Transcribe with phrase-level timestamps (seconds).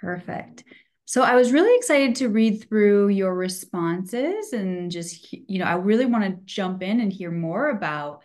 [0.00, 0.64] Perfect.
[1.04, 5.74] So I was really excited to read through your responses and just, you know, I
[5.74, 8.22] really want to jump in and hear more about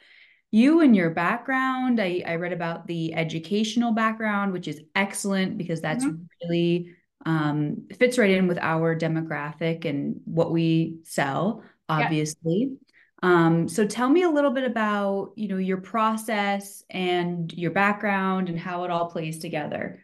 [0.51, 2.01] you and your background.
[2.01, 6.23] I, I read about the educational background, which is excellent because that's mm-hmm.
[6.43, 6.93] really
[7.25, 12.69] um, fits right in with our demographic and what we sell, obviously.
[12.69, 12.77] Yeah.
[13.23, 18.49] Um, so tell me a little bit about, you know, your process and your background
[18.49, 20.01] and how it all plays together.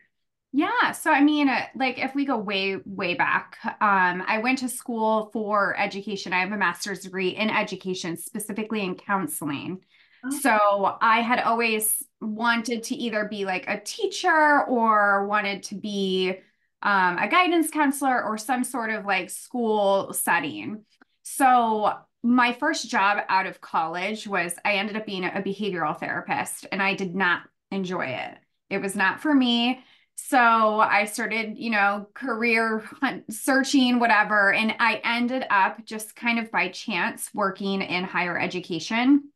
[0.52, 0.94] Yeah.
[0.94, 4.70] So, I mean, uh, like if we go way, way back, um, I went to
[4.70, 6.34] school for education.
[6.34, 9.84] I have a master's degree in education, specifically in counseling.
[10.26, 10.30] Oh.
[10.32, 16.34] So, I had always wanted to either be like a teacher or wanted to be
[16.82, 20.84] um, a guidance counselor or some sort of like school setting.
[21.22, 26.66] So, my first job out of college was I ended up being a behavioral therapist
[26.72, 28.38] and I did not enjoy it.
[28.70, 29.84] It was not for me.
[30.28, 34.54] So I started, you know, career hunt, searching, whatever.
[34.54, 39.30] And I ended up just kind of by chance working in higher education.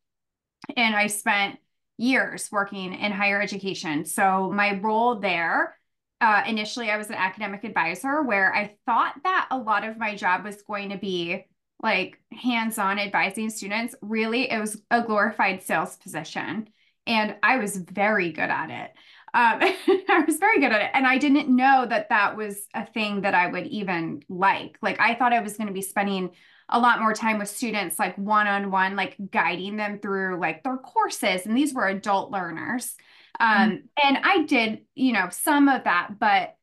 [0.76, 1.58] And I spent
[1.96, 4.04] years working in higher education.
[4.04, 5.78] So my role there,
[6.20, 10.14] uh, initially, I was an academic advisor where I thought that a lot of my
[10.14, 11.44] job was going to be
[11.82, 13.94] like hands on advising students.
[14.00, 16.68] Really, it was a glorified sales position.
[17.06, 18.92] And I was very good at it.
[19.34, 19.58] Um,
[20.08, 20.90] I was very good at it.
[20.94, 24.78] And I didn't know that that was a thing that I would even like.
[24.80, 26.30] Like, I thought I was going to be spending
[26.68, 30.62] a lot more time with students, like one on one, like guiding them through like
[30.62, 31.44] their courses.
[31.44, 32.94] And these were adult learners.
[33.38, 34.08] Um, mm-hmm.
[34.08, 36.18] And I did, you know, some of that.
[36.18, 36.56] But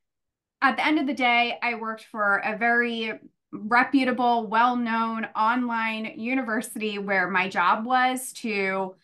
[0.62, 3.14] at the end of the day, I worked for a very
[3.52, 8.96] reputable, well known online university where my job was to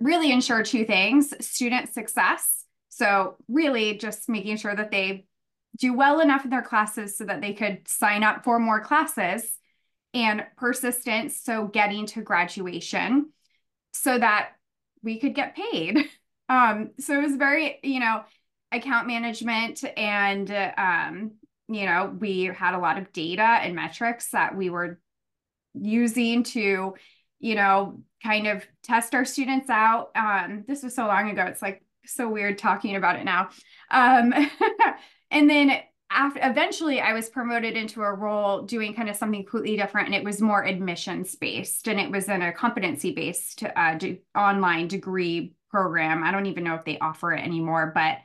[0.00, 2.61] really ensure two things student success
[2.94, 5.24] so, really, just making sure that they
[5.78, 9.50] do well enough in their classes so that they could sign up for more classes
[10.12, 11.40] and persistence.
[11.42, 13.30] So, getting to graduation
[13.92, 14.50] so that
[15.02, 15.98] we could get paid.
[16.48, 18.24] Um, so, it was very, you know,
[18.72, 21.30] account management and, um,
[21.68, 25.00] you know, we had a lot of data and metrics that we were
[25.72, 26.94] using to,
[27.40, 30.10] you know, kind of test our students out.
[30.14, 31.44] Um, this was so long ago.
[31.44, 33.50] It's like so weird talking about it now.
[33.90, 34.34] Um,
[35.30, 35.80] and then
[36.10, 40.14] after eventually I was promoted into a role doing kind of something completely different and
[40.14, 43.98] it was more admissions based and it was in a competency based uh,
[44.36, 46.22] online degree program.
[46.22, 48.18] I don't even know if they offer it anymore, but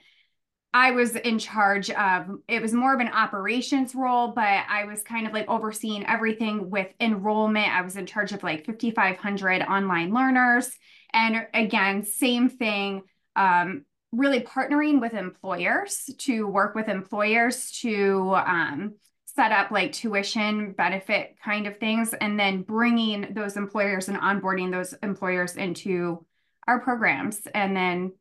[0.74, 5.02] I was in charge of it was more of an operations role, but I was
[5.02, 7.74] kind of like overseeing everything with enrollment.
[7.74, 10.70] I was in charge of like 5,500 online learners.
[11.14, 13.04] And again, same thing
[13.38, 20.72] um, really partnering with employers to work with employers to um, set up like tuition
[20.72, 26.26] benefit kind of things and then bringing those employers and onboarding those employers into
[26.68, 28.12] our programs and then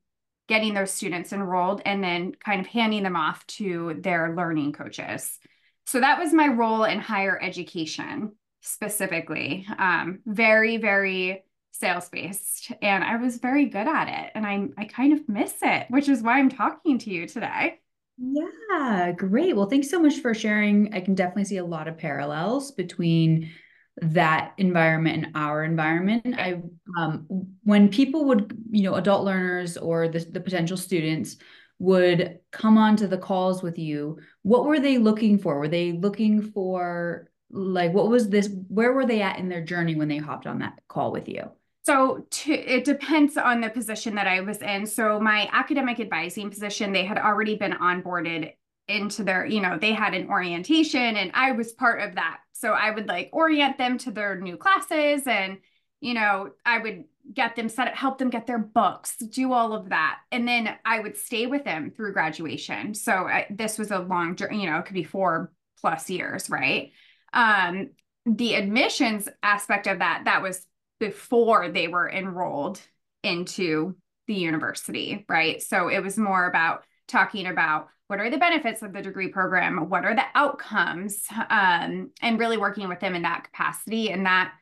[0.46, 5.38] getting those students enrolled and then kind of handing them off to their learning coaches.
[5.86, 9.66] So that was my role in higher education specifically.
[9.78, 11.45] Um, very very
[11.78, 15.54] sales based and I was very good at it and I I kind of miss
[15.62, 17.80] it, which is why I'm talking to you today.
[18.18, 19.54] Yeah, great.
[19.54, 20.94] Well, thanks so much for sharing.
[20.94, 23.52] I can definitely see a lot of parallels between
[23.98, 26.34] that environment and our environment.
[26.38, 26.62] I
[26.98, 27.26] um
[27.64, 31.36] when people would, you know, adult learners or the, the potential students
[31.78, 35.58] would come onto the calls with you, what were they looking for?
[35.58, 39.94] Were they looking for like what was this where were they at in their journey
[39.94, 41.50] when they hopped on that call with you?
[41.86, 44.86] So to, it depends on the position that I was in.
[44.86, 48.54] So my academic advising position, they had already been onboarded
[48.88, 52.38] into their, you know, they had an orientation and I was part of that.
[52.54, 55.58] So I would like orient them to their new classes and,
[56.00, 59.72] you know, I would get them set up, help them get their books, do all
[59.72, 60.18] of that.
[60.32, 62.94] And then I would stay with them through graduation.
[62.94, 66.50] So I, this was a long journey, you know, it could be four plus years,
[66.50, 66.90] right?
[67.32, 67.90] Um,
[68.24, 70.66] the admissions aspect of that, that was
[70.98, 72.80] before they were enrolled
[73.22, 73.96] into
[74.26, 75.62] the university, right?
[75.62, 79.88] So it was more about talking about what are the benefits of the degree program,
[79.88, 84.10] what are the outcomes, um, and really working with them in that capacity.
[84.10, 84.52] And that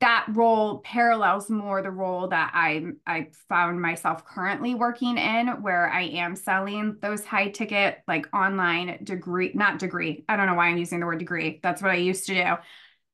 [0.00, 5.90] that role parallels more the role that I I found myself currently working in, where
[5.90, 10.24] I am selling those high ticket like online degree, not degree.
[10.28, 11.60] I don't know why I'm using the word degree.
[11.62, 12.54] That's what I used to do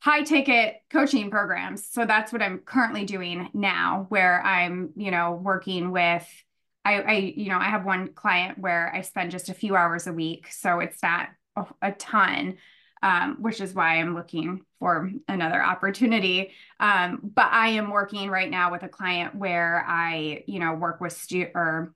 [0.00, 1.86] high ticket coaching programs.
[1.86, 6.26] So that's what I'm currently doing now, where I'm, you know, working with
[6.84, 10.06] I, I, you know, I have one client where I spend just a few hours
[10.06, 12.56] a week, so it's not a, a ton,
[13.02, 16.52] um, which is why I'm looking for another opportunity.
[16.80, 21.02] Um, but I am working right now with a client where I, you know, work
[21.02, 21.94] with stu or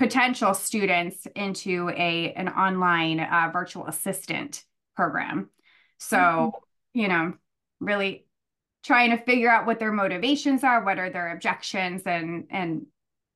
[0.00, 4.64] potential students into a an online uh, virtual assistant
[4.96, 5.48] program.
[5.98, 6.58] So, mm-hmm.
[6.94, 7.34] You know,
[7.80, 8.26] really
[8.84, 12.86] trying to figure out what their motivations are, what are their objections, and and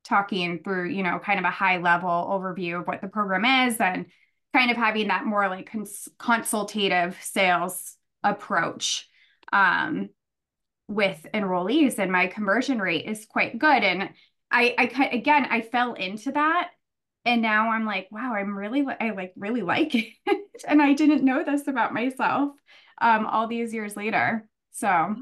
[0.03, 3.77] talking through, you know, kind of a high level overview of what the program is
[3.77, 4.05] and
[4.53, 9.09] kind of having that more like cons- consultative sales approach
[9.51, 10.09] um,
[10.87, 11.97] with enrollees.
[11.97, 13.83] And my conversion rate is quite good.
[13.83, 14.09] And
[14.51, 16.69] I, I, again, I fell into that.
[17.25, 20.13] And now I'm like, wow, I'm really, I like really like it.
[20.67, 22.51] and I didn't know this about myself
[23.03, 24.47] um, all these years later.
[24.71, 25.15] So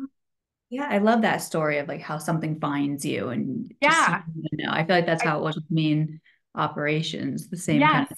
[0.69, 4.71] yeah, I love that story of like how something finds you and yeah, you know,
[4.71, 6.21] I feel like that's how it was with me in
[6.55, 7.91] operations, the same yes.
[7.91, 8.17] kind of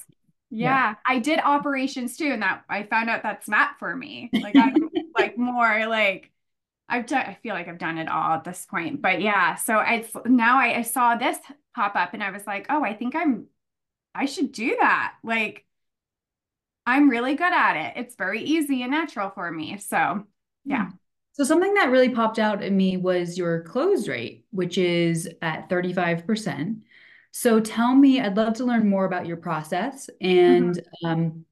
[0.56, 4.30] yeah, yeah, I did operations too, and that I found out that's not for me.
[4.34, 4.76] Like I'm
[5.18, 6.30] like more like
[6.88, 7.26] I've done.
[7.26, 9.56] I feel like I've done it all at this point, but yeah.
[9.56, 11.40] So I now I, I saw this
[11.74, 13.48] pop up, and I was like, oh, I think I'm.
[14.14, 15.16] I should do that.
[15.24, 15.66] Like
[16.86, 17.94] I'm really good at it.
[17.98, 19.78] It's very easy and natural for me.
[19.78, 20.26] So
[20.66, 20.86] yeah.
[20.88, 20.96] Hmm.
[21.34, 25.68] So something that really popped out at me was your close rate, which is at
[25.68, 26.82] 35%.
[27.32, 31.08] So tell me, I'd love to learn more about your process and mm-hmm.
[31.08, 31.46] um,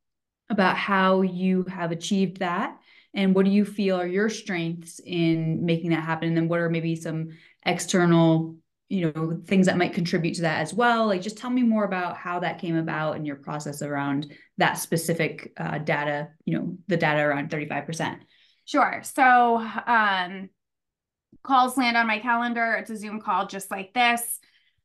[0.51, 2.77] about how you have achieved that.
[3.16, 6.27] And what do you feel are your strengths in making that happen?
[6.27, 7.30] And then what are maybe some
[7.66, 8.56] external,
[8.92, 11.08] you know, things that might contribute to that as well?
[11.08, 14.74] Like, just tell me more about how that came about and your process around that
[14.74, 18.18] specific uh, data, you know, the data around 35%.
[18.66, 19.02] Sure.
[19.04, 19.58] So
[19.88, 20.50] um,
[21.42, 22.74] calls land on my calendar.
[22.74, 24.40] It's a Zoom call just like this.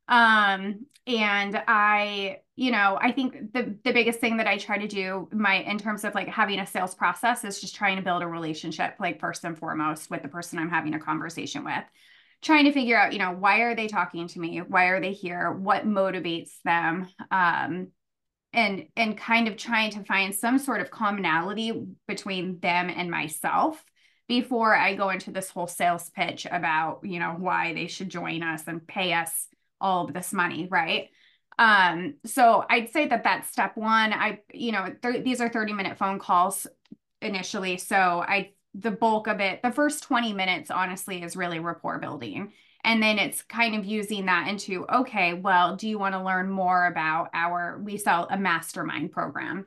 [0.07, 4.89] Um, and I, you know, I think the the biggest thing that I try to
[4.89, 8.23] do my in terms of like having a sales process is just trying to build
[8.23, 11.85] a relationship, like first and foremost, with the person I'm having a conversation with.
[12.47, 14.59] Trying to figure out, you know, why are they talking to me?
[14.59, 15.51] Why are they here?
[15.51, 17.09] What motivates them?
[17.33, 17.89] Um,
[18.53, 21.73] and and kind of trying to find some sort of commonality
[22.07, 23.85] between them and myself
[24.29, 28.45] before I go into this whole sales pitch about, you know, why they should join
[28.45, 29.49] us and pay us
[29.81, 31.09] all of this money, right?
[31.59, 34.13] Um, so I'd say that that's step one.
[34.13, 36.69] I, you know, th- these are 30 minute phone calls
[37.21, 37.79] initially.
[37.79, 42.53] So I, the bulk of it, the first 20 minutes, honestly, is really rapport building
[42.87, 46.49] and then it's kind of using that into, okay, well, do you want to learn
[46.49, 49.67] more about our, we sell a mastermind program.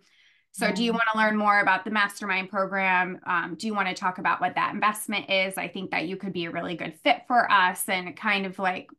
[0.53, 0.75] So, mm-hmm.
[0.75, 0.99] do you mm-hmm.
[0.99, 3.19] want to learn more about the mastermind program?
[3.27, 5.57] Um, do you want to talk about what that investment is?
[5.57, 8.57] I think that you could be a really good fit for us and kind of
[8.57, 8.89] like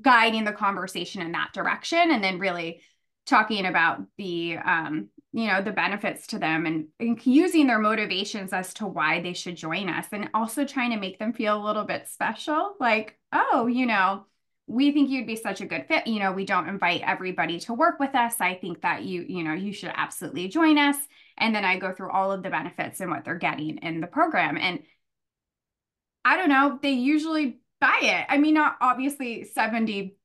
[0.00, 2.10] guiding the conversation in that direction.
[2.10, 2.80] And then really
[3.26, 8.52] talking about the um, you know the benefits to them and, and, using their motivations
[8.52, 11.64] as to why they should join us and also trying to make them feel a
[11.64, 14.24] little bit special like oh you know
[14.68, 16.06] we think you'd be such a good fit.
[16.06, 18.34] You know we don't invite everybody to work with us.
[18.38, 20.96] I think that you you know you should absolutely join us.
[21.38, 24.06] And then i go through all of the benefits and what they're getting in the
[24.06, 24.58] program.
[24.58, 24.82] And
[26.24, 28.26] i don't know they usually buy it.
[28.28, 30.16] I mean not obviously 70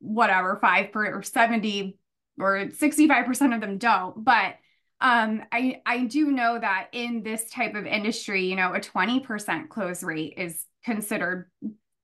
[0.00, 1.98] whatever 5 per or 70
[2.38, 4.24] or 65% of them don't.
[4.24, 4.56] But
[5.00, 9.68] um, I, I do know that in this type of industry, you know, a 20%
[9.68, 11.50] close rate is considered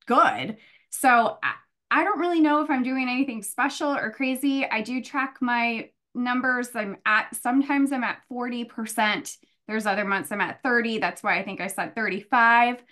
[0.06, 0.56] good.
[0.90, 1.54] So I,
[1.90, 4.64] I don't really know if I'm doing anything special or crazy.
[4.64, 6.70] I do track my numbers.
[6.74, 9.36] I'm at, sometimes I'm at 40%.
[9.66, 10.98] There's other months I'm at 30.
[10.98, 12.82] That's why I think I said 35.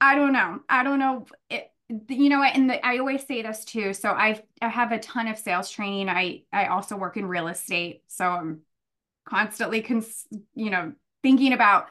[0.00, 0.60] I don't know.
[0.68, 1.26] I don't know.
[1.48, 1.71] It,
[2.08, 5.28] you know and the, i always say this too so i i have a ton
[5.28, 6.08] of sales training.
[6.08, 8.60] I i also work in real estate so i'm
[9.24, 11.88] constantly cons, you know thinking about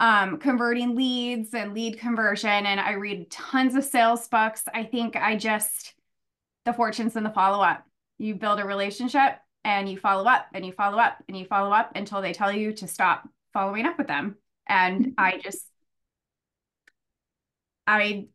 [0.00, 4.64] um, converting leads and lead conversion and i read tons of sales books.
[4.72, 5.94] I think i just
[6.68, 7.84] the fortunes and the follow-up.
[8.18, 11.72] You build a relationship and you follow up and you follow up and you follow
[11.72, 14.36] up until they tell you to stop following up with them.
[14.68, 15.12] And mm-hmm.
[15.16, 15.64] i just
[17.86, 18.26] i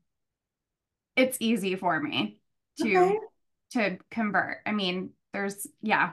[1.15, 2.39] it's easy for me
[2.79, 3.17] to okay.
[3.71, 4.57] to convert.
[4.65, 6.11] I mean, there's yeah.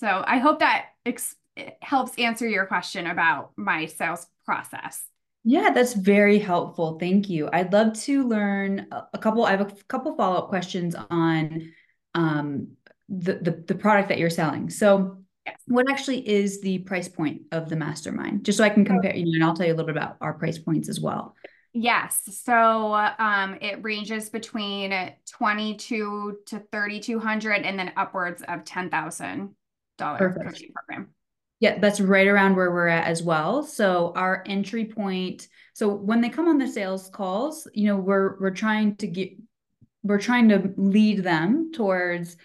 [0.00, 1.36] So I hope that ex-
[1.80, 5.02] helps answer your question about my sales process.
[5.48, 6.98] Yeah, that's very helpful.
[6.98, 7.48] Thank you.
[7.52, 9.44] I'd love to learn a couple.
[9.44, 11.72] I have a couple follow up questions on
[12.14, 12.68] um,
[13.08, 14.70] the, the the product that you're selling.
[14.70, 15.56] So, yes.
[15.66, 18.44] what actually is the price point of the mastermind?
[18.44, 19.14] Just so I can compare.
[19.14, 21.36] You know, and I'll tell you a little bit about our price points as well.
[21.78, 22.22] Yes.
[22.42, 24.94] So um, it ranges between
[25.30, 29.50] 22 to 3,200 and then upwards of $10,000
[29.98, 31.08] coaching program.
[31.60, 33.62] Yeah, that's right around where we're at as well.
[33.62, 38.38] So our entry point, so when they come on the sales calls, you know, we're
[38.40, 39.32] we're trying to get
[40.02, 42.38] we're trying to lead them towards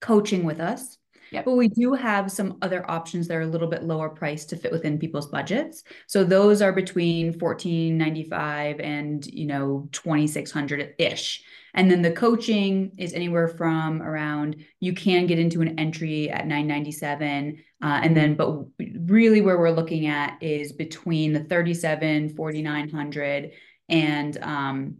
[0.00, 0.98] coaching with us
[1.34, 1.46] Yep.
[1.46, 4.56] But we do have some other options that are a little bit lower priced to
[4.56, 5.82] fit within people's budgets.
[6.06, 11.42] So those are between 1495 and, you know, 2600 ish.
[11.74, 16.46] And then the coaching is anywhere from around you can get into an entry at
[16.46, 23.50] 997 uh, and then but really where we're looking at is between the 37 4900
[23.88, 24.98] and um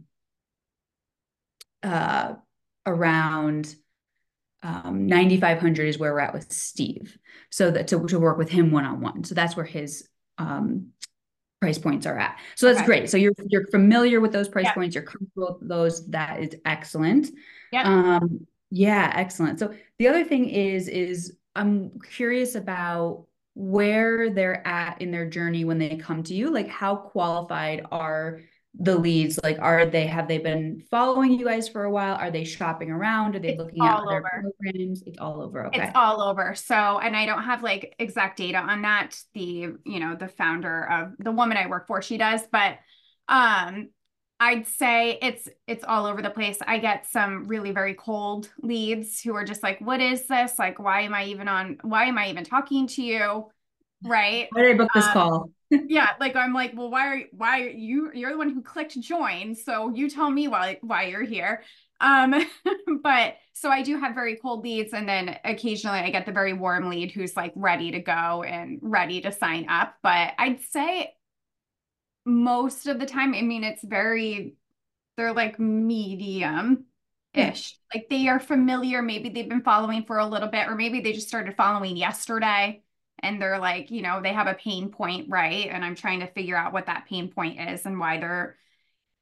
[1.81, 2.33] uh
[2.85, 3.73] around
[4.65, 7.17] um, 9500 is where we're at with Steve.
[7.51, 9.23] So that to, to work with him one-on-one.
[9.23, 10.87] So that's where his um,
[11.61, 12.39] price points are at.
[12.55, 12.85] So that's okay.
[12.85, 13.09] great.
[13.09, 14.95] So you're, you're familiar with those price points.
[14.95, 16.07] You're comfortable with those.
[16.07, 17.29] That is excellent.
[17.71, 17.83] Yeah.
[17.83, 19.13] Um, yeah.
[19.15, 19.59] Excellent.
[19.59, 25.63] So the other thing is, is I'm curious about where they're at in their journey
[25.63, 28.41] when they come to you, like how qualified are
[28.77, 32.15] the leads like are they have they been following you guys for a while?
[32.15, 33.35] Are they shopping around?
[33.35, 35.03] Are they it's looking at other programs?
[35.05, 35.83] It's all over okay.
[35.83, 36.55] it's all over.
[36.55, 40.89] So and i don't have like exact data on that the you know the founder
[40.89, 42.77] of the woman i work for she does but
[43.27, 43.89] um
[44.39, 46.57] i'd say it's it's all over the place.
[46.65, 50.59] I get some really very cold leads who are just like what is this?
[50.59, 53.49] Like why am i even on why am i even talking to you?
[54.03, 54.47] Right?
[54.51, 55.49] Why did i book this um, call
[55.87, 58.99] yeah, like I'm like, well, why are why are you you're the one who clicked
[58.99, 61.63] join, so you tell me why why you're here.
[62.01, 62.35] Um,
[63.03, 66.53] but so I do have very cold leads, and then occasionally I get the very
[66.53, 69.95] warm lead who's like ready to go and ready to sign up.
[70.03, 71.13] But I'd say
[72.25, 74.55] most of the time, I mean, it's very
[75.17, 76.85] they're like medium
[77.33, 77.77] ish.
[77.93, 77.99] Yeah.
[77.99, 79.01] Like they are familiar.
[79.01, 82.83] Maybe they've been following for a little bit, or maybe they just started following yesterday
[83.25, 85.67] and they're like, you know, they have a pain point, right?
[85.69, 88.55] And I'm trying to figure out what that pain point is and why they're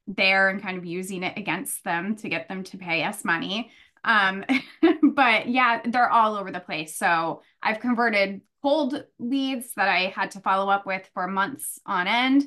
[0.08, 3.72] there and kind of using it against them to get them to pay us money.
[4.04, 4.44] Um,
[5.04, 6.98] but yeah, they're all over the place.
[6.98, 12.08] So I've converted cold leads that I had to follow up with for months on
[12.08, 12.44] end.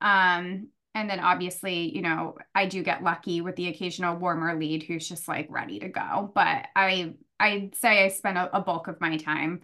[0.00, 4.82] Um, and then obviously, you know, I do get lucky with the occasional warmer lead
[4.82, 6.32] who's just like ready to go.
[6.34, 9.60] But I I'd say I spend a, a bulk of my time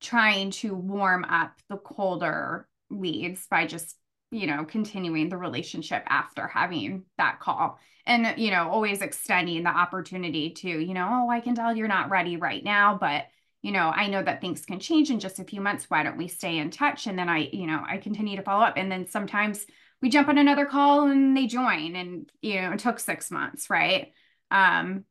[0.00, 3.96] trying to warm up the colder leads by just
[4.30, 9.70] you know continuing the relationship after having that call and you know always extending the
[9.70, 13.26] opportunity to you know oh i can tell you're not ready right now but
[13.62, 15.86] you know i know that things can change in just a few months.
[15.88, 17.06] Why don't we stay in touch?
[17.06, 18.74] And then i you know i continue to follow up.
[18.76, 19.66] And then sometimes
[20.00, 23.70] we jump on another call and they join and you know it took six months
[23.70, 24.12] right?
[24.50, 25.04] Um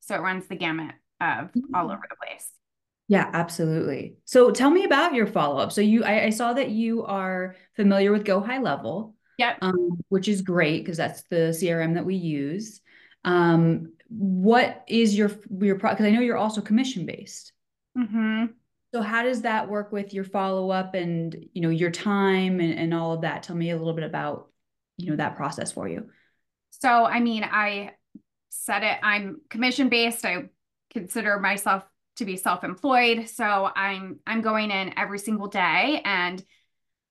[0.00, 1.90] so it runs the gamut of all mm-hmm.
[1.90, 2.50] over the place
[3.08, 4.16] yeah, absolutely.
[4.24, 5.72] So tell me about your follow up.
[5.72, 9.14] So you, I, I, saw that you are familiar with Go High Level.
[9.36, 9.56] Yeah.
[9.60, 12.80] Um, which is great because that's the CRM that we use.
[13.24, 15.30] Um, what is your
[15.60, 15.98] your product?
[15.98, 17.52] Because I know you're also commission based.
[17.98, 18.46] Mm-hmm.
[18.94, 22.78] So how does that work with your follow up and you know your time and,
[22.78, 23.42] and all of that?
[23.42, 24.50] Tell me a little bit about
[24.98, 26.06] you know that process for you.
[26.70, 27.92] So I mean, I
[28.50, 28.98] said it.
[29.02, 30.24] I'm commission based.
[30.24, 30.44] I
[30.92, 31.82] consider myself
[32.16, 33.28] to be self-employed.
[33.28, 36.44] So I'm I'm going in every single day and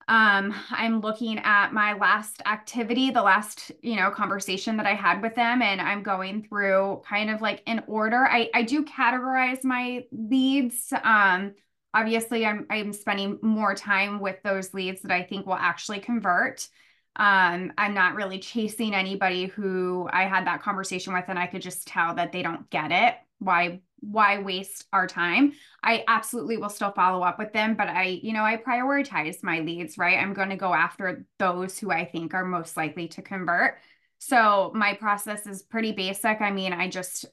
[0.08, 5.22] um I'm looking at my last activity, the last, you know, conversation that I had
[5.22, 8.26] with them and I'm going through kind of like in order.
[8.26, 10.94] I I do categorize my leads.
[11.04, 11.54] Um
[11.94, 16.68] obviously I'm I'm spending more time with those leads that I think will actually convert.
[17.16, 21.62] Um, I'm not really chasing anybody who I had that conversation with and I could
[21.62, 23.16] just tell that they don't get it.
[23.38, 25.54] Why why waste our time?
[25.82, 29.60] I absolutely will still follow up with them but i you know i prioritize my
[29.60, 30.20] leads right?
[30.20, 33.78] I'm going to go after those who i think are most likely to convert.
[34.20, 36.42] So my process is pretty basic.
[36.42, 37.26] I mean i just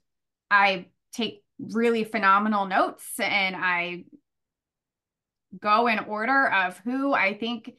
[0.50, 4.05] i take really phenomenal notes and i
[5.61, 7.75] go in order of who i think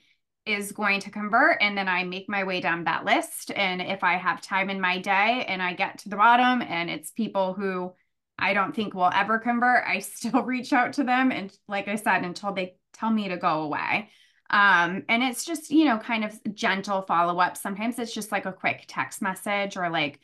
[0.45, 3.51] is going to convert and then I make my way down that list.
[3.55, 6.89] And if I have time in my day and I get to the bottom and
[6.89, 7.93] it's people who
[8.41, 11.31] I don't think will ever convert, I still reach out to them.
[11.31, 14.09] And like I said, until they tell me to go away.
[14.49, 17.55] Um, and it's just, you know, kind of gentle follow up.
[17.55, 20.19] Sometimes it's just like a quick text message or like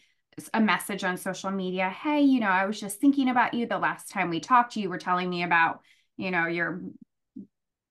[0.53, 1.89] a message on social media.
[1.89, 4.75] Hey, you know, I was just thinking about you the last time we talked.
[4.75, 5.81] You were telling me about,
[6.17, 6.81] you know, your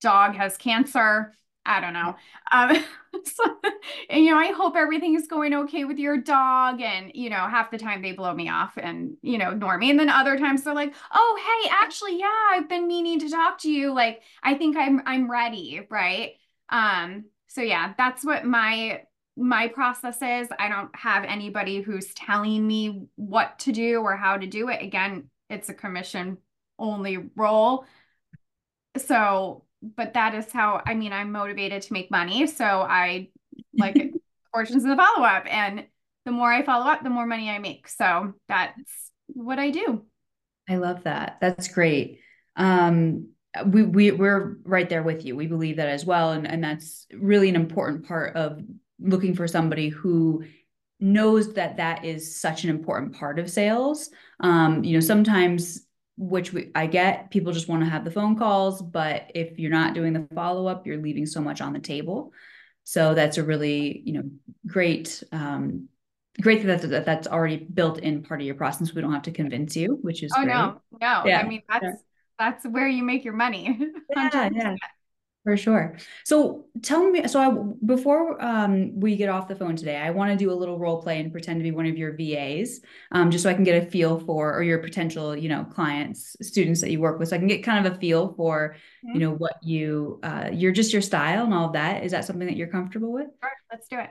[0.01, 1.33] dog has cancer.
[1.67, 2.15] I don't know.
[2.51, 2.83] Um,
[3.25, 3.43] so,
[4.09, 6.81] and, you know, I hope everything is going okay with your dog.
[6.81, 9.91] And, you know, half the time they blow me off and, you know, ignore me.
[9.91, 13.59] And then other times they're like, oh, hey, actually, yeah, I've been meaning to talk
[13.59, 13.93] to you.
[13.93, 15.85] Like, I think I'm, I'm ready.
[15.89, 16.35] Right.
[16.69, 19.01] Um, so yeah, that's what my,
[19.35, 20.47] my process is.
[20.57, 24.81] I don't have anybody who's telling me what to do or how to do it.
[24.81, 26.37] Again, it's a commission
[26.79, 27.85] only role.
[28.97, 32.47] So but that is how I mean I'm motivated to make money.
[32.47, 33.29] So I
[33.77, 34.13] like
[34.51, 35.45] fortunes in the follow up.
[35.47, 35.85] And
[36.25, 37.87] the more I follow up, the more money I make.
[37.87, 40.05] So that's what I do.
[40.69, 41.37] I love that.
[41.41, 42.19] That's great.
[42.55, 43.29] Um
[43.65, 45.35] we, we we're right there with you.
[45.35, 46.31] We believe that as well.
[46.31, 48.61] And, and that's really an important part of
[48.99, 50.43] looking for somebody who
[50.99, 54.09] knows that that is such an important part of sales.
[54.39, 55.86] Um, you know, sometimes
[56.17, 59.71] which we, I get people just want to have the phone calls, but if you're
[59.71, 62.33] not doing the follow up, you're leaving so much on the table.
[62.83, 64.23] So that's a really, you know,
[64.65, 65.89] great, um,
[66.41, 68.93] great that, that that's already built in part of your process.
[68.93, 70.53] We don't have to convince you, which is oh great.
[70.53, 71.23] no, no.
[71.25, 71.41] Yeah.
[71.41, 71.91] I mean that's yeah.
[72.39, 73.77] that's where you make your money.
[74.15, 74.75] yeah, yeah.
[75.47, 75.95] For sure.
[76.25, 77.49] So tell me, so I,
[77.85, 81.01] before um, we get off the phone today, I want to do a little role
[81.01, 82.81] play and pretend to be one of your VAs,
[83.13, 86.35] um, just so I can get a feel for, or your potential, you know, clients,
[86.41, 88.75] students that you work with, so I can get kind of a feel for,
[89.05, 89.13] mm-hmm.
[89.17, 92.03] you know, what you, uh, you're just your style and all of that.
[92.03, 93.27] Is that something that you're comfortable with?
[93.41, 94.09] Sure, let's do it.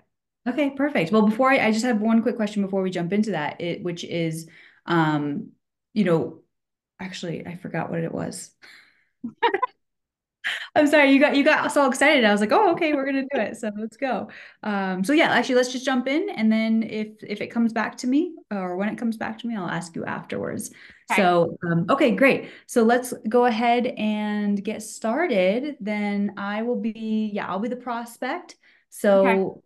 [0.49, 1.13] Okay, perfect.
[1.13, 3.83] Well, before I, I just have one quick question before we jump into that, it,
[3.83, 4.49] which is,
[4.87, 5.51] um,
[5.93, 6.41] you know,
[6.99, 8.53] actually, I forgot what it was.
[10.75, 12.25] I'm sorry, you got you got so excited.
[12.25, 13.57] I was like, oh, okay, we're gonna do it.
[13.57, 14.29] So let's go.
[14.63, 17.97] Um, so yeah, actually, let's just jump in, and then if if it comes back
[17.99, 20.71] to me, or when it comes back to me, I'll ask you afterwards.
[21.11, 21.23] Okay.
[21.23, 22.51] So um, okay, great.
[22.67, 25.77] So let's go ahead and get started.
[25.81, 28.57] Then I will be yeah, I'll be the prospect.
[28.91, 29.61] So okay.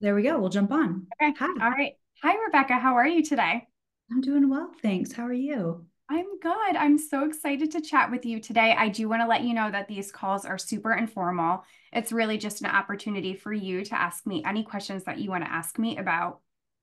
[0.00, 0.38] there we go.
[0.38, 1.06] We'll jump on.
[1.20, 1.34] Okay.
[1.38, 1.64] Hi.
[1.64, 1.92] All right.
[2.22, 2.74] Hi, Rebecca.
[2.74, 3.66] How are you today?
[4.10, 5.12] I'm doing well, thanks.
[5.12, 5.86] How are you?
[6.12, 6.74] I'm good.
[6.76, 8.74] I'm so excited to chat with you today.
[8.76, 11.62] I do want to let you know that these calls are super informal.
[11.92, 15.44] It's really just an opportunity for you to ask me any questions that you want
[15.44, 16.40] to ask me about,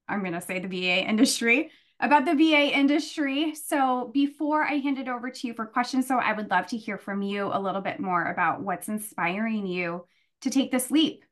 [0.07, 3.53] I'm going to say the VA industry, about the VA industry.
[3.53, 6.77] So before I hand it over to you for questions, so I would love to
[6.77, 10.05] hear from you a little bit more about what's inspiring you
[10.39, 11.25] to take this leap.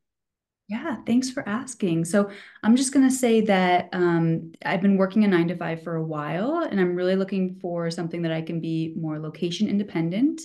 [0.68, 2.06] Yeah, thanks for asking.
[2.06, 2.32] So
[2.64, 5.96] I'm just going to say that um, I've been working a nine to five for
[5.96, 10.42] a while, and I'm really looking for something that I can be more location independent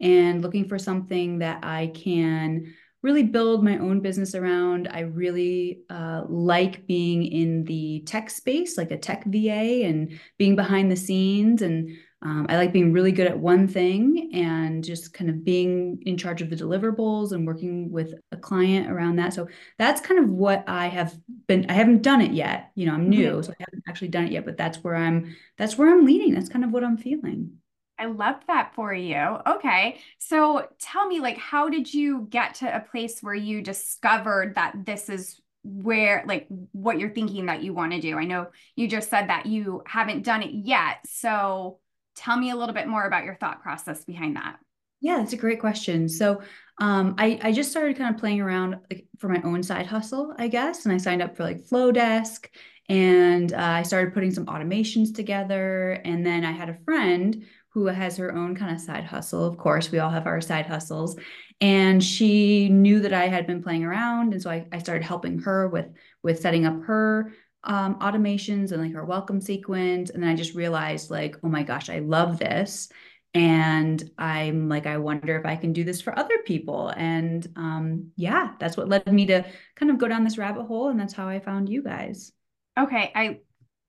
[0.00, 4.88] and looking for something that I can really build my own business around.
[4.90, 10.56] I really uh, like being in the tech space, like a tech VA, and being
[10.56, 15.14] behind the scenes and um, I like being really good at one thing and just
[15.14, 19.34] kind of being in charge of the deliverables and working with a client around that.
[19.34, 19.46] So
[19.78, 21.66] that's kind of what I have been.
[21.68, 22.72] I haven't done it yet.
[22.74, 23.42] You know, I'm new, mm-hmm.
[23.42, 24.44] so I haven't actually done it yet.
[24.44, 25.36] But that's where I'm.
[25.58, 26.34] That's where I'm leading.
[26.34, 27.52] That's kind of what I'm feeling.
[28.00, 29.38] I love that for you.
[29.46, 30.00] Okay.
[30.18, 34.86] So tell me, like, how did you get to a place where you discovered that
[34.86, 38.16] this is where, like, what you're thinking that you want to do?
[38.16, 40.98] I know you just said that you haven't done it yet.
[41.06, 41.78] So
[42.18, 44.58] Tell me a little bit more about your thought process behind that.
[45.00, 46.08] Yeah, that's a great question.
[46.08, 46.42] So
[46.80, 48.78] um, I, I just started kind of playing around
[49.18, 50.84] for my own side hustle, I guess.
[50.84, 52.48] And I signed up for like Flodesk
[52.88, 56.00] and uh, I started putting some automations together.
[56.04, 59.44] And then I had a friend who has her own kind of side hustle.
[59.44, 61.16] Of course, we all have our side hustles.
[61.60, 64.32] And she knew that I had been playing around.
[64.32, 65.86] And so I, I started helping her with
[66.22, 67.32] with setting up her
[67.68, 70.10] um, automations and like our welcome sequence.
[70.10, 72.88] And then I just realized, like, oh my gosh, I love this.
[73.34, 76.88] And I'm like, I wonder if I can do this for other people.
[76.96, 79.44] And um, yeah, that's what led me to
[79.76, 80.88] kind of go down this rabbit hole.
[80.88, 82.32] And that's how I found you guys.
[82.78, 83.12] Okay.
[83.14, 83.40] I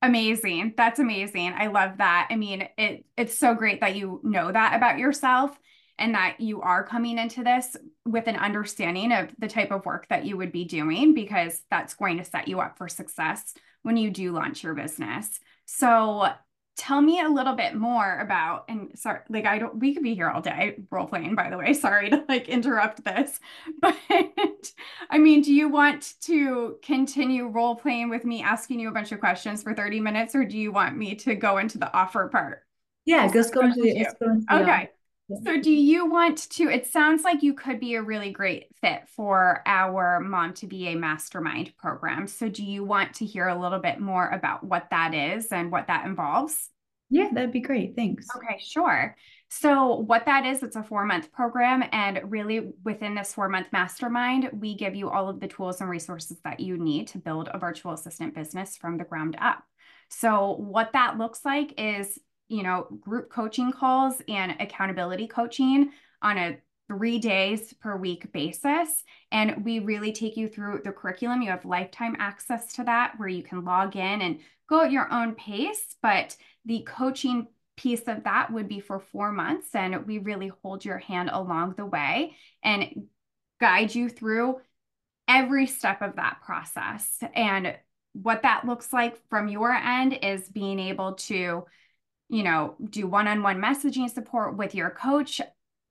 [0.02, 0.74] amazing.
[0.76, 1.54] That's amazing.
[1.56, 2.28] I love that.
[2.30, 5.58] I mean, it it's so great that you know that about yourself
[5.98, 10.08] and that you are coming into this with an understanding of the type of work
[10.10, 13.98] that you would be doing because that's going to set you up for success when
[13.98, 15.40] you do launch your business.
[15.66, 16.30] So
[16.80, 20.16] tell me a little bit more about and sorry like i don't we could be
[20.16, 23.38] here all day role playing by the way sorry to like interrupt this
[23.82, 23.98] but
[25.10, 29.12] i mean do you want to continue role playing with me asking you a bunch
[29.12, 32.30] of questions for 30 minutes or do you want me to go into the offer
[32.30, 32.64] part?
[33.06, 34.90] Yeah let's go into the, go into the okay
[35.44, 36.70] so, do you want to?
[36.70, 40.88] It sounds like you could be a really great fit for our Mom to Be
[40.88, 42.28] a Mastermind program.
[42.28, 45.72] So, do you want to hear a little bit more about what that is and
[45.72, 46.70] what that involves?
[47.12, 47.96] Yeah, that'd be great.
[47.96, 48.28] Thanks.
[48.36, 49.16] Okay, sure.
[49.50, 51.84] So, what that is, it's a four month program.
[51.92, 55.90] And really, within this four month mastermind, we give you all of the tools and
[55.90, 59.64] resources that you need to build a virtual assistant business from the ground up.
[60.10, 66.38] So, what that looks like is, you know, group coaching calls and accountability coaching on
[66.38, 66.58] a
[66.88, 69.04] three days per week basis.
[69.32, 71.44] And we really take you through the curriculum.
[71.44, 75.12] You have lifetime access to that where you can log in and go at your
[75.14, 75.96] own pace.
[76.02, 76.36] But
[76.66, 79.68] the coaching piece of that would be for four months.
[79.74, 83.08] And we really hold your hand along the way and
[83.62, 84.60] guide you through
[85.28, 87.20] every step of that process.
[87.36, 87.76] And
[88.14, 91.66] what that looks like from your end is being able to,
[92.30, 95.42] you know, do one on one messaging support with your coach.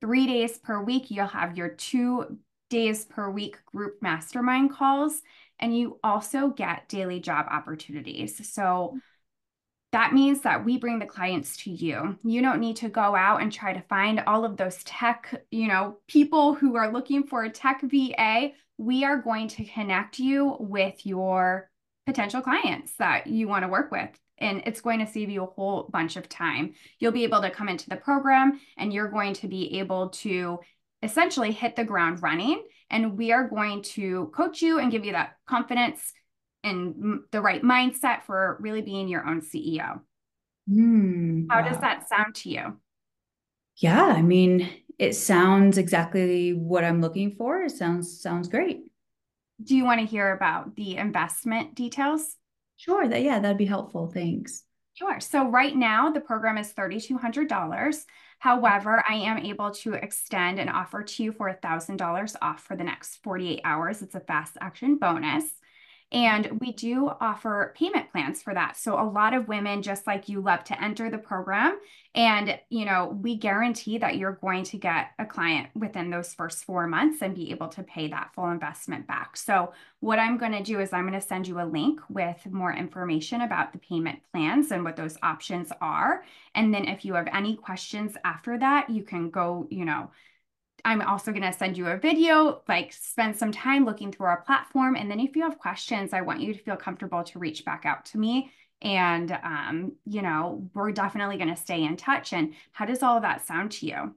[0.01, 2.39] Three days per week, you'll have your two
[2.71, 5.23] days per week group mastermind calls.
[5.59, 8.49] And you also get daily job opportunities.
[8.49, 8.97] So,
[9.93, 12.19] that means that we bring the clients to you.
[12.23, 15.67] You don't need to go out and try to find all of those tech, you
[15.67, 18.51] know, people who are looking for a tech VA.
[18.77, 21.71] We are going to connect you with your
[22.07, 24.11] potential clients that you want to work with.
[24.41, 26.75] And it's going to save you a whole bunch of time.
[26.99, 30.61] You'll be able to come into the program and you're going to be able to
[31.03, 32.63] essentially hit the ground running.
[32.91, 36.13] And we are going to coach you and give you that confidence
[36.65, 40.01] and the right mindset for really being your own CEO.
[40.69, 41.69] Mm, How wow.
[41.69, 42.77] does that sound to you?
[43.77, 47.63] Yeah, I mean, it sounds exactly what I'm looking for.
[47.63, 48.81] It sounds sounds great.
[49.63, 52.37] Do you want to hear about the investment details?
[52.79, 54.07] Sure, that yeah, that'd be helpful.
[54.07, 54.65] Thanks.
[54.95, 55.21] Sure.
[55.21, 58.07] So right now the program is $3,200.
[58.39, 62.85] However, I am able to extend an offer to you for $1,000 off for the
[62.85, 64.03] next 48 hours.
[64.03, 65.45] It's a fast action bonus.
[66.11, 68.79] And we do offer payment plans for that.
[68.79, 71.79] So a lot of women, just like you, love to enter the program.
[72.15, 76.65] And, you know, we guarantee that you're going to get a client within those first
[76.65, 79.37] four months and be able to pay that full investment back.
[79.37, 82.47] So what I'm going to do is I'm going to send you a link with
[82.47, 86.25] more information about the payment plans and what those options are.
[86.55, 90.11] And then if you have any questions after that, you can go, you know,
[90.85, 94.43] I'm also going to send you a video, like spend some time looking through our
[94.43, 94.97] platform.
[94.97, 97.85] And then if you have questions, I want you to feel comfortable to reach back
[97.85, 98.53] out to me.
[98.81, 102.33] And, um, you know, we're definitely going to stay in touch.
[102.33, 104.15] And how does all of that sound to you?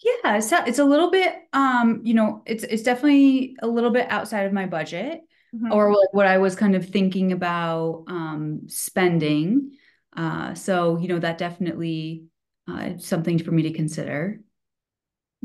[0.00, 4.10] Yeah, so it's a little bit, um, you know, it's, it's definitely a little bit
[4.10, 5.22] outside of my budget
[5.54, 5.72] mm-hmm.
[5.72, 9.72] or like what I was kind of thinking about, um, spending.
[10.16, 12.24] Uh, so, you know, that definitely,
[12.68, 14.40] uh, something for me to consider.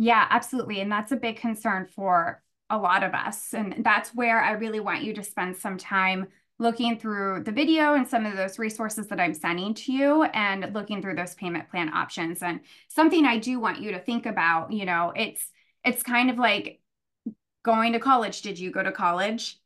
[0.02, 0.80] Yeah, absolutely.
[0.80, 3.54] And that's a big concern for a lot of us.
[3.54, 7.96] And that's where I really want you to spend some time looking through the video
[7.96, 11.70] and some of those resources that I'm sending to you and looking through those payment
[11.70, 12.42] plan options.
[12.42, 15.46] And something I do want you to think about, you know, it's
[15.84, 16.80] it's kind of like
[17.64, 18.42] going to college.
[18.42, 19.60] Did you go to college?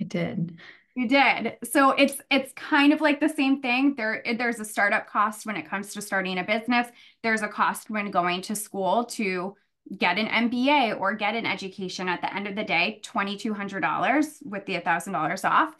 [0.00, 0.58] I did.
[0.94, 1.56] You did.
[1.64, 3.94] So it's it's kind of like the same thing.
[3.96, 6.88] There there's a startup cost when it comes to starting a business.
[7.22, 9.54] There's a cost when going to school to
[9.96, 14.66] get an MBA or get an education at the end of the day, $2200 with
[14.66, 15.74] the $1000 off.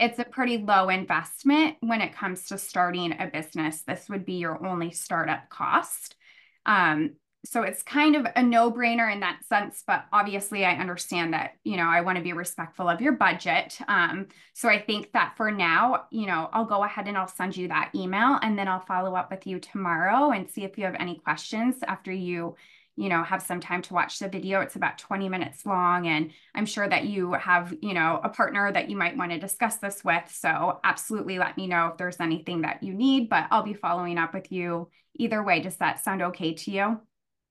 [0.00, 3.82] It's a pretty low investment when it comes to starting a business.
[3.82, 6.16] This would be your only startup cost.
[6.64, 11.54] Um, so it's kind of a no-brainer in that sense but obviously i understand that
[11.64, 13.78] you know i want to be respectful of your budget.
[13.88, 17.56] Um, so i think that for now you know i'll go ahead and i'll send
[17.56, 20.84] you that email and then i'll follow up with you tomorrow and see if you
[20.84, 22.54] have any questions after you
[22.96, 24.60] you know have some time to watch the video.
[24.60, 28.70] It's about 20 minutes long and i'm sure that you have you know a partner
[28.70, 30.24] that you might want to discuss this with.
[30.30, 34.18] So absolutely let me know if there's anything that you need but i'll be following
[34.18, 35.60] up with you either way.
[35.60, 37.00] Does that sound okay to you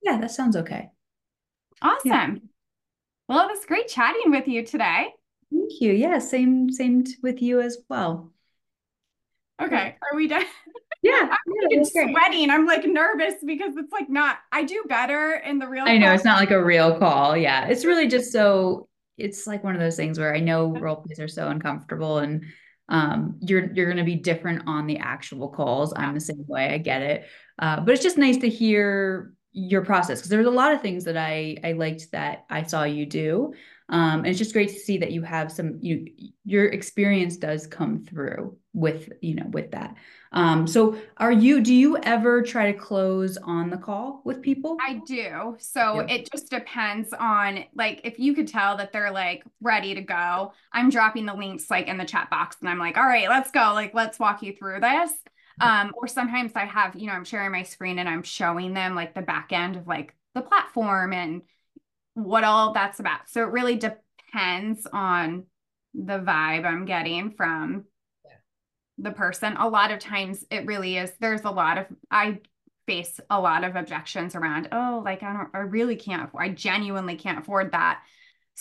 [0.02, 0.90] yeah, that sounds okay.
[1.82, 2.10] Awesome.
[2.12, 2.34] Yeah.
[3.28, 5.08] Well, it was great chatting with you today.
[5.52, 5.94] Thank you.
[5.94, 8.32] Yeah, same same with you as well.
[9.62, 10.46] Okay, are we done?
[11.04, 12.50] Yeah, I'm yeah, sweating.
[12.50, 14.38] I'm like nervous because it's like not.
[14.52, 15.86] I do better in the real.
[15.86, 16.16] I know call.
[16.16, 17.36] it's not like a real call.
[17.38, 18.88] Yeah, it's really just so.
[19.18, 22.46] It's like one of those things where I know role plays are so uncomfortable, and
[22.90, 25.94] um, you're you're going to be different on the actual calls.
[25.96, 26.74] I'm the same way.
[26.74, 27.26] I get it,
[27.60, 31.04] uh, but it's just nice to hear your process because there's a lot of things
[31.04, 33.54] that I I liked that I saw you do.
[33.90, 36.08] Um, and it's just great to see that you have some you
[36.46, 39.96] your experience does come through with you know with that.
[40.32, 44.78] Um, so are you do you ever try to close on the call with people?
[44.80, 45.58] I do.
[45.60, 46.16] So yeah.
[46.16, 50.54] it just depends on like if you could tell that they're like ready to go,
[50.72, 53.52] I'm dropping the links like in the chat box and I'm like, all right, let's
[53.52, 53.72] go.
[53.74, 55.12] Like let's walk you through this.
[55.62, 58.96] Um, or sometimes I have, you know, I'm sharing my screen and I'm showing them
[58.96, 61.44] like the back end of like the platform and
[62.16, 63.30] what all that's about.
[63.30, 65.44] So it really depends on
[65.94, 67.86] the vibe I'm getting from
[68.26, 68.32] yeah.
[68.98, 69.56] the person.
[69.58, 72.40] A lot of times it really is, there's a lot of, I
[72.88, 77.18] face a lot of objections around, oh, like I don't, I really can't, I genuinely
[77.18, 78.02] can't afford that.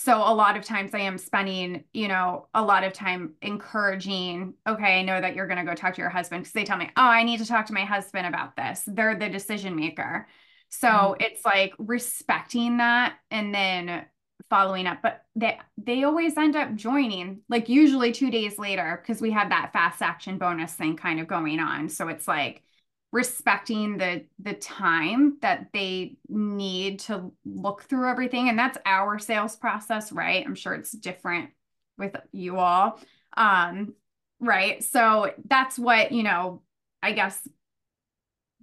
[0.03, 4.55] So a lot of times I am spending, you know, a lot of time encouraging,
[4.67, 6.79] okay, I know that you're going to go talk to your husband because they tell
[6.79, 8.83] me, oh, I need to talk to my husband about this.
[8.87, 10.27] They're the decision maker.
[10.71, 11.21] So mm-hmm.
[11.21, 14.07] it's like respecting that and then
[14.49, 19.21] following up but they they always end up joining like usually 2 days later because
[19.21, 22.65] we have that fast action bonus thing kind of going on so it's like
[23.13, 29.57] respecting the the time that they need to look through everything and that's our sales
[29.57, 31.51] process right i'm sure it's different
[31.99, 33.01] with you all
[33.37, 33.93] um
[34.39, 36.63] right so that's what you know
[37.03, 37.47] i guess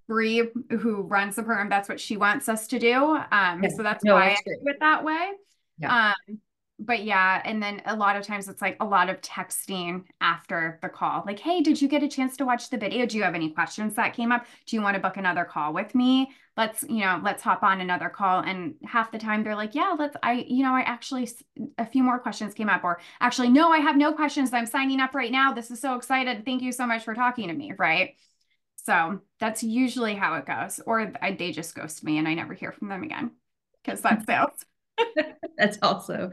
[0.08, 2.96] Bree, who runs the program, that's what she wants us to do.
[2.96, 3.70] Um, yeah.
[3.76, 5.32] so that's no, why I do it that way.
[5.80, 6.14] Yeah.
[6.30, 6.40] Um,
[6.80, 10.78] but yeah, and then a lot of times it's like a lot of texting after
[10.84, 11.24] the call.
[11.26, 13.06] Like, hey, did you get a chance to watch the video?
[13.08, 14.46] Do you have any questions that came up?
[14.68, 16.32] Do you want to book another call with me?
[16.56, 18.42] Let's, you know, let's hop on another call.
[18.42, 21.28] And half the time they're like, yeah, let's, I, you know, I actually,
[21.80, 24.54] a few more questions came up, or actually, no, I have no questions.
[24.54, 25.54] I'm signing up right now.
[25.54, 26.46] This is so excited.
[26.46, 27.74] Thank you so much for talking to me.
[27.78, 28.16] Right.
[28.76, 30.80] So that's usually how it goes.
[30.86, 33.32] Or they just ghost me and I never hear from them again
[33.84, 34.63] because that's sales.
[35.58, 36.32] that's also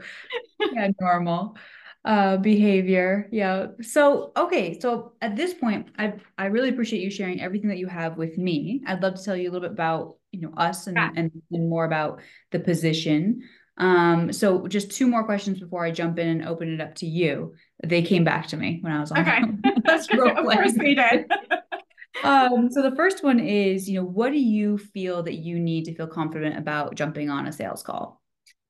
[0.73, 1.57] yeah, normal
[2.05, 3.27] uh, behavior.
[3.31, 3.67] Yeah.
[3.81, 4.79] So, okay.
[4.79, 8.37] So at this point, I I really appreciate you sharing everything that you have with
[8.37, 8.83] me.
[8.85, 11.09] I'd love to tell you a little bit about, you know, us and, yeah.
[11.15, 13.41] and, and more about the position.
[13.77, 17.07] Um, so just two more questions before I jump in and open it up to
[17.07, 17.55] you.
[17.83, 19.19] They came back to me when I was on.
[19.19, 19.41] Okay.
[19.87, 20.07] of
[20.45, 21.25] course they did.
[22.23, 25.85] um, so the first one is, you know, what do you feel that you need
[25.85, 28.21] to feel confident about jumping on a sales call?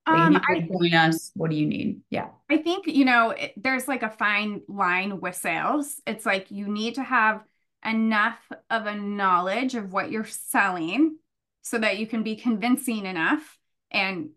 [0.07, 1.31] Um, I, join us.
[1.35, 2.01] What do you need?
[2.09, 2.27] Yeah.
[2.49, 5.99] I think, you know, it, there's like a fine line with sales.
[6.05, 7.43] It's like you need to have
[7.83, 8.39] enough
[8.69, 11.17] of a knowledge of what you're selling
[11.61, 13.57] so that you can be convincing enough
[13.89, 14.29] and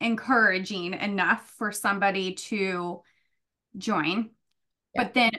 [0.00, 3.02] encouraging enough for somebody to
[3.78, 4.30] join.
[4.94, 5.04] Yeah.
[5.04, 5.30] But then,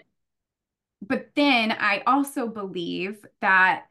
[1.01, 3.85] but then I also believe that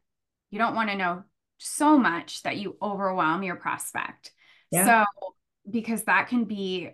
[0.51, 1.25] you don't want to know
[1.59, 4.33] so much that you overwhelm your prospect.
[4.71, 5.05] Yeah.
[5.05, 5.33] So
[5.69, 6.91] because that can be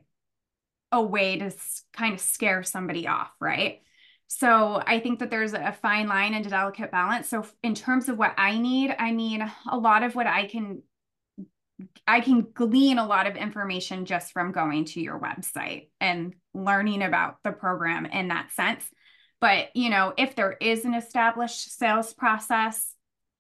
[0.93, 1.53] a way to
[1.93, 3.83] kind of scare somebody off, right?
[4.27, 7.29] So I think that there's a fine line and a delicate balance.
[7.29, 10.83] So in terms of what I need, I mean a lot of what I can
[12.07, 17.03] I can glean a lot of information just from going to your website and learning
[17.03, 18.85] about the program in that sense.
[19.41, 22.93] But, you know, if there is an established sales process,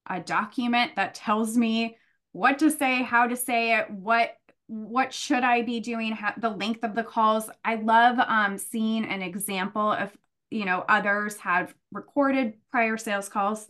[0.08, 1.96] a document that tells me
[2.30, 4.30] what to say, how to say it, what
[4.68, 6.12] what should I be doing?
[6.12, 7.50] How, the length of the calls.
[7.64, 10.12] I love um, seeing an example of,
[10.50, 13.66] you know, others have recorded prior sales calls.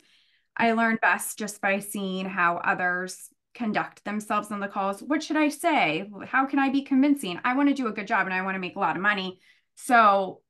[0.56, 5.00] I learn best just by seeing how others conduct themselves on the calls.
[5.00, 6.10] What should I say?
[6.26, 7.38] How can I be convincing?
[7.44, 9.02] I want to do a good job and I want to make a lot of
[9.02, 9.38] money.
[9.76, 10.40] So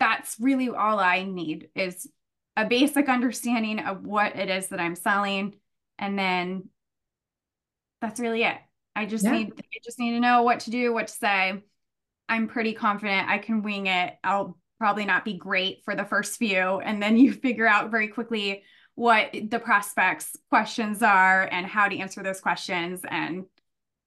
[0.00, 2.08] that's really all I need is
[2.56, 5.54] a basic understanding of what it is that I'm selling.
[5.98, 6.68] And then
[8.00, 8.56] that's really it.
[8.96, 9.32] I just yeah.
[9.32, 11.62] need I just need to know what to do, what to say.
[12.28, 14.14] I'm pretty confident I can wing it.
[14.24, 18.08] I'll probably not be great for the first few and then you figure out very
[18.08, 18.62] quickly
[18.94, 23.44] what the prospects questions are and how to answer those questions and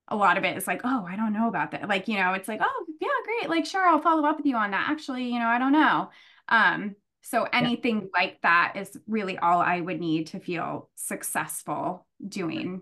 [0.08, 2.34] a lot of it is like oh i don't know about that like you know
[2.34, 5.32] it's like oh yeah great like sure i'll follow up with you on that actually
[5.32, 6.10] you know i don't know
[6.49, 8.08] um so anything yeah.
[8.21, 12.82] like that is really all i would need to feel successful doing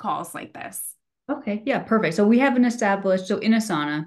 [0.00, 0.94] calls like this.
[1.30, 2.16] Okay, yeah, perfect.
[2.16, 4.06] So we have an established, so in Asana,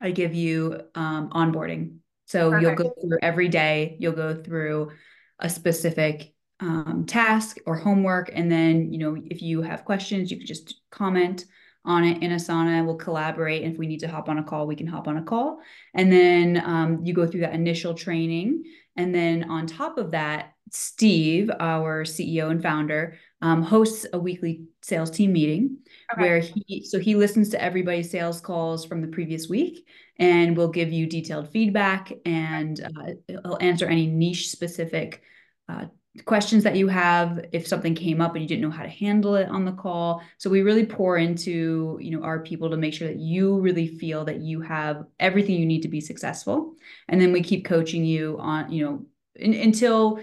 [0.00, 1.96] I give you um, onboarding.
[2.26, 2.62] So perfect.
[2.62, 4.92] you'll go through every day, you'll go through
[5.40, 8.30] a specific um, task or homework.
[8.32, 11.46] And then, you know, if you have questions, you can just comment
[11.84, 12.84] on it in Asana.
[12.84, 13.62] We'll collaborate.
[13.62, 15.60] And if we need to hop on a call, we can hop on a call.
[15.94, 18.64] And then um, you go through that initial training.
[18.96, 24.64] And then on top of that, Steve, our CEO and founder, um, hosts a weekly
[24.82, 25.78] sales team meeting
[26.12, 26.22] okay.
[26.22, 29.86] where he so he listens to everybody's sales calls from the previous week
[30.18, 35.22] and will give you detailed feedback and uh, he'll answer any niche specific
[35.68, 35.86] uh,
[36.24, 39.36] questions that you have if something came up and you didn't know how to handle
[39.36, 42.92] it on the call so we really pour into you know our people to make
[42.92, 46.74] sure that you really feel that you have everything you need to be successful
[47.08, 50.18] and then we keep coaching you on you know in, until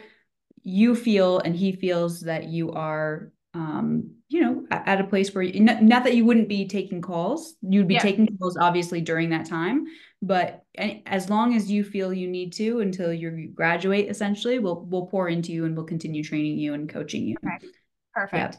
[0.65, 5.41] you feel and he feels that you are um, you know, at a place where
[5.41, 8.01] you, not, not, that you wouldn't be taking calls, you'd be yeah.
[8.01, 9.85] taking calls obviously during that time,
[10.21, 10.65] but
[11.05, 15.29] as long as you feel you need to until you graduate, essentially, we'll we'll pour
[15.29, 17.37] into you and we'll continue training you and coaching you.
[17.45, 17.67] Okay.
[18.13, 18.57] Perfect.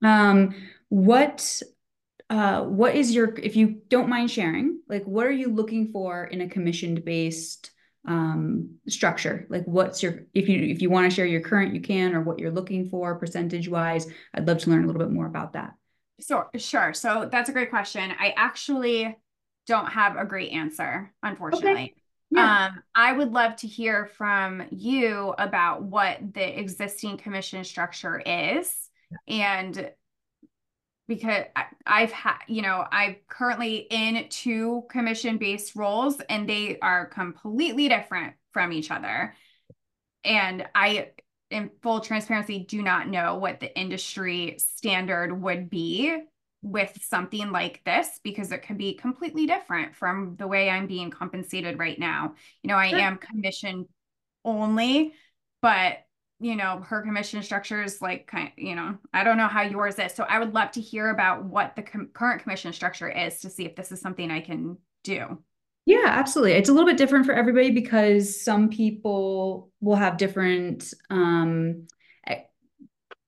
[0.00, 0.30] Yeah.
[0.30, 0.54] Um,
[0.88, 1.60] what
[2.30, 6.24] uh, what is your if you don't mind sharing, like what are you looking for
[6.24, 7.72] in a commissioned based
[8.06, 9.46] um, structure.
[9.48, 12.20] Like what's your if you if you want to share your current you can or
[12.20, 15.54] what you're looking for percentage wise i'd love to learn a little bit more about
[15.54, 15.74] that.
[16.20, 16.94] So sure.
[16.94, 18.12] So that's a great question.
[18.18, 19.16] I actually
[19.66, 21.70] don't have a great answer unfortunately.
[21.70, 21.94] Okay.
[22.30, 22.66] yeah.
[22.66, 28.90] um i would love to hear from you about what the existing commission structure is
[29.28, 29.90] and
[31.06, 31.44] because
[31.86, 37.06] I, have had, you know, I'm currently in two commission based roles and they are
[37.06, 39.34] completely different from each other.
[40.24, 41.10] And I,
[41.50, 46.18] in full transparency, do not know what the industry standard would be
[46.62, 51.10] with something like this because it could be completely different from the way I'm being
[51.10, 52.34] compensated right now.
[52.62, 53.86] You know, I am commission
[54.46, 55.12] only,
[55.60, 55.98] but
[56.40, 59.98] you know, her commission structure is like kind you know, I don't know how yours
[59.98, 60.12] is.
[60.12, 63.50] So I would love to hear about what the com- current commission structure is to
[63.50, 65.38] see if this is something I can do.
[65.86, 66.52] Yeah, absolutely.
[66.52, 71.86] It's a little bit different for everybody because some people will have different um
[72.26, 72.40] eh,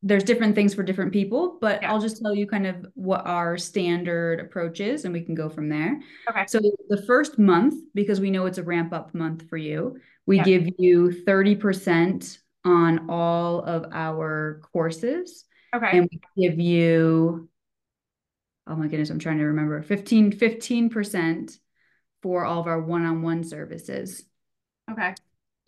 [0.03, 1.93] there's different things for different people, but yeah.
[1.93, 5.49] I'll just tell you kind of what our standard approach is and we can go
[5.49, 6.01] from there.
[6.29, 6.45] Okay.
[6.49, 10.39] So the first month, because we know it's a ramp up month for you, we
[10.39, 10.45] yeah.
[10.45, 15.45] give you 30% on all of our courses.
[15.75, 15.99] Okay.
[15.99, 17.49] And we give you,
[18.67, 21.59] oh my goodness, I'm trying to remember 15, 15%
[22.23, 24.25] for all of our one-on-one services.
[24.91, 25.15] Okay.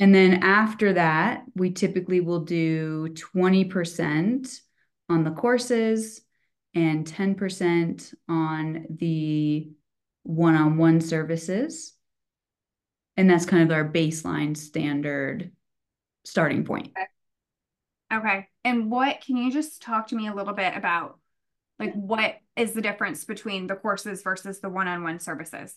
[0.01, 4.61] And then after that, we typically will do 20%
[5.09, 6.21] on the courses
[6.75, 9.71] and 10% on the
[10.25, 11.95] one-on-one services.
[13.17, 15.53] And that's kind of our baseline standard
[16.29, 16.93] starting point.
[16.97, 18.19] Okay.
[18.19, 18.49] okay.
[18.65, 21.19] And what can you just talk to me a little bit about
[21.79, 25.75] like what is the difference between the courses versus the one-on-one services?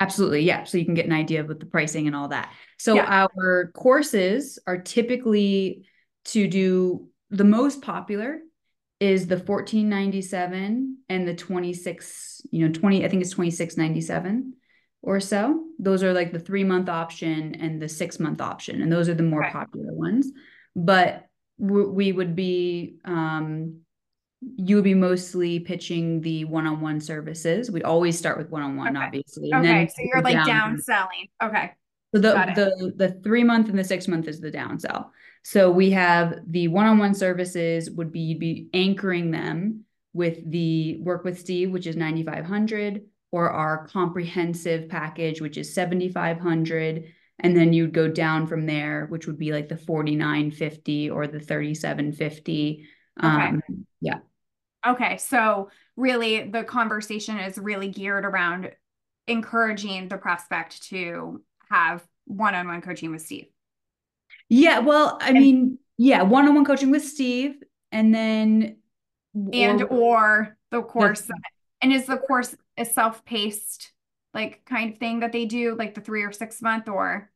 [0.00, 0.42] Absolutely.
[0.42, 0.64] Yeah.
[0.64, 2.52] So you can get an idea of what the pricing and all that.
[2.78, 3.26] So yeah.
[3.38, 5.86] our courses are typically
[6.26, 8.40] to do the most popular
[9.00, 14.54] is the 1497 and the 26, you know, 20, I think it's 2697
[15.04, 15.62] or so.
[15.78, 19.14] Those are like the three month option and the six month option, and those are
[19.14, 19.52] the more okay.
[19.52, 20.32] popular ones.
[20.74, 21.26] But
[21.58, 23.80] we would be, um,
[24.40, 27.70] you would be mostly pitching the one on one services.
[27.70, 29.50] We'd always start with one on one, obviously.
[29.52, 31.28] And okay, so you're like down selling.
[31.42, 31.72] Okay.
[32.14, 35.10] So the the the three month and the six month is the downsell.
[35.42, 40.50] So we have the one on one services would be you'd be anchoring them with
[40.50, 43.02] the work with Steve, which is ninety five hundred
[43.34, 47.12] or our comprehensive package, which is 7,500.
[47.40, 51.40] And then you'd go down from there, which would be like the 4950 or the
[51.40, 52.86] 3750.
[53.18, 53.26] Okay.
[53.26, 53.60] Um,
[54.00, 54.18] yeah.
[54.86, 55.16] Okay.
[55.16, 58.70] So really the conversation is really geared around
[59.26, 63.46] encouraging the prospect to have one-on-one coaching with Steve.
[64.48, 64.78] Yeah.
[64.78, 67.56] Well, I and, mean, yeah, one-on-one coaching with Steve
[67.90, 68.76] and then
[69.52, 71.34] and or, or the course the,
[71.82, 73.92] and is the course a self-paced
[74.34, 77.30] like kind of thing that they do, like the three or six month or?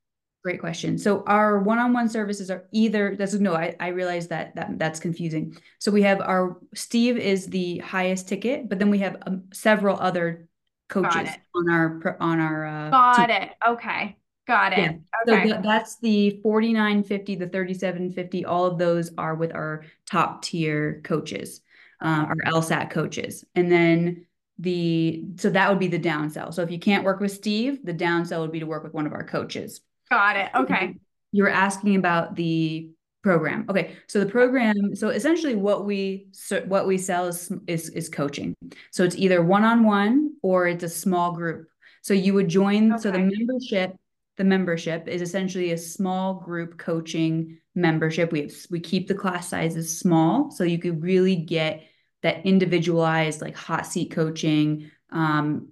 [0.44, 0.98] Great question.
[0.98, 5.56] So our one-on-one services are either that's no, I, I realize that that that's confusing.
[5.78, 9.98] So we have our Steve is the highest ticket, but then we have um, several
[9.98, 10.48] other
[10.88, 13.36] coaches on our on our uh, got team.
[13.36, 13.50] it.
[13.66, 14.16] Okay.
[14.46, 14.78] Got it.
[14.78, 15.34] Yeah.
[15.34, 15.50] Okay.
[15.50, 21.60] So that's the 4950, the 3750, all of those are with our top tier coaches,
[22.00, 23.44] uh, our LSAT coaches.
[23.54, 24.24] And then
[24.58, 26.52] the so that would be the downsell.
[26.52, 29.06] So if you can't work with Steve, the downsell would be to work with one
[29.06, 29.80] of our coaches.
[30.10, 30.50] Got it.
[30.54, 30.96] Okay.
[31.32, 32.90] You were asking about the
[33.22, 33.66] program.
[33.68, 36.28] Okay, so the program, so essentially what we
[36.66, 38.54] what we sell is is is coaching.
[38.90, 41.68] So it's either one-on-one or it's a small group.
[42.02, 43.02] So you would join okay.
[43.02, 43.96] so the membership
[44.38, 48.32] the membership is essentially a small group coaching membership.
[48.32, 51.82] We have, we keep the class sizes small so you could really get
[52.22, 55.68] that individualized like hot seat coaching um,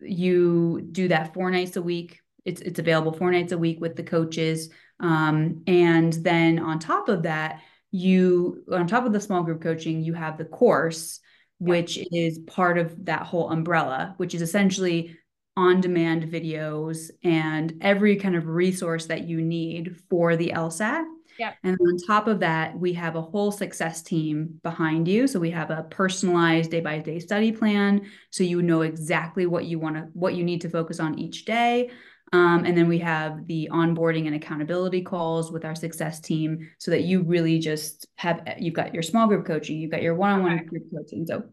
[0.00, 2.20] you do that four nights a week.
[2.44, 4.70] It's it's available four nights a week with the coaches.
[4.98, 10.00] Um, and then on top of that you on top of the small group coaching
[10.00, 11.18] you have the course
[11.58, 15.18] which is part of that whole umbrella which is essentially
[15.60, 21.04] on demand videos and every kind of resource that you need for the LSAT
[21.40, 21.56] Yep.
[21.64, 25.26] And on top of that, we have a whole success team behind you.
[25.26, 28.10] So we have a personalized day by day study plan.
[28.28, 31.46] So you know exactly what you want to, what you need to focus on each
[31.46, 31.90] day.
[32.34, 36.90] Um, and then we have the onboarding and accountability calls with our success team so
[36.90, 40.32] that you really just have, you've got your small group coaching, you've got your one
[40.32, 41.24] on one group coaching.
[41.24, 41.44] So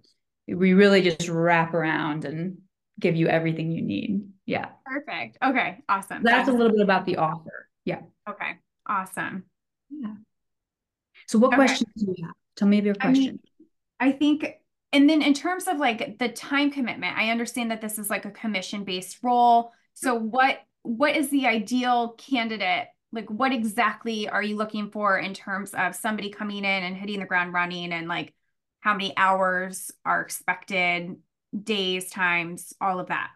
[0.49, 2.57] we really just wrap around and
[2.99, 4.27] give you everything you need.
[4.45, 4.69] Yeah.
[4.85, 5.37] Perfect.
[5.43, 5.83] Okay.
[5.89, 6.23] Awesome.
[6.23, 7.69] That's, That's a little bit about the offer.
[7.85, 8.01] Yeah.
[8.29, 8.57] Okay.
[8.85, 9.43] Awesome.
[9.89, 10.15] Yeah.
[11.27, 11.57] So what okay.
[11.57, 12.33] questions do you have?
[12.55, 13.39] Tell me your question.
[13.99, 14.45] I, mean, I think
[14.93, 18.25] and then in terms of like the time commitment, I understand that this is like
[18.25, 19.71] a commission based role.
[19.93, 22.87] So what what is the ideal candidate?
[23.11, 27.19] Like what exactly are you looking for in terms of somebody coming in and hitting
[27.19, 28.33] the ground running and like
[28.79, 31.17] how many hours are expected,
[31.63, 33.29] days, times, all of that?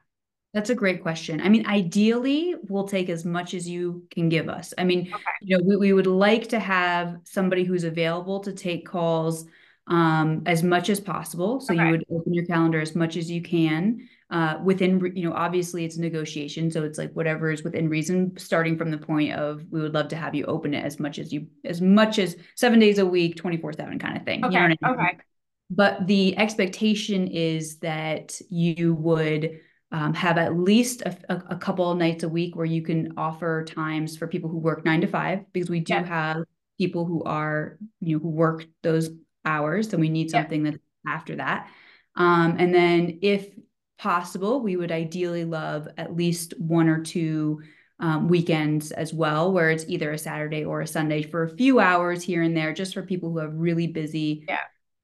[0.54, 1.40] That's a great question.
[1.40, 4.74] I mean, ideally, we'll take as much as you can give us.
[4.78, 5.24] I mean, okay.
[5.42, 9.46] you know, we, we would like to have somebody who's available to take calls
[9.88, 11.62] um, as much as possible.
[11.62, 11.86] So okay.
[11.86, 14.10] you would open your calendar as much as you can.
[14.30, 18.38] Uh, within, you know, obviously it's negotiation, so it's like whatever is within reason.
[18.38, 21.20] Starting from the point of, we would love to have you open it as much
[21.20, 24.46] as you, as much as seven days a week, twenty four seven kind of thing.
[24.46, 24.54] Okay.
[24.54, 24.78] You know I mean?
[24.86, 25.18] Okay.
[25.74, 29.62] But the expectation is that you would
[29.94, 33.66] um, have at least a, a, a, couple nights a week where you can offer
[33.66, 36.04] times for people who work nine to five because we do yeah.
[36.04, 36.44] have
[36.78, 39.10] people who are you know who work those
[39.46, 40.72] hours and we need something yeah.
[40.72, 41.70] that's after that
[42.16, 43.50] um, and then if
[43.98, 47.62] possible we would ideally love at least one or two
[48.00, 51.80] um, weekends as well where it's either a saturday or a sunday for a few
[51.80, 54.60] hours here and there just for people who have really busy yeah.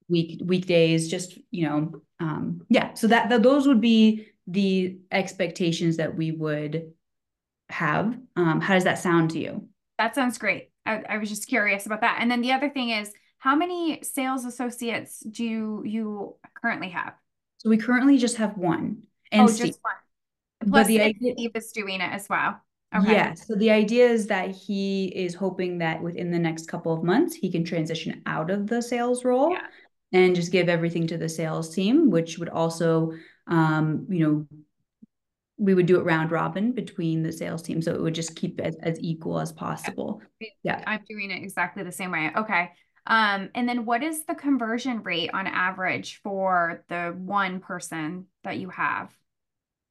[0.10, 5.97] Week weekdays just you know um, yeah so that, that those would be the expectations
[5.97, 6.93] that we would
[7.70, 8.18] have.
[8.36, 9.68] Um, how does that sound to you?
[9.97, 10.70] That sounds great.
[10.86, 12.18] I, I, was just curious about that.
[12.22, 17.14] And then the other thing is, how many sales associates do you, you currently have?
[17.58, 19.03] So we currently just have one.
[19.32, 19.68] And oh, Steve.
[19.68, 20.72] just one.
[20.72, 22.62] Plus, but the idea Steve is doing it as well.
[22.95, 23.12] Okay.
[23.12, 23.34] Yeah.
[23.34, 27.36] So the idea is that he is hoping that within the next couple of months,
[27.36, 29.68] he can transition out of the sales role yeah.
[30.14, 33.14] And just give everything to the sales team, which would also
[33.47, 34.47] um, you know,
[35.58, 37.82] we would do it round robin between the sales team.
[37.82, 40.22] So it would just keep it as, as equal as possible.
[40.64, 40.84] Yeah.
[40.86, 42.32] I'm doing it exactly the same way.
[42.36, 42.72] Okay.
[43.08, 48.58] Um, and then what is the conversion rate on average for the one person that
[48.58, 49.10] you have?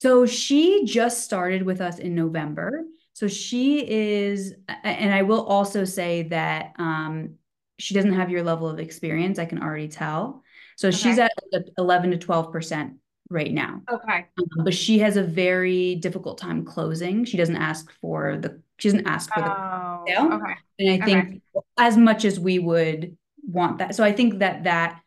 [0.02, 2.84] So she just started with us in November.
[3.14, 4.54] So she is,
[4.84, 7.36] and I will also say that um,
[7.78, 9.38] she doesn't have your level of experience.
[9.38, 10.42] I can already tell.
[10.76, 10.96] So okay.
[10.96, 11.32] she's at
[11.78, 12.96] 11 to 12%
[13.30, 13.82] right now.
[13.90, 14.26] Okay.
[14.38, 17.24] Um, but she has a very difficult time closing.
[17.24, 20.32] She doesn't ask for the she doesn't ask for the oh, sale.
[20.34, 20.52] Okay.
[20.78, 21.66] And I think okay.
[21.78, 23.16] as much as we would
[23.46, 23.94] want that.
[23.94, 25.00] So I think that that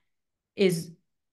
[0.56, 0.92] is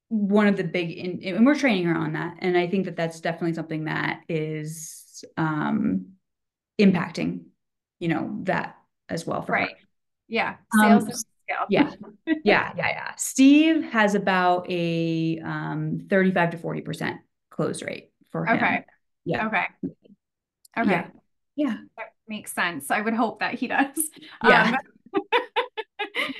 [0.08, 2.94] one of the big in, and we're training her on that and I think that
[2.94, 6.12] that's definitely something that is um
[6.80, 7.46] impacting
[7.98, 8.76] you know that
[9.08, 9.70] as well for right.
[9.70, 9.85] Her.
[10.28, 10.56] Yeah.
[10.80, 11.66] Sales um, scale.
[11.68, 11.92] yeah.
[12.26, 12.36] Yeah.
[12.44, 12.72] Yeah.
[12.76, 13.12] Yeah.
[13.16, 17.18] Steve has about a um, 35 to 40%
[17.50, 18.56] close rate for him.
[18.56, 18.84] Okay.
[19.24, 19.46] Yeah.
[19.46, 19.64] Okay.
[20.78, 20.90] Okay.
[20.90, 21.06] Yeah.
[21.56, 21.76] yeah.
[21.96, 22.90] That makes sense.
[22.90, 24.10] I would hope that he does.
[24.44, 24.76] Yeah.
[25.14, 25.22] Um,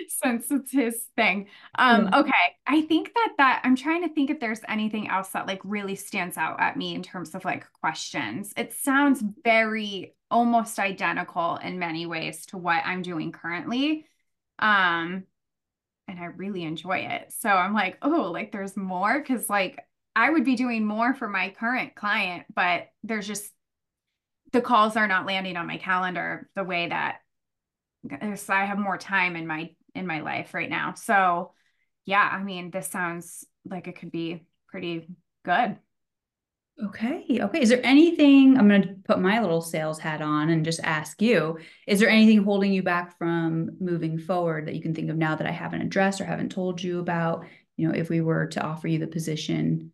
[0.09, 1.49] since it's his thing.
[1.79, 2.33] Um, okay.
[2.67, 5.95] I think that that I'm trying to think if there's anything else that like really
[5.95, 8.53] stands out at me in terms of like questions.
[8.57, 14.07] It sounds very almost identical in many ways to what I'm doing currently.
[14.59, 15.25] Um,
[16.09, 17.33] and I really enjoy it.
[17.33, 19.81] So I'm like, oh, like there's more because like
[20.15, 23.53] I would be doing more for my current client, but there's just
[24.53, 27.19] the calls are not landing on my calendar the way that
[28.49, 30.95] I have more time in my in my life right now.
[30.95, 31.53] So
[32.05, 35.09] yeah, I mean, this sounds like it could be pretty
[35.45, 35.77] good.
[36.85, 37.39] Okay.
[37.41, 37.61] Okay.
[37.63, 41.23] Is there anything I'm going to put my little sales hat on and just ask
[41.23, 45.17] you, is there anything holding you back from moving forward that you can think of
[45.17, 47.47] now that I haven't addressed or haven't told you about,
[47.77, 49.93] you know, if we were to offer you the position?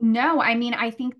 [0.00, 1.14] No, I mean, I think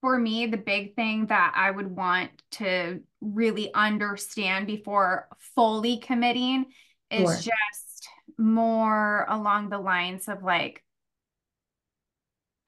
[0.00, 6.66] for me, the big thing that I would want to really understand before fully committing
[7.10, 7.52] is sure.
[7.52, 8.08] just
[8.38, 10.84] more along the lines of like,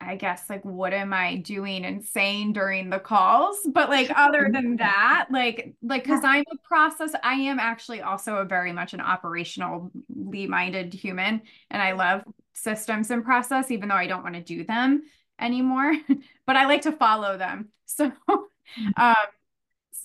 [0.05, 3.59] I guess like what am I doing and saying during the calls?
[3.67, 8.37] But like other than that, like like because I'm a process, I am actually also
[8.37, 13.95] a very much an operationally minded human and I love systems and process, even though
[13.95, 15.03] I don't want to do them
[15.39, 15.95] anymore.
[16.47, 17.69] but I like to follow them.
[17.87, 18.11] So
[18.97, 19.15] um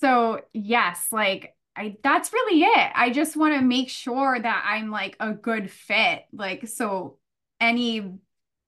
[0.00, 2.92] so yes, like I that's really it.
[2.94, 6.24] I just want to make sure that I'm like a good fit.
[6.32, 7.18] Like so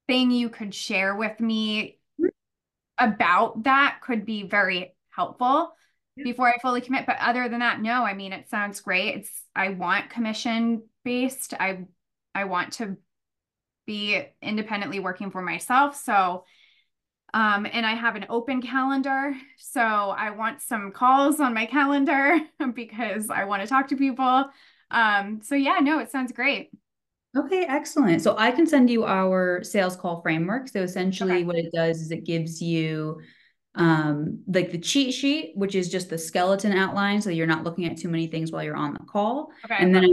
[0.08, 1.98] anything you could share with me
[2.98, 5.74] about that could be very helpful
[6.16, 6.24] yeah.
[6.24, 7.06] before I fully commit.
[7.06, 9.16] But other than that, no, I mean it sounds great.
[9.16, 11.54] It's I want commission based.
[11.58, 11.86] I
[12.34, 12.96] I want to
[13.86, 15.96] be independently working for myself.
[15.96, 16.44] So
[17.34, 19.34] um, and I have an open calendar.
[19.56, 22.38] So I want some calls on my calendar
[22.74, 24.50] because I want to talk to people.
[24.90, 26.70] Um, so yeah, no, it sounds great.
[27.36, 28.20] Okay, excellent.
[28.22, 30.68] So I can send you our sales call framework.
[30.68, 31.44] So essentially okay.
[31.44, 33.20] what it does is it gives you
[33.74, 37.22] um like the cheat sheet, which is just the skeleton outline.
[37.22, 39.50] So you're not looking at too many things while you're on the call.
[39.64, 40.10] Okay, and then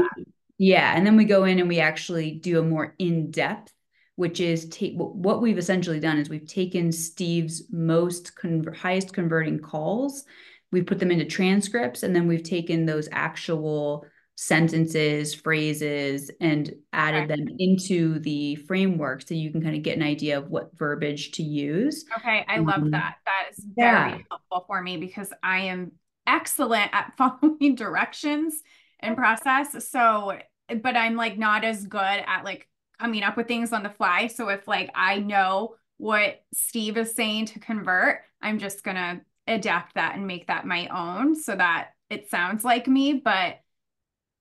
[0.57, 3.73] yeah, and then we go in and we actually do a more in-depth
[4.19, 9.59] which is take what we've essentially done is we've taken Steve's most con- highest converting
[9.59, 10.25] calls,
[10.73, 14.05] we've put them into transcripts, and then we've taken those actual
[14.41, 20.01] sentences, phrases, and added them into the framework so you can kind of get an
[20.01, 22.05] idea of what verbiage to use.
[22.17, 23.17] Okay, I love um, that.
[23.25, 24.17] That is very yeah.
[24.29, 25.91] helpful for me because I am
[26.25, 28.63] excellent at following directions
[29.01, 29.89] and process.
[29.89, 30.37] So,
[30.69, 32.65] but I'm like not as good at like
[32.97, 34.27] coming up with things on the fly.
[34.27, 39.19] So if like I know what Steve is saying to convert, I'm just going to
[39.47, 43.59] adapt that and make that my own so that it sounds like me, but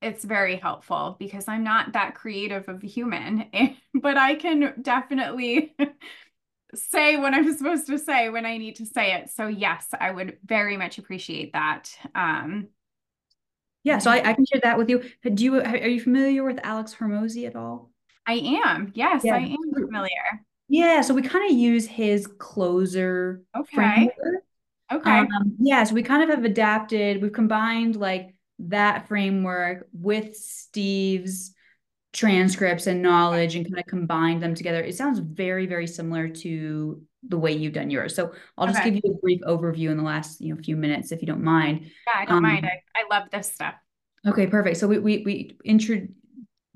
[0.01, 3.47] it's very helpful because I'm not that creative of a human,
[3.95, 5.75] but I can definitely
[6.75, 9.31] say what I'm supposed to say when I need to say it.
[9.31, 11.91] So yes, I would very much appreciate that.
[12.15, 12.69] Um,
[13.85, 15.03] yeah, so I, I can share that with you.
[15.23, 17.91] Do you are you familiar with Alex Hormozi at all?
[18.27, 18.93] I am.
[18.95, 19.37] Yes, yeah.
[19.37, 20.45] I am familiar.
[20.69, 23.75] Yeah, so we kind of use his closer okay.
[23.75, 24.45] framework.
[24.93, 25.11] Okay.
[25.11, 31.55] Um, yeah, so we kind of have adapted, we've combined like that framework with Steve's
[32.13, 34.83] transcripts and knowledge and kind of combined them together.
[34.83, 38.15] It sounds very, very similar to the way you've done yours.
[38.15, 38.91] So I'll just okay.
[38.91, 41.43] give you a brief overview in the last you know few minutes if you don't
[41.43, 41.83] mind.
[41.83, 42.67] Yeah, I don't um, mind.
[42.67, 43.75] I, I love this stuff.
[44.27, 44.79] Okay, perfect.
[44.79, 46.07] So we we we intro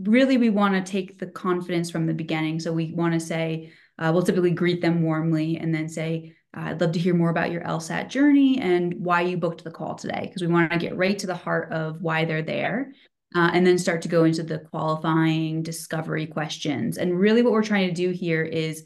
[0.01, 2.61] really we want to take the confidence from the beginning.
[2.61, 6.81] So we want to say, uh, we'll typically greet them warmly and then say, I'd
[6.81, 10.23] love to hear more about your LSAT journey and why you booked the call today,
[10.27, 12.93] because we want to get right to the heart of why they're there.
[13.35, 16.99] Uh, and then start to go into the qualifying discovery questions.
[16.99, 18.85] And really, what we're trying to do here is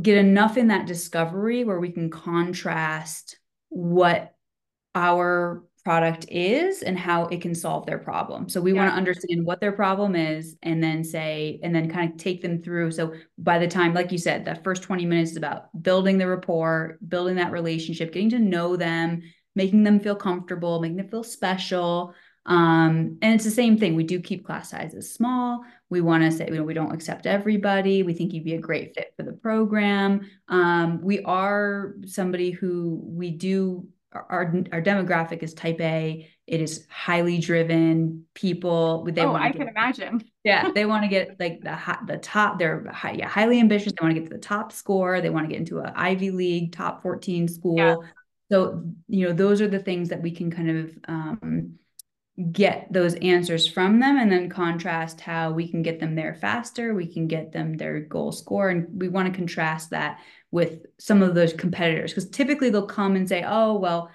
[0.00, 3.38] get enough in that discovery where we can contrast
[3.68, 4.34] what
[4.94, 8.46] our product is and how it can solve their problem.
[8.46, 8.82] So we yeah.
[8.82, 12.42] want to understand what their problem is and then say, and then kind of take
[12.42, 12.90] them through.
[12.90, 16.26] So by the time, like you said, that first 20 minutes is about building the
[16.26, 19.22] rapport, building that relationship, getting to know them,
[19.54, 22.12] making them feel comfortable, making them feel special.
[22.44, 23.96] Um, and it's the same thing.
[23.96, 25.64] We do keep class sizes small.
[25.88, 28.02] We want to say, you know, we don't accept everybody.
[28.02, 30.28] We think you'd be a great fit for the program.
[30.48, 36.28] Um, we are somebody who we do our our demographic is type A.
[36.46, 39.04] It is highly driven people.
[39.04, 40.24] They oh, I get, can imagine.
[40.44, 42.58] yeah, they want to get like the the top.
[42.58, 43.92] They're high, yeah, highly ambitious.
[43.92, 45.20] They want to get to the top score.
[45.20, 47.76] They want to get into an Ivy League top fourteen school.
[47.76, 47.96] Yeah.
[48.50, 51.78] So you know, those are the things that we can kind of um,
[52.52, 56.94] get those answers from them, and then contrast how we can get them there faster.
[56.94, 60.20] We can get them their goal score, and we want to contrast that
[60.50, 64.10] with some of those competitors because typically they'll come and say, oh, well,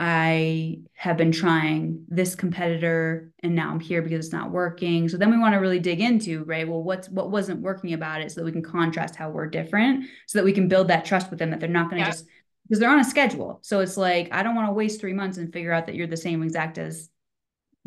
[0.00, 5.08] I have been trying this competitor and now I'm here because it's not working.
[5.08, 6.68] So then we want to really dig into, right?
[6.68, 10.06] Well, what's what wasn't working about it so that we can contrast how we're different
[10.26, 12.12] so that we can build that trust with them that they're not going to yeah.
[12.12, 12.26] just
[12.62, 13.58] because they're on a schedule.
[13.62, 16.06] So it's like I don't want to waste 3 months and figure out that you're
[16.06, 17.10] the same exact as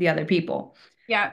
[0.02, 0.76] the other people.
[1.08, 1.32] Yeah.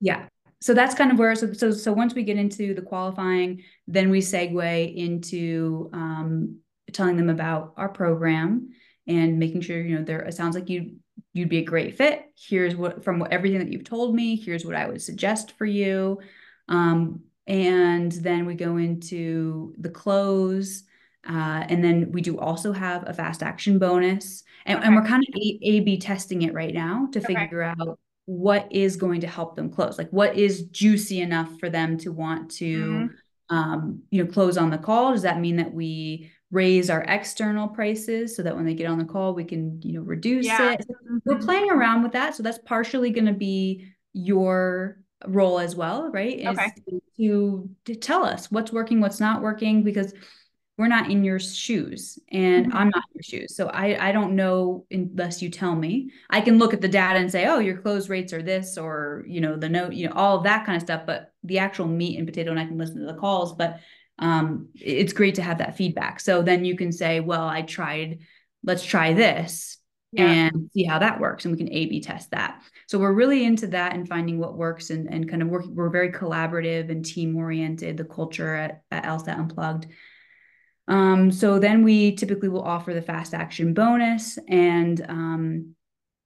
[0.00, 0.26] Yeah
[0.62, 4.10] so that's kind of where so so so once we get into the qualifying, then
[4.10, 6.60] we segue into um,
[6.92, 8.70] telling them about our program
[9.08, 10.20] and making sure you know there.
[10.20, 10.98] It sounds like you
[11.32, 12.26] you'd be a great fit.
[12.36, 14.36] Here's what from what, everything that you've told me.
[14.36, 16.20] Here's what I would suggest for you.
[16.68, 20.84] Um, and then we go into the close.
[21.28, 24.42] Uh, and then we do also have a fast action bonus.
[24.66, 24.86] And, okay.
[24.86, 27.34] and we're kind of A, A B testing it right now to okay.
[27.34, 31.68] figure out what is going to help them close like what is juicy enough for
[31.68, 33.56] them to want to mm-hmm.
[33.56, 37.66] um, you know close on the call does that mean that we raise our external
[37.66, 40.72] prices so that when they get on the call we can you know reduce yeah.
[40.72, 40.86] it
[41.24, 41.44] we're mm-hmm.
[41.44, 46.46] playing around with that so that's partially going to be your role as well right
[46.46, 46.72] okay.
[47.16, 50.12] to, to tell us what's working what's not working because
[50.82, 52.74] we're not in your shoes and Mhm.
[52.74, 53.54] I'm not in your shoes.
[53.54, 56.10] So I, I don't know unless you tell me.
[56.28, 59.24] I can look at the data and say, oh, your close rates are this or,
[59.28, 61.02] you know, the note, you know, all of that kind of stuff.
[61.06, 63.78] But the actual meat and potato, and I can listen to the calls, but
[64.18, 66.18] um, it's great to have that feedback.
[66.18, 68.18] So then you can say, well, I tried,
[68.64, 69.78] let's try this
[70.10, 70.26] Yeah.
[70.32, 71.44] and see how that works.
[71.44, 72.60] And we can A B test that.
[72.88, 75.90] So we're really into that and finding what works and, and kind of work We're
[75.90, 79.86] very collaborative and team oriented, the culture at, at LSAT Unplugged.
[80.88, 85.74] Um, so then we typically will offer the fast action bonus and um,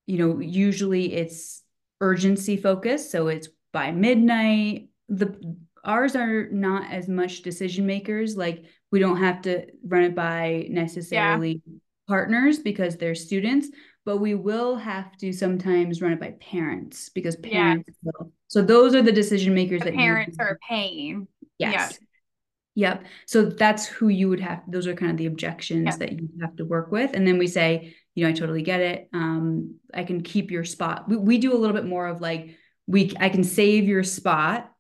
[0.07, 1.63] you know, usually it's
[2.01, 3.11] urgency focused.
[3.11, 4.89] So it's by midnight.
[5.09, 8.37] The ours are not as much decision makers.
[8.37, 11.79] Like we don't have to run it by necessarily yeah.
[12.09, 13.69] partners because they're students,
[14.05, 18.11] but we will have to sometimes run it by parents because parents yeah.
[18.19, 18.33] will.
[18.49, 21.27] So those are the decision makers the that parents are paying.
[21.59, 21.99] Yes.
[22.77, 23.05] Yep.
[23.27, 24.62] So that's who you would have.
[24.68, 25.99] Those are kind of the objections yep.
[25.99, 27.14] that you have to work with.
[27.14, 29.09] And then we say, you know, I totally get it.
[29.12, 31.09] Um, I can keep your spot.
[31.09, 32.55] We, we do a little bit more of like,
[32.87, 34.70] we, I can save your spot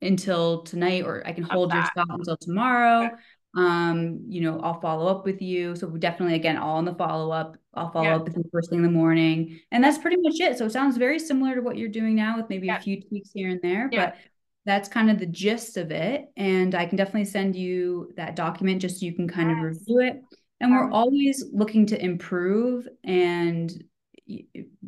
[0.00, 3.04] until tonight, or I can hold your spot until tomorrow.
[3.04, 3.14] Okay.
[3.54, 5.76] Um, you know, I'll follow up with you.
[5.76, 7.58] So definitely, again, all in the follow up.
[7.74, 8.16] I'll follow yeah.
[8.16, 9.60] up with you first thing in the morning.
[9.70, 10.56] And that's pretty much it.
[10.56, 12.78] So it sounds very similar to what you're doing now with maybe yeah.
[12.78, 13.90] a few tweaks here and there.
[13.92, 14.06] Yeah.
[14.06, 14.16] But
[14.64, 16.30] that's kind of the gist of it.
[16.36, 19.58] And I can definitely send you that document just so you can kind yes.
[19.58, 20.22] of review it.
[20.60, 23.82] And we're always looking to improve and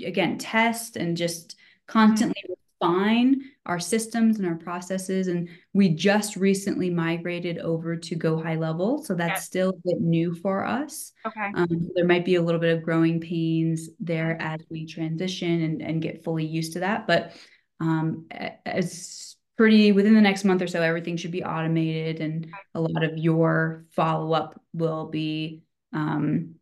[0.04, 1.56] again, test and just
[1.86, 2.86] constantly mm-hmm.
[2.86, 5.26] refine our systems and our processes.
[5.26, 9.02] And we just recently migrated over to Go High Level.
[9.02, 9.46] So that's yes.
[9.46, 11.12] still a bit new for us.
[11.26, 11.50] Okay.
[11.56, 15.82] Um, there might be a little bit of growing pains there as we transition and,
[15.82, 17.08] and get fully used to that.
[17.08, 17.32] But
[17.80, 18.26] um,
[18.64, 23.04] as pretty within the next month or so everything should be automated and a lot
[23.04, 26.56] of your follow-up will be um,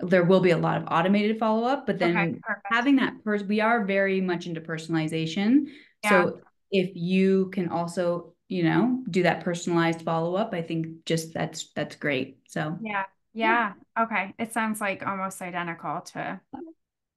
[0.00, 3.60] there will be a lot of automated follow-up but then okay, having that person we
[3.60, 5.66] are very much into personalization.
[6.04, 6.10] Yeah.
[6.10, 6.40] so
[6.70, 11.96] if you can also you know do that personalized follow-up i think just that's that's
[11.96, 12.38] great.
[12.46, 13.74] So yeah yeah.
[14.00, 16.40] Okay it sounds like almost identical to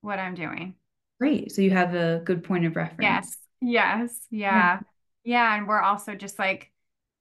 [0.01, 0.75] what i'm doing.
[1.19, 1.51] Great.
[1.51, 3.01] So you have a good point of reference.
[3.01, 4.55] Yes yes yeah.
[4.55, 4.79] yeah.
[5.23, 6.71] Yeah, and we're also just like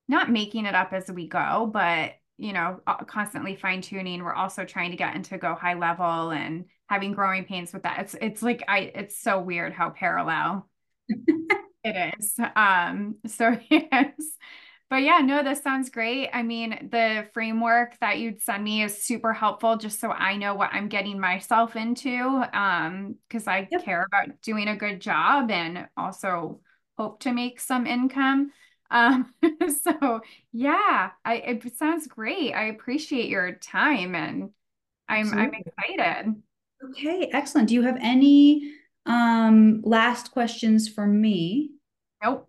[0.08, 4.22] not making it up as we go, but you know, constantly fine tuning.
[4.24, 8.00] We're also trying to get into go high level and having growing pains with that.
[8.00, 10.68] It's it's like I it's so weird how parallel
[11.84, 12.36] it is.
[12.56, 14.14] Um so yes.
[14.88, 16.30] But yeah, no, this sounds great.
[16.32, 20.54] I mean, the framework that you'd send me is super helpful just so I know
[20.54, 22.44] what I'm getting myself into.
[22.52, 23.84] Um, because I yep.
[23.84, 26.60] care about doing a good job and also
[27.00, 28.52] hope to make some income.
[28.90, 29.32] Um,
[29.82, 30.20] so
[30.52, 32.52] yeah, I it sounds great.
[32.52, 34.50] I appreciate your time and
[35.08, 35.42] I'm Absolutely.
[35.42, 36.42] I'm excited.
[36.90, 37.68] Okay, excellent.
[37.68, 38.74] Do you have any
[39.06, 41.70] um last questions for me?
[42.22, 42.48] Nope.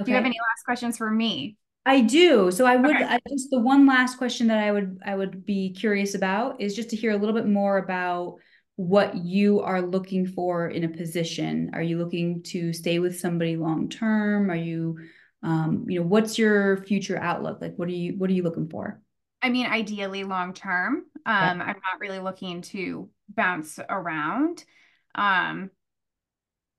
[0.00, 0.04] Okay.
[0.06, 1.56] Do you have any last questions for me?
[1.84, 2.52] I do.
[2.52, 3.04] So I would okay.
[3.04, 6.76] I, just the one last question that I would I would be curious about is
[6.76, 8.36] just to hear a little bit more about
[8.78, 11.68] what you are looking for in a position.
[11.72, 14.52] Are you looking to stay with somebody long term?
[14.52, 15.00] Are you,
[15.42, 17.60] um, you know, what's your future outlook?
[17.60, 19.02] Like, what are you, what are you looking for?
[19.42, 21.06] I mean, ideally long term.
[21.26, 21.64] Um, yeah.
[21.64, 24.64] I'm not really looking to bounce around.
[25.12, 25.70] Um,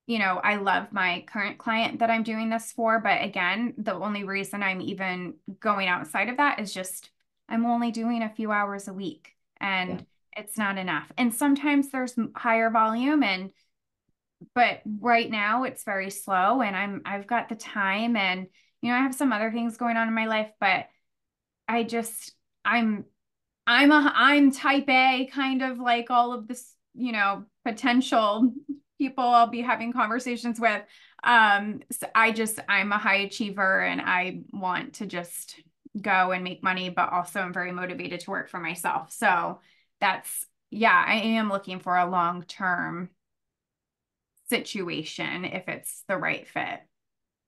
[0.08, 3.94] you know, I love my current client that I'm doing this for, but again, the
[3.94, 7.10] only reason I'm even going outside of that is just
[7.50, 9.36] I'm only doing a few hours a week.
[9.60, 10.06] And yeah
[10.40, 11.12] it's not enough.
[11.18, 13.52] And sometimes there's higher volume and
[14.56, 18.48] but right now it's very slow and I'm I've got the time and
[18.82, 20.86] you know I have some other things going on in my life but
[21.68, 22.34] I just
[22.64, 23.06] I'm
[23.68, 28.54] I'm a I'm type A kind of like all of this you know potential
[28.98, 30.82] people I'll be having conversations with
[31.24, 35.60] um so I just I'm a high achiever and I want to just
[36.02, 39.60] go and make money but also I'm very motivated to work for myself so
[40.00, 43.10] that's yeah, I am looking for a long term
[44.50, 46.82] situation if it's the right fit.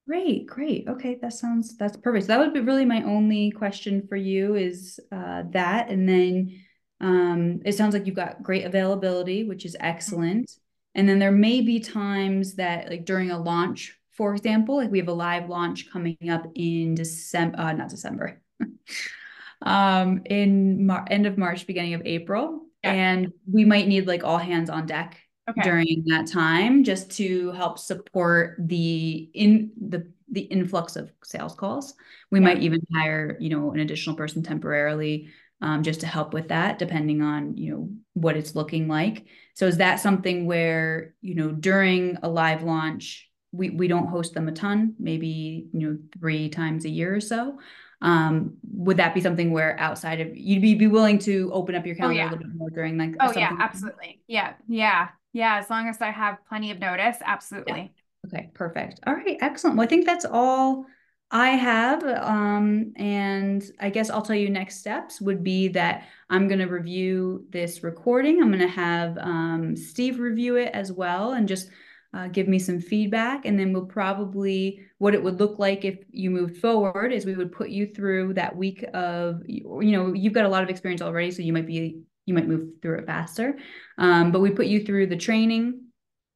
[0.08, 0.88] Great, great.
[0.88, 2.26] Okay, that sounds that's perfect.
[2.26, 6.60] So that would be really my only question for you is uh, that, and then
[7.00, 10.52] um, it sounds like you've got great availability, which is excellent.
[10.96, 15.00] And then there may be times that, like during a launch, for example, like we
[15.00, 18.42] have a live launch coming up in December, uh, not December,
[19.62, 22.62] um, in Mar- end of March, beginning of April.
[22.84, 22.94] Yeah.
[22.94, 25.62] And we might need like all hands on deck okay.
[25.62, 31.94] during that time just to help support the in the the influx of sales calls.
[32.32, 32.46] We yeah.
[32.46, 35.30] might even hire, you know, an additional person temporarily
[35.62, 39.26] um, just to help with that, depending on you know what it's looking like.
[39.54, 44.34] So is that something where you know during a live launch we we don't host
[44.34, 47.60] them a ton, maybe you know three times a year or so.
[48.02, 51.86] Um, would that be something where outside of you'd be, be willing to open up
[51.86, 52.30] your calendar oh, yeah.
[52.30, 53.16] a little bit more during like?
[53.20, 54.22] Oh yeah, absolutely.
[54.28, 55.58] Yeah, yeah, yeah.
[55.58, 57.94] As long as I have plenty of notice, absolutely.
[57.94, 58.30] Yeah.
[58.40, 59.00] Okay, perfect.
[59.06, 59.78] All right, excellent.
[59.78, 60.86] Well, I think that's all
[61.32, 62.04] I have.
[62.04, 66.66] Um, and I guess I'll tell you next steps would be that I'm going to
[66.66, 68.42] review this recording.
[68.42, 71.70] I'm going to have um, Steve review it as well and just
[72.14, 73.46] uh, give me some feedback.
[73.46, 77.36] And then we'll probably, what it would look like if you moved forward is we
[77.36, 81.02] would put you through that week of, you know, you've got a lot of experience
[81.02, 83.58] already, so you might be, you might move through it faster.
[83.98, 85.86] Um, but we put you through the training,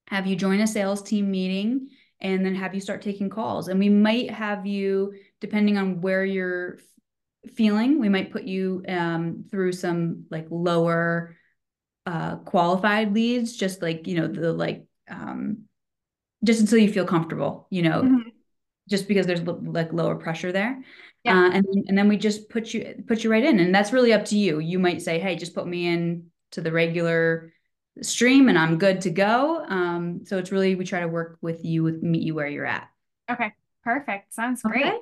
[0.07, 1.89] have you join a sales team meeting
[2.21, 3.67] and then have you start taking calls.
[3.67, 6.79] And we might have you, depending on where you're
[7.53, 11.35] feeling, we might put you um, through some like lower
[12.05, 15.65] uh, qualified leads, just like, you know, the like, um,
[16.43, 18.29] just until you feel comfortable, you know, mm-hmm.
[18.89, 20.81] just because there's like lower pressure there.
[21.23, 21.37] Yeah.
[21.37, 23.59] Uh, and, and then we just put you, put you right in.
[23.59, 24.59] And that's really up to you.
[24.59, 27.51] You might say, Hey, just put me in to the regular
[28.01, 29.65] stream and I'm good to go.
[29.67, 32.65] Um, so it's really, we try to work with you, with meet you where you're
[32.65, 32.89] at.
[33.29, 33.53] Okay,
[33.83, 34.33] perfect.
[34.33, 34.85] Sounds great.
[34.85, 34.97] Okay.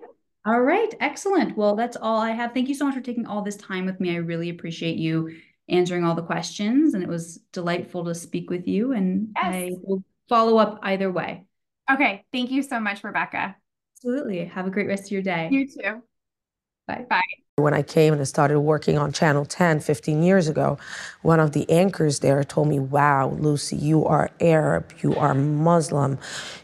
[0.45, 1.57] All right, excellent.
[1.57, 2.53] Well, that's all I have.
[2.53, 4.11] Thank you so much for taking all this time with me.
[4.11, 5.35] I really appreciate you
[5.69, 8.93] answering all the questions, and it was delightful to speak with you.
[8.93, 9.45] And yes.
[9.45, 11.45] I will follow up either way.
[11.91, 13.55] Okay, thank you so much, Rebecca.
[13.97, 14.45] Absolutely.
[14.45, 15.49] Have a great rest of your day.
[15.51, 16.03] You too.
[16.87, 17.05] Bye.
[17.09, 17.42] Bye.
[17.57, 20.79] When I came and I started working on Channel 10 15 years ago,
[21.21, 26.17] one of the anchors there told me, Wow, Lucy, you are Arab, you are Muslim,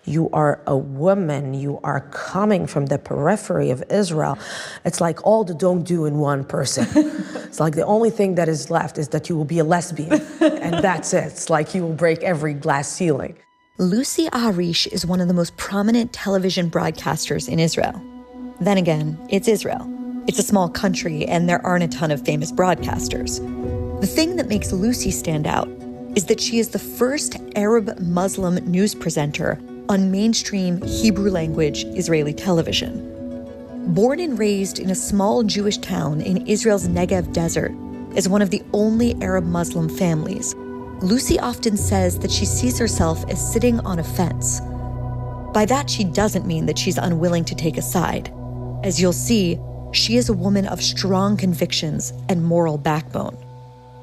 [0.06, 4.40] you are a woman, you are coming from the periphery of Israel.
[4.84, 6.88] It's like all the don't do in one person.
[6.96, 10.14] it's like the only thing that is left is that you will be a lesbian,
[10.42, 11.26] and that's it.
[11.26, 13.38] It's like you will break every glass ceiling.
[13.78, 18.02] Lucy Aharish is one of the most prominent television broadcasters in Israel.
[18.60, 19.99] Then again, it's Israel.
[20.30, 23.40] It's a small country, and there aren't a ton of famous broadcasters.
[24.00, 25.68] The thing that makes Lucy stand out
[26.16, 29.60] is that she is the first Arab Muslim news presenter
[29.90, 32.94] on mainstream Hebrew language Israeli television.
[33.96, 37.72] Born and raised in a small Jewish town in Israel's Negev desert
[38.16, 40.54] as one of the only Arab Muslim families,
[41.02, 44.60] Lucy often says that she sees herself as sitting on a fence.
[45.56, 48.32] By that, she doesn't mean that she's unwilling to take a side.
[48.84, 49.60] As you'll see,
[49.92, 53.36] she is a woman of strong convictions and moral backbone.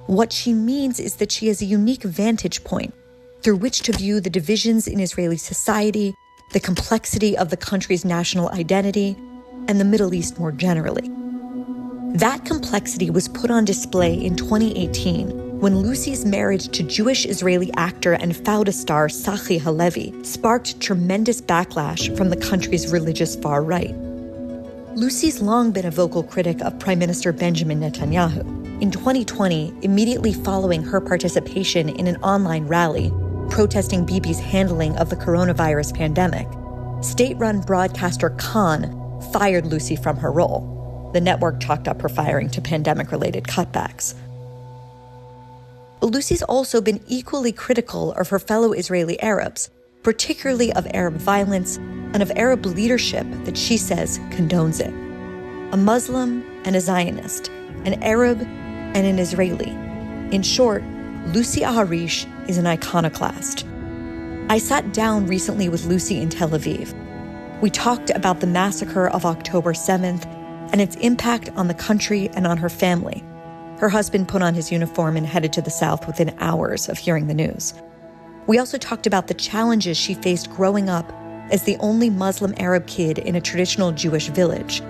[0.06, 2.94] What she means is that she has a unique vantage point
[3.42, 6.14] through which to view the divisions in Israeli society,
[6.52, 9.16] the complexity of the country's national identity,
[9.68, 11.10] and the Middle East more generally.
[12.14, 18.12] That complexity was put on display in 2018 when Lucy's marriage to Jewish Israeli actor
[18.12, 23.94] and Fauda star Tzachi Halevi sparked tremendous backlash from the country's religious far right.
[24.96, 28.40] Lucy's long been a vocal critic of Prime Minister Benjamin Netanyahu.
[28.80, 33.12] In 2020, immediately following her participation in an online rally
[33.50, 36.48] protesting Bibi's handling of the coronavirus pandemic,
[37.04, 38.90] state run broadcaster Kan
[39.34, 41.10] fired Lucy from her role.
[41.12, 44.14] The network chalked up her firing to pandemic related cutbacks.
[46.00, 49.68] Lucy's also been equally critical of her fellow Israeli Arabs,
[50.06, 51.78] particularly of Arab violence
[52.14, 54.94] and of Arab leadership that she says condones it.
[55.74, 57.48] A Muslim and a Zionist,
[57.84, 59.70] an Arab and an Israeli.
[60.30, 60.84] In short,
[61.34, 63.66] Lucy Aharish is an iconoclast.
[64.48, 66.94] I sat down recently with Lucy in Tel Aviv.
[67.60, 70.24] We talked about the massacre of October 7th
[70.70, 73.24] and its impact on the country and on her family.
[73.80, 77.26] Her husband put on his uniform and headed to the south within hours of hearing
[77.26, 77.74] the news.
[78.46, 81.12] We also talked about the challenges she faced growing up
[81.50, 84.82] as the only Muslim Arab kid in a traditional Jewish village.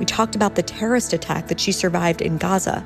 [0.00, 2.84] We talked about the terrorist attack that she survived in Gaza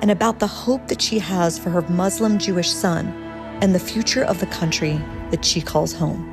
[0.00, 3.06] and about the hope that she has for her Muslim Jewish son
[3.60, 5.00] and the future of the country
[5.30, 6.28] that she calls home.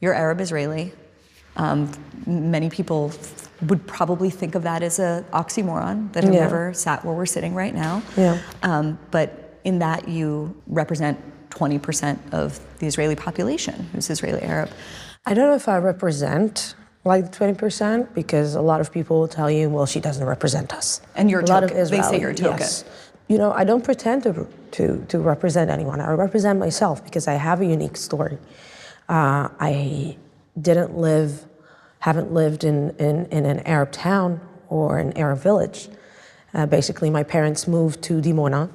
[0.00, 0.92] You're Arab Israeli.
[1.56, 1.88] Um,
[2.26, 3.12] many people
[3.62, 6.40] would probably think of that as an oxymoron that have yeah.
[6.40, 8.02] never sat where we're sitting right now.
[8.16, 8.40] Yeah.
[8.62, 11.18] Um, but in that you represent
[11.50, 14.70] 20% of the Israeli population who's Israeli Arab.
[15.24, 16.74] I don't know if I represent
[17.04, 21.00] like 20% because a lot of people will tell you, well, she doesn't represent us.
[21.14, 22.58] And you're a, a lot of They say you're a token.
[22.58, 22.84] Yes.
[23.28, 26.00] You know, I don't pretend to, to, to represent anyone.
[26.00, 28.38] I represent myself because I have a unique story.
[29.08, 30.16] Uh, I
[30.60, 31.46] didn't live,
[32.04, 34.38] haven't lived in, in, in an Arab town
[34.68, 35.88] or an Arab village.
[36.52, 38.68] Uh, basically, my parents moved to Dimona,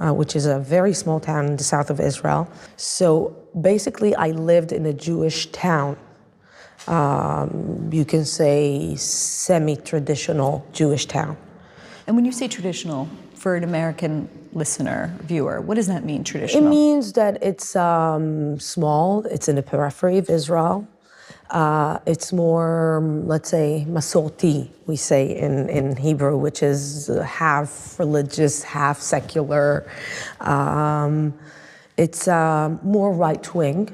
[0.00, 2.48] uh, which is a very small town in the south of Israel.
[2.76, 5.96] So basically, I lived in a Jewish town.
[6.88, 11.36] Um, you can say semi traditional Jewish town.
[12.08, 16.66] And when you say traditional, for an American listener, viewer, what does that mean, traditional?
[16.66, 20.88] It means that it's um, small, it's in the periphery of Israel.
[21.52, 27.98] Uh, it's more, um, let's say, masorti, we say in, in Hebrew, which is half
[27.98, 29.86] religious, half secular.
[30.40, 31.34] Um,
[31.98, 33.90] it's uh, more right wing.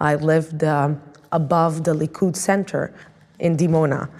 [0.00, 1.00] I lived um,
[1.30, 2.92] above the Likud Center
[3.38, 4.10] in Dimona.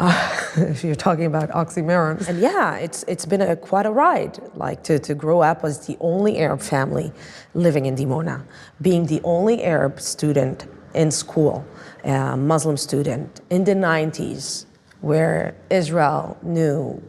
[0.00, 2.28] Uh, if you're talking about oxymorons.
[2.28, 5.86] And yeah, it's, it's been a, quite a ride, like to, to grow up as
[5.86, 7.12] the only Arab family
[7.54, 8.42] living in Dimona,
[8.82, 11.64] being the only Arab student in school,
[12.04, 14.66] a Muslim student in the 90s,
[15.00, 17.02] where Israel knew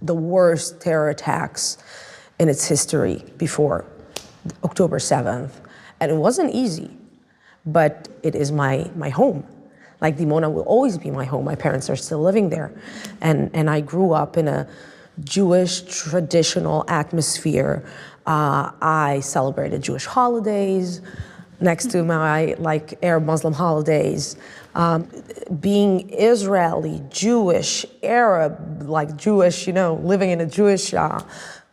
[0.00, 1.78] the worst terror attacks
[2.38, 3.84] in its history before
[4.64, 5.52] October 7th.
[6.00, 6.90] And it wasn't easy,
[7.64, 9.46] but it is my, my home.
[10.00, 11.44] Like Dimona will always be my home.
[11.44, 12.72] My parents are still living there.
[13.20, 14.68] And, and I grew up in a
[15.22, 17.84] Jewish traditional atmosphere.
[18.26, 21.00] Uh, I celebrated Jewish holidays
[21.62, 24.36] next to my like Arab Muslim holidays.
[24.74, 25.08] Um,
[25.60, 31.20] being Israeli, Jewish, Arab, like Jewish, you know, living in a Jewish uh,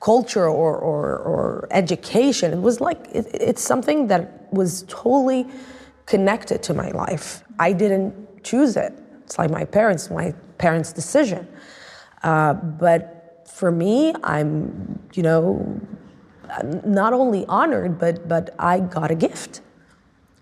[0.02, 5.48] culture or, or, or education, it was like, it, it's something that was totally
[6.06, 7.44] connected to my life.
[7.58, 8.94] I didn't choose it.
[9.24, 11.48] It's like my parents, my parents' decision.
[12.24, 15.80] Uh, but for me, I'm, you know,
[16.86, 19.62] not only honored, but but I got a gift,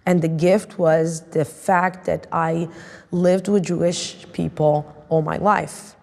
[0.07, 2.69] and the gift was the fact that I
[3.11, 5.95] lived with Jewish people all my life.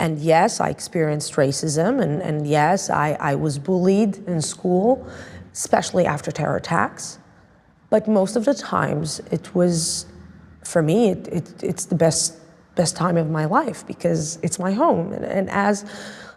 [0.00, 5.08] And yes, I experienced racism, and, and yes, I, I was bullied in school,
[5.52, 7.20] especially after terror attacks.
[7.90, 10.06] But most of the times, it was,
[10.64, 12.38] for me, it, it, it's the best,
[12.74, 15.12] best time of my life because it's my home.
[15.12, 15.84] And, and as,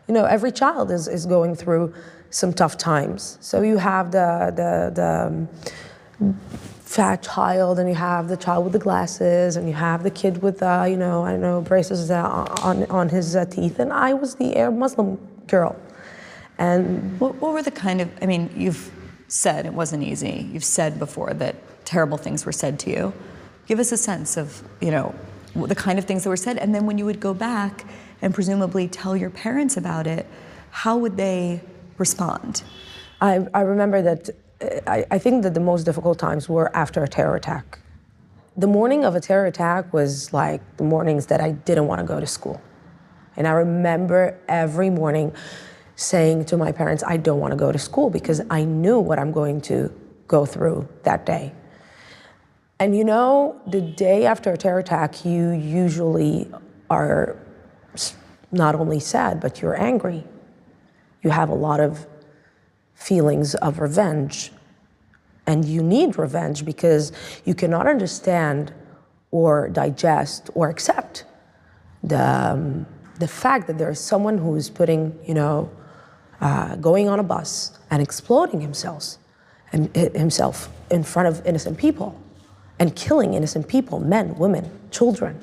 [0.08, 1.96] you know, every child is, is going through
[2.30, 3.40] some tough times.
[3.42, 5.48] So you have the, the,
[6.20, 6.36] the
[6.92, 10.42] fat child, and you have the child with the glasses, and you have the kid
[10.42, 12.22] with, uh, you know, I don't know, braces uh,
[12.62, 13.80] on, on his uh, teeth.
[13.80, 15.18] And I was the Arab Muslim
[15.48, 15.76] girl.
[16.58, 18.92] And What, what were the kind of, I mean, you've
[19.30, 20.50] said it wasn't easy.
[20.52, 23.14] You've said before that terrible things were said to you.
[23.68, 25.16] Give us a sense of, you know,
[25.56, 26.58] the kind of things that were said.
[26.58, 27.86] And then when you would go back
[28.22, 30.28] and presumably tell your parents about it,
[30.72, 31.62] how would they
[31.98, 32.64] respond?
[33.22, 34.30] I, I remember that
[34.88, 37.80] I, I think that the most difficult times were after a terror attack.
[38.58, 42.06] The morning of a terror attack was like the mornings that I didn't want to
[42.06, 42.62] go to school.
[43.38, 45.34] And I remember every morning
[45.96, 49.20] saying to my parents, I don't want to go to school because I knew what
[49.20, 49.94] I'm going to
[50.28, 51.54] go through that day.
[52.80, 56.52] And you know, the day after a terror attack, you usually
[56.90, 57.38] are
[58.52, 60.24] not only sad, but you're angry.
[61.22, 62.08] You have a lot of
[63.02, 64.52] feelings of revenge.
[65.48, 67.12] And you need revenge because
[67.46, 68.74] you cannot understand
[69.32, 71.26] or digest or accept
[72.04, 72.86] the, um,
[73.20, 75.70] the fact that there is someone who is putting, you know,
[76.42, 79.18] uh, going on a bus and exploding himself,
[79.72, 82.20] and himself in front of innocent people
[82.80, 85.40] and killing innocent people, men, women, children.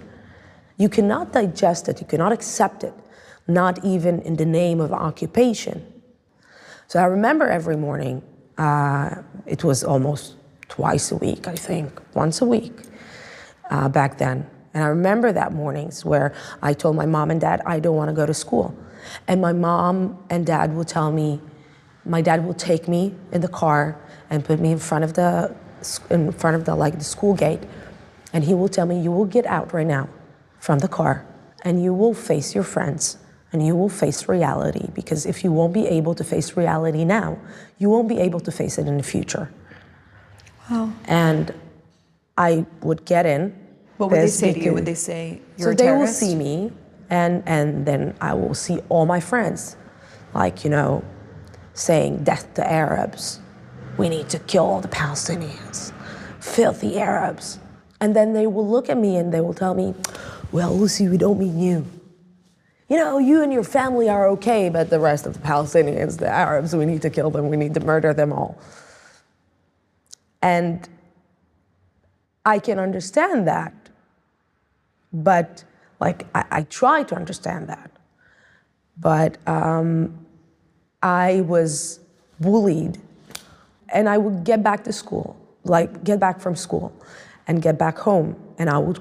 [0.77, 2.93] You cannot digest it, you cannot accept it,
[3.47, 5.98] not even in the name of occupation.
[6.89, 8.23] So I remember every morning,
[8.57, 10.37] uh, it was almost
[10.71, 12.73] twice a week, I think, once a week
[13.69, 14.49] uh, back then.
[14.73, 16.33] And I remember that mornings where
[16.63, 18.75] I told my mom and dad, I don't want to go to school.
[19.27, 21.43] And my mom and dad will tell me,
[22.07, 25.55] my dad will take me in the car and put me in front of the,
[26.09, 27.61] in front of the, like the school gate.
[28.33, 30.09] And he will tell me, you will get out right now
[30.59, 31.27] from the car
[31.67, 33.19] and you will face your friends
[33.53, 37.39] and you will face reality because if you won't be able to face reality now,
[37.79, 39.51] you won't be able to face it in the future.
[40.71, 40.93] Wow.
[41.07, 41.55] And
[42.37, 43.57] I would get in.
[43.97, 44.75] What would they say to you?
[44.75, 46.71] Would they say you're so a they will see me,
[47.11, 49.77] and and then I will see all my friends,
[50.35, 51.03] like you know,
[51.75, 53.41] saying death to Arabs.
[53.97, 55.93] We need to kill all the Palestinians,
[56.39, 57.59] filthy Arabs.
[58.01, 59.95] And then they will look at me and they will tell me,
[60.53, 61.85] "Well, Lucy, we don't mean you.
[62.89, 66.29] You know, you and your family are okay, but the rest of the Palestinians, the
[66.29, 67.49] Arabs, we need to kill them.
[67.49, 68.59] We need to murder them all."
[70.41, 70.89] And
[72.47, 73.75] I can understand that.
[75.13, 75.65] But,
[76.01, 77.91] like, I, I try to understand that.
[78.99, 80.27] But um,
[81.03, 82.01] I was
[82.41, 82.99] bullied.
[83.91, 86.93] And I would get back to school, like, get back from school
[87.47, 88.37] and get back home.
[88.59, 89.01] And I would,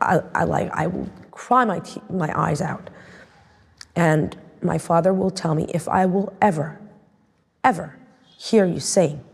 [0.00, 1.10] I, I like, I would
[1.40, 1.80] cry my,
[2.10, 2.90] my eyes out.
[3.96, 6.78] And my father will tell me if I will ever,
[7.64, 7.96] ever
[8.36, 9.24] hear you saying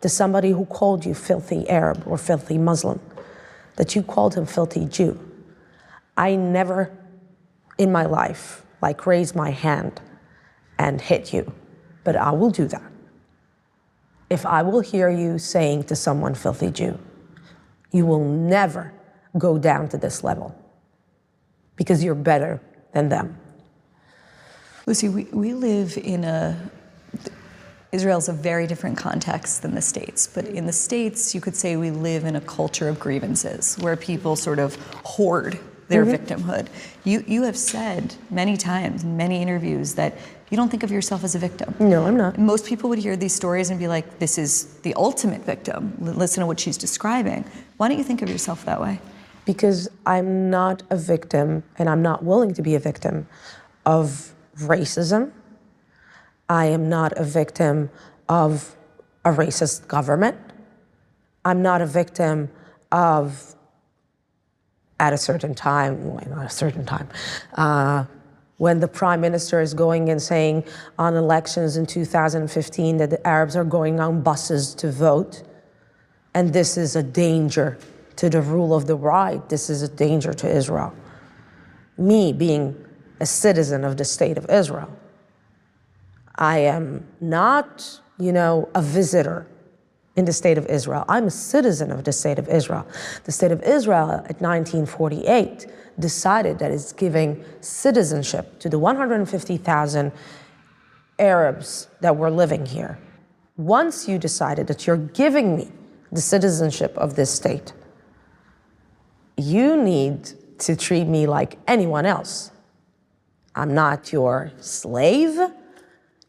[0.00, 3.00] to somebody who called you filthy Arab or filthy Muslim,
[3.74, 5.18] that you called him filthy Jew.
[6.16, 6.96] I never
[7.78, 10.00] in my life like raise my hand
[10.78, 11.52] and hit you,
[12.04, 12.92] but I will do that.
[14.30, 16.96] If I will hear you saying to someone filthy Jew,
[17.90, 18.92] you will never
[19.36, 20.54] go down to this level
[21.80, 22.60] because you're better
[22.92, 23.38] than them.
[24.84, 26.70] Lucy, we, we live in a
[27.90, 30.26] Israel's a very different context than the States.
[30.26, 33.96] But in the States, you could say we live in a culture of grievances where
[33.96, 35.58] people sort of hoard
[35.88, 36.22] their mm-hmm.
[36.22, 36.68] victimhood.
[37.04, 40.18] You, you have said many times in many interviews that
[40.50, 41.74] you don't think of yourself as a victim.
[41.80, 42.38] No, I'm not.
[42.38, 45.94] Most people would hear these stories and be like, this is the ultimate victim.
[45.98, 47.44] Listen to what she's describing.
[47.78, 49.00] Why don't you think of yourself that way?
[49.50, 53.26] Because I'm not a victim and I'm not willing to be a victim
[53.84, 55.32] of racism
[56.50, 57.90] I am not a victim
[58.28, 58.74] of
[59.24, 60.36] a racist government.
[61.44, 62.50] I'm not a victim
[62.90, 63.54] of,
[64.98, 67.08] at a certain time, well, not a certain time,
[67.54, 68.04] uh,
[68.56, 70.64] when the prime minister is going and saying
[70.98, 75.44] on elections in 2015 that the Arabs are going on buses to vote,
[76.34, 77.78] and this is a danger
[78.20, 80.92] to the rule of the right, this is a danger to Israel.
[81.96, 82.76] Me being
[83.18, 84.94] a citizen of the state of Israel,
[86.34, 89.46] I am not, you know, a visitor
[90.16, 91.06] in the state of Israel.
[91.08, 92.86] I'm a citizen of the state of Israel.
[93.24, 95.66] The state of Israel at 1948
[95.98, 100.12] decided that it's giving citizenship to the 150,000
[101.18, 102.98] Arabs that were living here.
[103.56, 105.72] Once you decided that you're giving me
[106.12, 107.72] the citizenship of this state,
[109.40, 112.50] you need to treat me like anyone else.
[113.54, 115.38] I'm not your slave.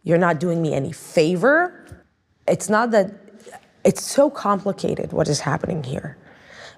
[0.03, 1.85] You're not doing me any favor.
[2.47, 3.13] It's not that,
[3.83, 6.17] it's so complicated what is happening here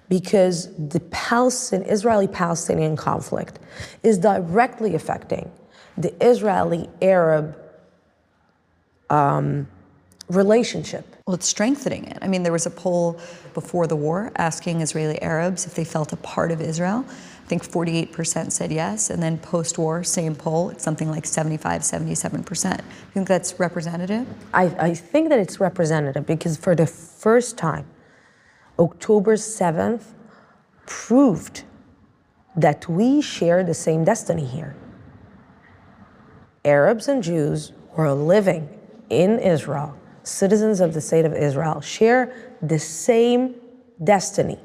[0.09, 3.59] because the Palestinian, Israeli Palestinian conflict
[4.03, 5.51] is directly affecting
[5.97, 7.57] the Israeli Arab
[9.09, 9.67] um,
[10.35, 11.05] relationship.
[11.25, 12.17] Well, it's strengthening it.
[12.21, 13.19] I mean, there was a poll
[13.53, 17.05] before the war asking Israeli Arabs if they felt a part of Israel.
[17.07, 19.09] I think 48% said yes.
[19.09, 22.77] And then post war, same poll, it's something like 75, 77%.
[22.77, 24.25] You think that's representative?
[24.53, 27.85] I, I think that it's representative because for the first time,
[28.79, 30.03] October 7th
[30.85, 31.63] proved
[32.55, 34.75] that we share the same destiny here.
[36.65, 38.69] Arabs and Jews were living
[39.09, 43.55] in Israel, citizens of the state of Israel, share the same
[44.03, 44.59] destiny.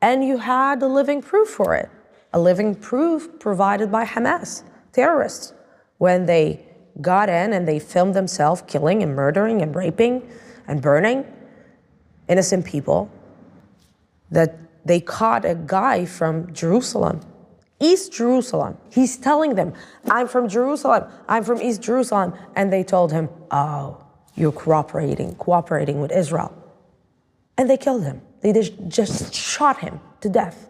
[0.00, 1.88] And you had a living proof for it,
[2.32, 5.52] a living proof provided by Hamas, terrorists,
[5.98, 6.64] when they
[7.00, 10.28] got in and they filmed themselves killing and murdering and raping
[10.66, 11.24] and burning
[12.28, 13.10] innocent people,
[14.30, 17.20] that they caught a guy from Jerusalem,
[17.80, 18.76] East Jerusalem.
[18.90, 19.72] He's telling them,
[20.10, 22.34] I'm from Jerusalem, I'm from East Jerusalem.
[22.56, 24.04] And they told him, Oh,
[24.38, 26.54] you're cooperating, cooperating with Israel.
[27.56, 28.22] And they killed him.
[28.40, 28.52] They
[28.88, 30.68] just shot him to death.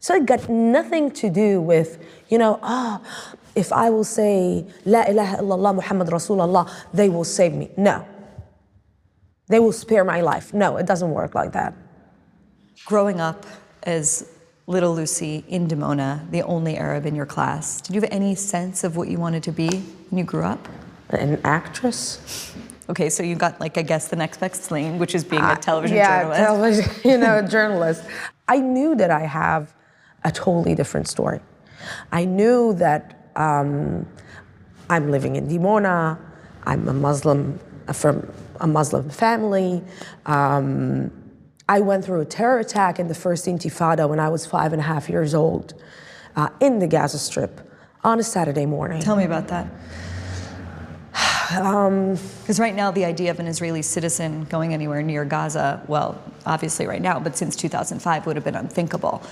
[0.00, 4.64] So it got nothing to do with, you know, ah, oh, if I will say,
[4.84, 7.70] La ilaha illallah Muhammad Rasulullah, they will save me.
[7.76, 8.06] No.
[9.48, 10.54] They will spare my life.
[10.54, 11.74] No, it doesn't work like that.
[12.84, 13.44] Growing up
[13.82, 14.30] as
[14.68, 18.84] little Lucy in Dimona, the only Arab in your class, did you have any sense
[18.84, 19.68] of what you wanted to be
[20.10, 20.68] when you grew up?
[21.10, 22.54] An actress.
[22.90, 25.46] Okay, so you got like I guess the next best thing, which is being a
[25.46, 26.40] uh, television uh, yeah, journalist.
[26.40, 28.04] television, you know, a journalist.
[28.46, 29.74] I knew that I have
[30.24, 31.40] a totally different story.
[32.12, 34.06] I knew that um,
[34.90, 36.18] I'm living in Dimona.
[36.64, 37.58] I'm a Muslim
[37.92, 38.30] from
[38.60, 39.82] a Muslim family.
[40.26, 41.10] Um,
[41.68, 44.80] I went through a terror attack in the first Intifada when I was five and
[44.80, 45.74] a half years old
[46.36, 47.60] uh, in the Gaza Strip
[48.02, 49.02] on a Saturday morning.
[49.02, 49.66] Tell me about that.
[51.48, 56.22] Because um, right now, the idea of an Israeli citizen going anywhere near Gaza, well,
[56.44, 59.22] obviously right now, but since 2005 would have been unthinkable.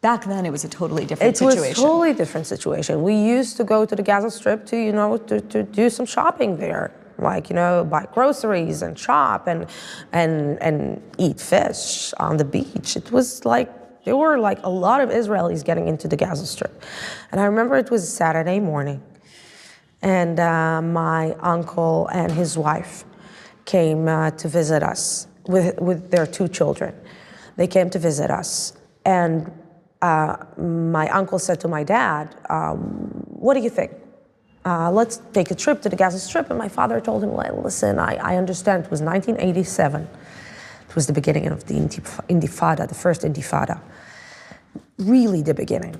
[0.00, 1.64] Back then, it was a totally different it situation.
[1.64, 3.02] It was a totally different situation.
[3.02, 6.06] We used to go to the Gaza Strip to, you know, to, to do some
[6.06, 6.92] shopping there.
[7.18, 9.66] like you know, buy groceries and shop and
[10.12, 12.96] and and eat fish on the beach.
[12.96, 13.68] It was like
[14.04, 16.82] there were like a lot of Israelis getting into the Gaza Strip,
[17.32, 19.02] and I remember it was Saturday morning,
[20.02, 23.04] and uh, my uncle and his wife
[23.64, 26.94] came uh, to visit us with with their two children.
[27.56, 29.50] They came to visit us, and
[30.02, 32.78] uh, my uncle said to my dad, um,
[33.26, 33.92] "What do you think?"
[34.68, 36.50] uh, let's take a trip to the Gaza Strip.
[36.50, 40.02] And my father told him, well, listen, I, I understand it was 1987.
[40.02, 43.80] It was the beginning of the Intifada, the first Intifada.
[44.98, 45.96] Really the beginning.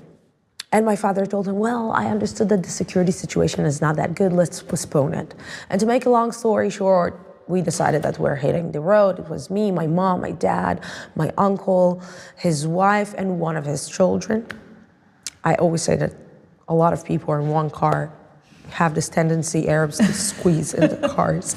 [0.71, 4.13] And my father told him, well, I understood that the security situation is not that
[4.13, 4.31] good.
[4.31, 5.33] Let's postpone it.
[5.69, 9.17] And to make a long story short, we decided that we're hitting the road.
[9.17, 10.83] It was me, my mom, my dad,
[11.15, 12.03] my uncle,
[12.37, 14.45] his wife, and one of his children.
[15.43, 16.13] I always say that
[16.67, 18.13] a lot of people in one car
[18.69, 21.55] have this tendency, Arabs, to squeeze into cars.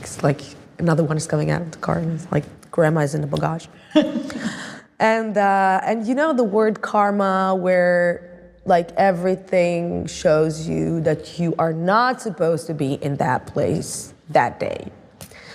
[0.00, 0.42] It's like
[0.78, 3.26] another one is coming out of the car, and it's like grandma is in the
[3.26, 3.68] bagage.
[4.98, 8.33] and uh, and you know the word karma, where
[8.66, 14.58] like everything shows you that you are not supposed to be in that place that
[14.58, 14.90] day.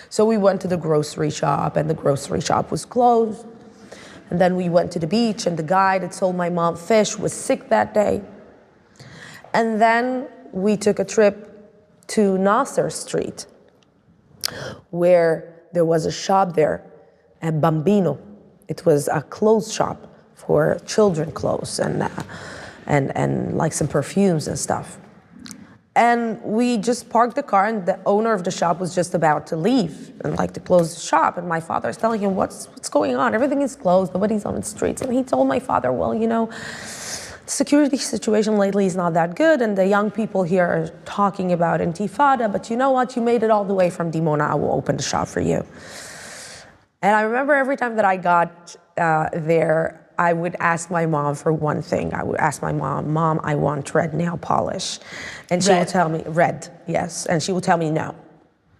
[0.09, 3.45] So we went to the grocery shop, and the grocery shop was closed.
[4.29, 7.17] And then we went to the beach, and the guy that sold my mom fish
[7.17, 8.21] was sick that day.
[9.53, 13.45] And then we took a trip to Nasser Street,
[14.91, 16.83] where there was a shop there,
[17.41, 18.19] a Bambino.
[18.67, 22.09] It was a clothes shop for children clothes and, uh,
[22.89, 24.97] and, and like some perfumes and stuff.
[25.95, 29.47] And we just parked the car, and the owner of the shop was just about
[29.47, 31.37] to leave and like to close the shop.
[31.37, 33.33] And my father is telling him, "What's what's going on?
[33.33, 34.13] Everything is closed.
[34.13, 38.57] Nobody's on the streets." And he told my father, "Well, you know, the security situation
[38.57, 42.69] lately is not that good, and the young people here are talking about intifada, but
[42.69, 43.15] you know what?
[43.15, 44.51] You made it all the way from Dimona.
[44.51, 45.65] I will open the shop for you.
[47.01, 51.33] And I remember every time that I got uh, there, I would ask my mom
[51.35, 52.13] for one thing.
[52.13, 54.99] I would ask my mom, Mom, I want red nail polish.
[55.49, 55.79] And she red.
[55.79, 57.25] would tell me, red, yes.
[57.25, 58.13] And she will tell me no,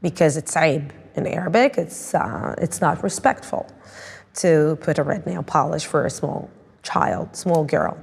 [0.01, 1.77] because it's aib in Arabic.
[1.77, 3.71] It's, uh, it's not respectful
[4.35, 6.49] to put a red nail polish for a small
[6.83, 7.97] child, small girl.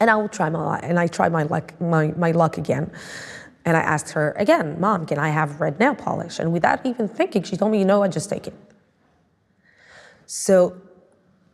[0.00, 0.80] And I will try my luck.
[0.82, 2.90] And I try my luck, my, my luck again.
[3.64, 6.40] And I asked her again, Mom, can I have red nail polish?
[6.40, 8.54] And without even thinking, she told me, you know what, just take it.
[10.26, 10.80] So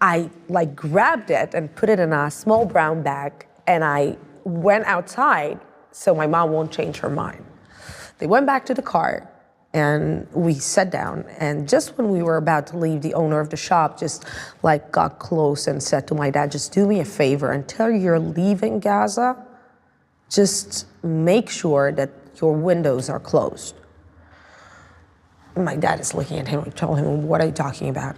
[0.00, 4.86] I like grabbed it and put it in a small brown bag and I went
[4.86, 5.60] outside
[5.92, 7.44] so my mom won't change her mind.
[8.18, 9.28] They went back to the car
[9.72, 13.50] and we sat down and just when we were about to leave the owner of
[13.50, 14.24] the shop just
[14.62, 18.18] like got close and said to my dad just do me a favor until you're
[18.18, 19.36] leaving gaza
[20.28, 23.76] just make sure that your windows are closed
[25.56, 28.16] my dad is looking at him and told him what are you talking about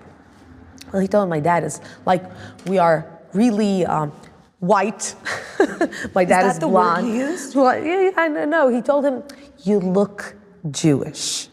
[0.93, 2.25] well he told my dad is like
[2.67, 4.13] we are really um,
[4.61, 5.15] white
[6.15, 7.55] my dad is, is the blonde word he used?
[7.57, 9.23] well yeah, i know he told him
[9.65, 10.37] you look
[10.71, 11.49] Jewish.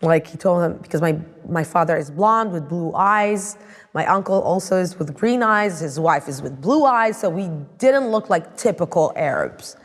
[0.00, 3.56] Like he told him, because my, my father is blonde with blue eyes.
[3.94, 5.80] My uncle also is with green eyes.
[5.80, 7.20] His wife is with blue eyes.
[7.20, 7.48] So we
[7.78, 9.76] didn't look like typical Arabs.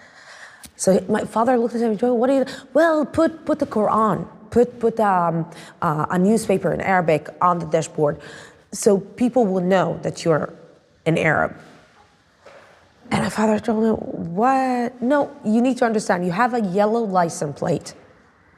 [0.75, 3.65] So my father looked at him and said, what do you, well, put, put the
[3.65, 5.49] Quran, put, put um,
[5.81, 8.19] uh, a newspaper in Arabic on the dashboard
[8.77, 10.53] so people will know that you're
[11.07, 11.57] an Arab.
[13.09, 15.01] And my father told him, what?
[15.01, 17.95] No, you need to understand, you have a yellow license plate.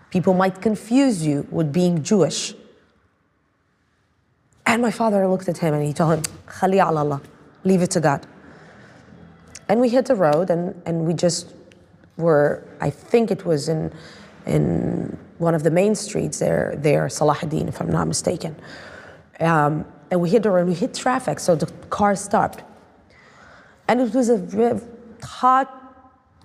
[0.10, 2.54] People might confuse you with being Jewish.
[4.66, 7.22] And my father looked at him and he told him, Khali Allah,
[7.64, 8.26] leave it to God.
[9.70, 11.54] And we hit the road and, and we just
[12.18, 13.94] were, I think it was in,
[14.46, 18.58] in one of the main streets there, there, Salahuddin, if I'm not mistaken.
[19.40, 22.64] Um, and we hit the road, we hit traffic, so the car stopped.
[23.88, 24.82] And it was a
[25.24, 25.74] hot,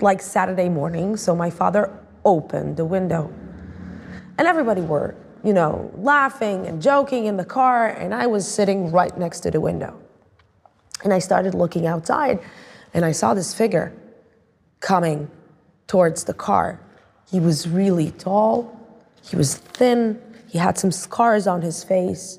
[0.00, 1.90] like Saturday morning, so my father
[2.24, 3.32] opened the window
[4.38, 8.90] and everybody were, you know, laughing and joking in the car, and I was sitting
[8.90, 10.00] right next to the window.
[11.04, 12.40] And I started looking outside,
[12.92, 13.92] and I saw this figure
[14.80, 15.30] coming
[15.86, 16.80] towards the car.
[17.30, 18.80] He was really tall,
[19.22, 22.38] he was thin, he had some scars on his face,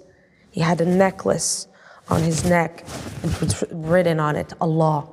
[0.56, 1.68] he had a necklace
[2.08, 2.86] on his neck,
[3.22, 5.06] and it was written on it, Allah,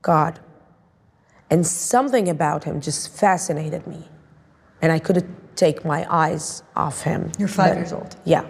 [0.00, 0.40] God.
[1.50, 4.08] And something about him just fascinated me.
[4.80, 7.30] And I couldn't take my eyes off him.
[7.38, 8.16] You're five but, years old.
[8.24, 8.46] Yeah,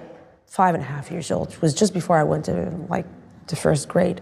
[0.47, 1.52] five and a half years old.
[1.52, 3.07] It was just before I went to like
[3.48, 4.20] to first grade.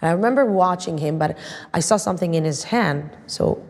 [0.00, 1.36] And I remember watching him, but
[1.74, 3.66] I saw something in his hand, so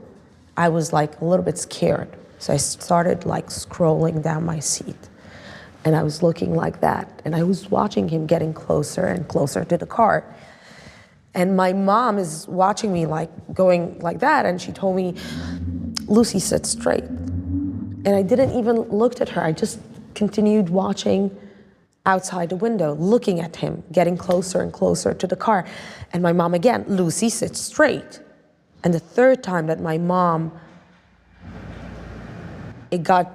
[0.58, 2.14] I was like a little bit scared.
[2.38, 5.08] So I started like scrolling down my seat.
[5.86, 7.22] And I was looking like that.
[7.24, 10.24] And I was watching him getting closer and closer to the car.
[11.32, 14.46] And my mom is watching me like going like that.
[14.46, 15.14] And she told me,
[16.08, 17.04] Lucy, sit straight.
[17.04, 19.44] And I didn't even look at her.
[19.44, 19.78] I just
[20.14, 21.30] continued watching
[22.04, 25.64] outside the window, looking at him, getting closer and closer to the car.
[26.12, 28.18] And my mom again, Lucy, sit straight.
[28.82, 30.50] And the third time that my mom,
[32.90, 33.32] it got,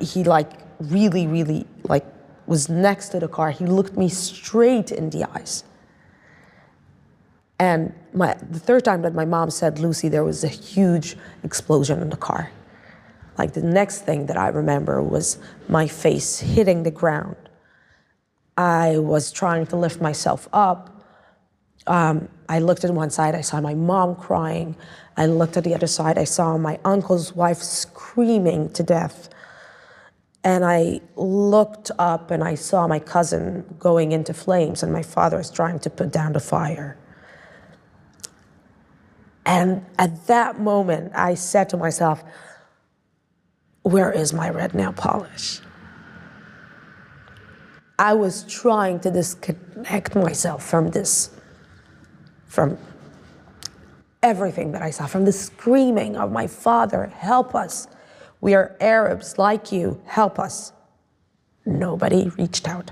[0.00, 2.04] he like really, really like
[2.46, 3.50] was next to the car.
[3.50, 5.64] He looked me straight in the eyes.
[7.58, 12.00] And my, the third time that my mom said, Lucy, there was a huge explosion
[12.02, 12.50] in the car.
[13.38, 15.38] Like the next thing that I remember was
[15.68, 17.36] my face hitting the ground.
[18.56, 21.04] I was trying to lift myself up.
[21.86, 24.76] Um, I looked at one side, I saw my mom crying.
[25.16, 29.28] I looked at the other side, I saw my uncle's wife screaming to death.
[30.46, 35.40] And I looked up and I saw my cousin going into flames, and my father
[35.40, 36.96] is trying to put down the fire.
[39.44, 42.22] And at that moment, I said to myself,
[43.82, 45.58] Where is my red nail polish?
[47.98, 51.30] I was trying to disconnect myself from this,
[52.46, 52.78] from
[54.22, 57.88] everything that I saw, from the screaming of my father, help us.
[58.40, 60.72] We are Arabs like you, help us.
[61.64, 62.90] Nobody reached out.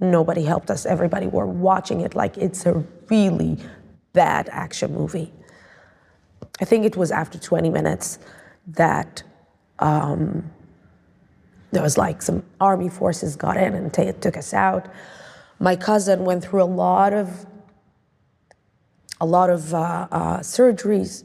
[0.00, 0.86] Nobody helped us.
[0.86, 3.58] Everybody were watching it like it's a really
[4.12, 5.32] bad action movie.
[6.60, 8.18] I think it was after 20 minutes
[8.68, 9.22] that
[9.78, 10.50] um,
[11.72, 14.86] there was like some army forces got in and t- took us out.
[15.60, 17.46] My cousin went through a lot of
[19.20, 21.24] a lot of uh, uh, surgeries,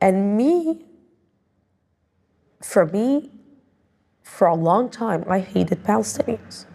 [0.00, 0.85] and me,
[2.62, 3.30] for me,
[4.22, 6.66] for a long time, I hated Palestinians,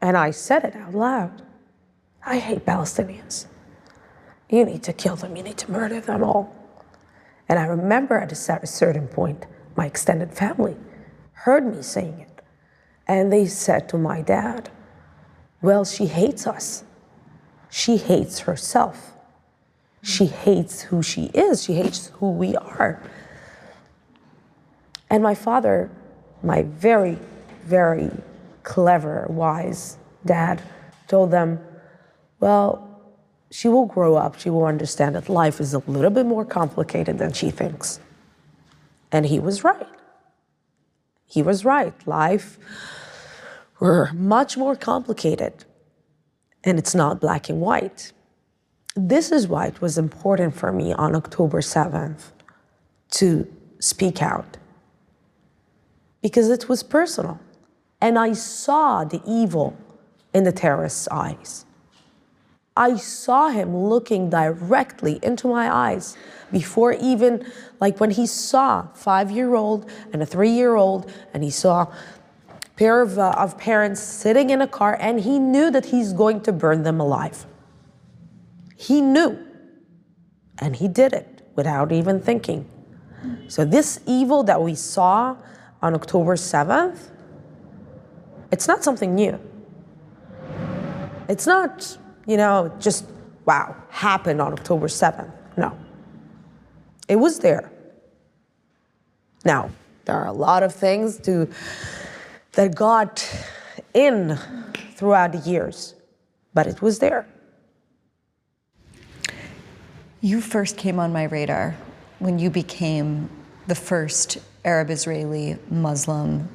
[0.00, 1.42] and I said it out loud.
[2.24, 3.46] I hate Palestinians.
[4.48, 5.34] You need to kill them.
[5.34, 6.54] You need to murder them all.
[7.48, 9.46] And I remember at a certain point,
[9.76, 10.76] my extended family
[11.32, 12.42] heard me saying it.
[13.06, 14.70] And they said to my dad,
[15.60, 16.84] Well, she hates us.
[17.70, 19.11] She hates herself.
[20.02, 21.62] She hates who she is.
[21.62, 23.00] She hates who we are.
[25.08, 25.90] And my father,
[26.42, 27.18] my very,
[27.64, 28.10] very
[28.62, 30.60] clever, wise dad,
[31.06, 31.60] told them,
[32.40, 32.88] Well,
[33.50, 37.18] she will grow up, she will understand that life is a little bit more complicated
[37.18, 38.00] than she thinks.
[39.12, 39.86] And he was right.
[41.26, 41.94] He was right.
[42.06, 42.58] Life
[43.78, 45.64] were much more complicated.
[46.64, 48.12] And it's not black and white.
[48.94, 52.32] This is why it was important for me on October 7th
[53.12, 54.58] to speak out.
[56.20, 57.40] Because it was personal.
[58.00, 59.76] And I saw the evil
[60.34, 61.64] in the terrorist's eyes.
[62.76, 66.16] I saw him looking directly into my eyes
[66.50, 67.46] before even,
[67.80, 71.88] like when he saw five-year-old and a three-year-old, and he saw a
[72.76, 76.40] pair of, uh, of parents sitting in a car, and he knew that he's going
[76.42, 77.46] to burn them alive.
[78.86, 79.38] He knew,
[80.58, 82.68] and he did it without even thinking.
[83.46, 85.36] So this evil that we saw
[85.80, 86.98] on October 7th,
[88.50, 89.38] it's not something new.
[91.28, 91.96] It's not
[92.26, 93.06] you know, just
[93.44, 95.30] wow, happened on October 7th.
[95.56, 95.76] No.
[97.08, 97.70] It was there.
[99.44, 99.70] Now,
[100.04, 101.48] there are a lot of things to
[102.52, 103.28] that got
[103.94, 104.38] in
[104.94, 105.94] throughout the years,
[106.54, 107.26] but it was there.
[110.24, 111.74] You first came on my radar
[112.20, 113.28] when you became
[113.66, 116.48] the first Arab Israeli Muslim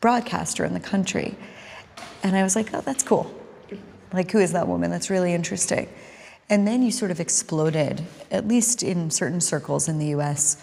[0.00, 1.36] broadcaster in the country.
[2.24, 3.32] And I was like, oh, that's cool.
[4.12, 4.90] Like, who is that woman?
[4.90, 5.88] That's really interesting.
[6.48, 8.02] And then you sort of exploded,
[8.32, 10.60] at least in certain circles in the US,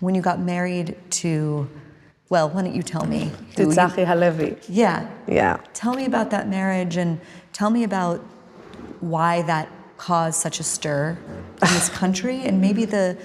[0.00, 1.66] when you got married to,
[2.28, 3.32] well, why don't you tell me?
[3.56, 4.58] To Tzachi Halevi.
[4.68, 5.10] Yeah.
[5.26, 5.56] Yeah.
[5.72, 7.18] Tell me about that marriage and
[7.54, 8.20] tell me about
[9.00, 11.16] why that caused such a stir
[11.62, 13.16] in this country and maybe the,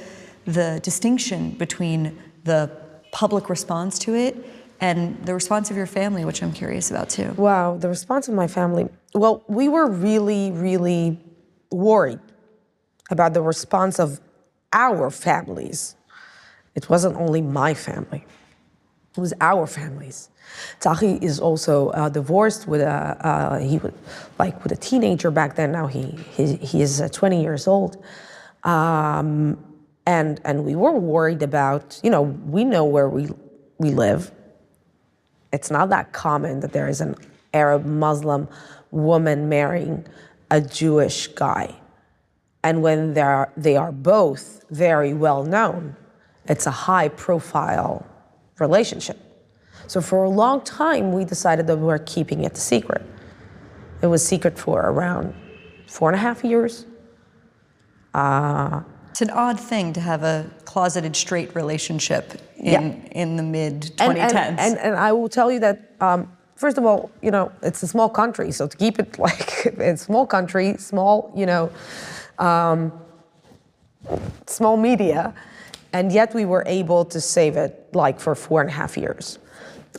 [0.46, 2.72] the distinction between the
[3.12, 4.36] public response to it
[4.82, 7.32] and the response of your family, which I'm curious about too.
[7.38, 8.90] Wow, the response of my family.
[9.14, 11.20] Well, we were really, really
[11.72, 12.20] worried
[13.10, 14.20] about the response of
[14.74, 15.96] our families.
[16.76, 18.26] It wasn't only my family,
[19.22, 20.30] was our families.
[20.80, 22.88] Tzachi is also uh, divorced with a,
[23.28, 23.80] uh, he
[24.40, 25.72] like with a teenager back then.
[25.72, 28.04] Now he, he, he is uh, 20 years old.
[28.64, 29.58] Um,
[30.06, 33.28] and and we were worried about you know we know where we
[33.78, 34.32] we live
[35.52, 37.16] it's not that common that there is an
[37.54, 38.48] arab muslim
[38.92, 40.06] woman marrying
[40.52, 41.74] a jewish guy
[42.64, 45.96] and when they are they are both very well known
[46.48, 48.06] it's a high profile
[48.60, 49.18] relationship
[49.88, 53.02] so for a long time we decided that we were keeping it secret
[54.02, 55.34] it was secret for around
[55.88, 56.86] four and a half years
[58.14, 62.82] uh, It's an odd thing to have a closeted straight relationship in Yeah.
[63.22, 64.34] in the mid 2010s.
[64.34, 67.84] and, and, and I will tell you that, um, first of all, you know, it's
[67.84, 71.70] a small country, so to keep it like it's a small country, small, you know,
[72.40, 72.92] um,
[74.48, 75.34] small media,
[75.96, 79.40] and yet we were able to save it like for four and a half years.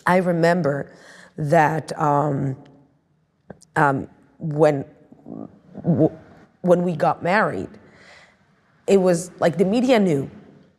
[0.07, 0.93] I remember
[1.39, 2.55] that um,
[3.77, 4.07] um,
[4.39, 4.85] when
[6.61, 7.71] when we got married,
[8.87, 10.31] it was like the media knew,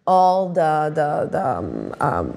[0.06, 2.28] all the the, the um, um,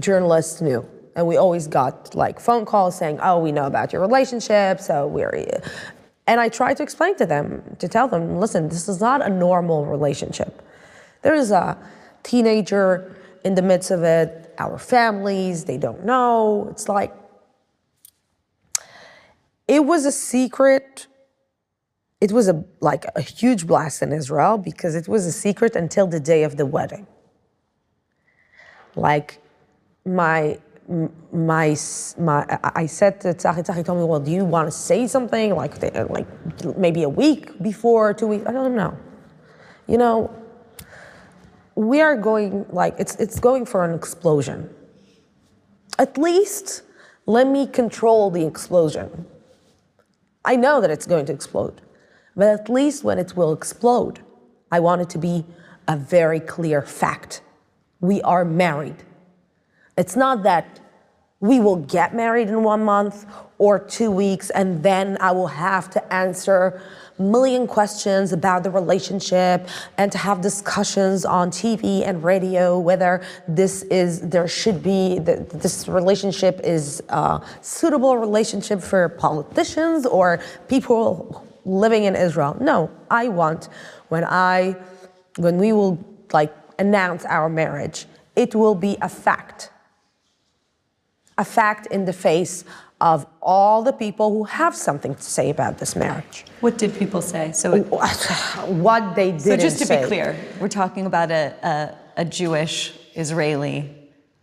[0.00, 0.84] journalists knew,
[1.14, 5.06] and we always got like phone calls saying, "Oh, we know about your relationship, so
[5.06, 5.32] we're."
[6.26, 9.28] And I tried to explain to them, to tell them, listen, this is not a
[9.28, 10.62] normal relationship.
[11.22, 11.78] There is a
[12.22, 14.54] teenager in the midst of it.
[14.58, 16.68] Our families, they don't know.
[16.70, 17.12] It's like
[19.66, 21.06] it was a secret
[22.22, 26.06] it was a like a huge blast in Israel because it was a secret until
[26.06, 27.08] the day of the wedding.
[28.94, 29.40] Like
[30.06, 30.60] my
[31.32, 31.76] my
[32.18, 35.56] my I said to Tzachi, Tzachi told me, well, do you want to say something
[35.56, 36.28] like like
[36.76, 38.46] maybe a week before, two weeks?
[38.46, 38.96] I don't know.
[39.88, 40.30] You know,
[41.74, 44.70] we are going like it's it's going for an explosion.
[45.98, 46.82] At least
[47.26, 49.26] let me control the explosion.
[50.44, 51.80] I know that it's going to explode,
[52.34, 54.20] but at least when it will explode,
[54.70, 55.44] I want it to be
[55.86, 57.42] a very clear fact.
[58.00, 58.96] We are married.
[59.96, 60.80] It's not that
[61.40, 63.26] we will get married in one month
[63.58, 66.80] or two weeks and then I will have to answer
[67.22, 69.68] million questions about the relationship
[69.98, 75.88] and to have discussions on TV and radio whether this is there should be this
[75.88, 82.56] relationship is a suitable relationship for politicians or people living in Israel.
[82.60, 83.68] No, I want
[84.08, 84.76] when I
[85.36, 85.98] when we will
[86.32, 89.70] like announce our marriage, it will be a fact
[91.38, 92.64] a fact in the face
[93.02, 96.44] of all the people who have something to say about this marriage.
[96.60, 97.50] what did people say?
[97.52, 97.86] So, it-
[98.88, 100.00] what they didn't so just to say.
[100.02, 101.44] be clear, we're talking about a,
[102.16, 103.90] a, a Jewish Israeli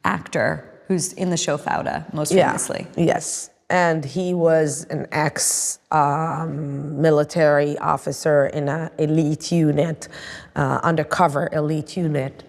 [0.04, 0.50] actor
[0.88, 2.48] who's in the show Fauda, most Yeah.
[2.48, 2.86] famously.
[2.98, 3.50] Yes.
[3.70, 10.10] And he was an ex um, military officer in an elite unit,
[10.56, 12.44] uh, undercover elite unit.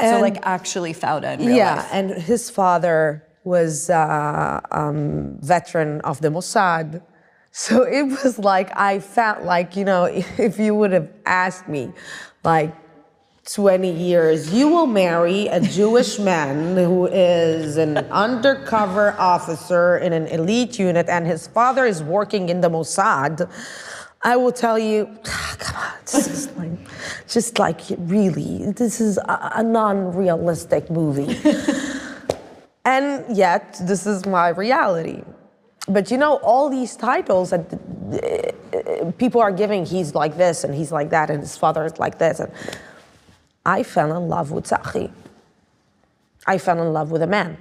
[0.00, 1.88] so, like, actually Fauda in real yeah, life.
[1.92, 7.02] and his father was uh, um, veteran of the Mossad.
[7.50, 10.04] So it was like I felt like you know
[10.48, 11.92] if you would have asked me,
[12.44, 12.74] like
[13.48, 20.26] 20 years, you will marry a Jewish man who is an undercover officer in an
[20.26, 23.50] elite unit, and his father is working in the Mossad.
[24.22, 25.06] I will tell you,
[25.58, 26.78] come on, just like,
[27.26, 31.32] just like really, this is a, a non-realistic movie.
[32.88, 35.22] And yet, this is my reality.
[35.88, 40.74] But you know, all these titles that uh, people are giving, he's like this and
[40.74, 42.40] he's like that, and his father is like this.
[42.40, 42.50] And
[43.66, 45.10] I fell in love with Tzachi.
[46.46, 47.58] I fell in love with a man.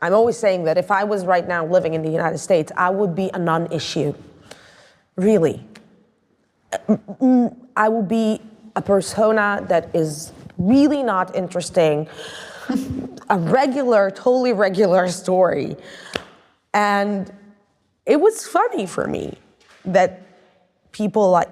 [0.00, 2.90] I'm always saying that if I was right now living in the United States, I
[2.90, 4.14] would be a non issue.
[5.16, 5.66] Really.
[7.76, 8.40] I will be
[8.76, 12.08] a persona that is really not interesting,
[13.28, 15.76] a regular, totally regular story.
[16.74, 17.30] And
[18.06, 19.38] it was funny for me
[19.84, 20.22] that
[20.92, 21.48] people like,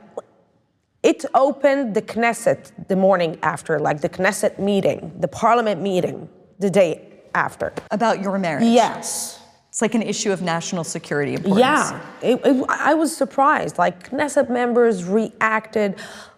[1.02, 6.28] it opened the Knesset the morning after, like the Knesset meeting, the parliament meeting,
[6.59, 7.72] the day after.
[7.90, 8.64] About your marriage.
[8.64, 9.40] Yes.
[9.68, 11.60] It's like an issue of national security importance.
[11.60, 13.76] Yeah, it, it- I was surprised.
[13.78, 15.97] Like Knesset members reacted,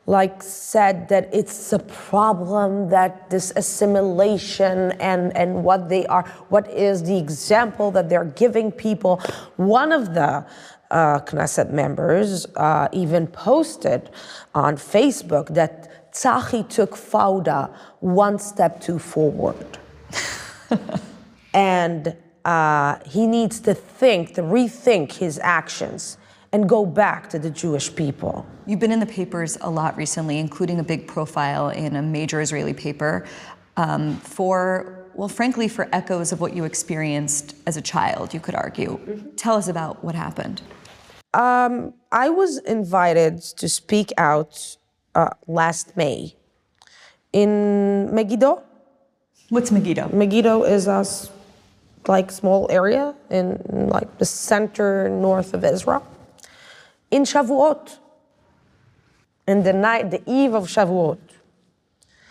[0.08, 6.68] like said that it's a problem that this assimilation and and what they are, what
[6.70, 9.20] is the example that they're giving people.
[9.56, 10.46] One of the
[10.90, 14.08] uh, Knesset members uh, even posted
[14.54, 17.70] on Facebook that Tzachi took Fauda
[18.00, 19.78] one step too forward
[21.52, 26.17] and uh, he needs to think, to rethink his actions,
[26.52, 28.46] and go back to the Jewish people.
[28.66, 32.40] You've been in the papers a lot recently, including a big profile in a major
[32.40, 33.26] Israeli paper
[33.76, 38.54] um, for, well, frankly, for echoes of what you experienced as a child, you could
[38.54, 38.98] argue.
[38.98, 39.34] Mm-hmm.
[39.36, 40.62] Tell us about what happened.
[41.34, 44.76] Um, I was invited to speak out
[45.14, 46.34] uh, last May
[47.32, 48.62] in Megiddo.
[49.50, 50.08] What's Megiddo?
[50.12, 51.04] Megiddo is a
[52.06, 53.60] like small area in
[53.90, 56.06] like the center north of Israel
[57.10, 57.98] in Shavuot,
[59.46, 61.18] in the night, the eve of Shavuot.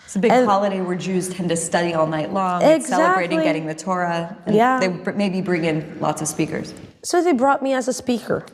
[0.06, 3.04] It's a big and holiday where Jews tend to study all night long, exactly.
[3.04, 4.38] celebrating getting the Torah.
[4.46, 4.80] And yeah.
[4.80, 6.74] They maybe bring in lots of speakers.
[7.04, 8.46] So they brought me as a speaker,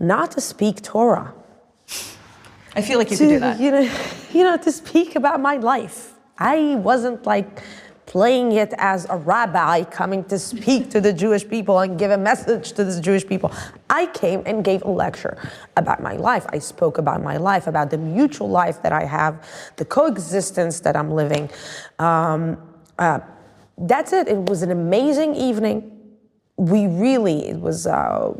[0.00, 1.34] not to speak Torah.
[2.74, 3.60] I feel like you to, could do that.
[3.60, 3.90] You know,
[4.32, 6.14] you know, to speak about my life.
[6.38, 7.62] I wasn't like
[8.16, 12.16] playing it as a rabbi coming to speak to the Jewish people and give a
[12.16, 13.52] message to the Jewish people.
[13.90, 15.36] I came and gave a lecture
[15.76, 16.46] about my life.
[16.48, 19.34] I spoke about my life, about the mutual life that I have,
[19.76, 21.50] the coexistence that I'm living.
[21.98, 22.56] Um,
[22.98, 23.20] uh,
[23.76, 24.28] that's it.
[24.28, 25.78] It was an amazing evening.
[26.56, 28.32] We really, it was, uh,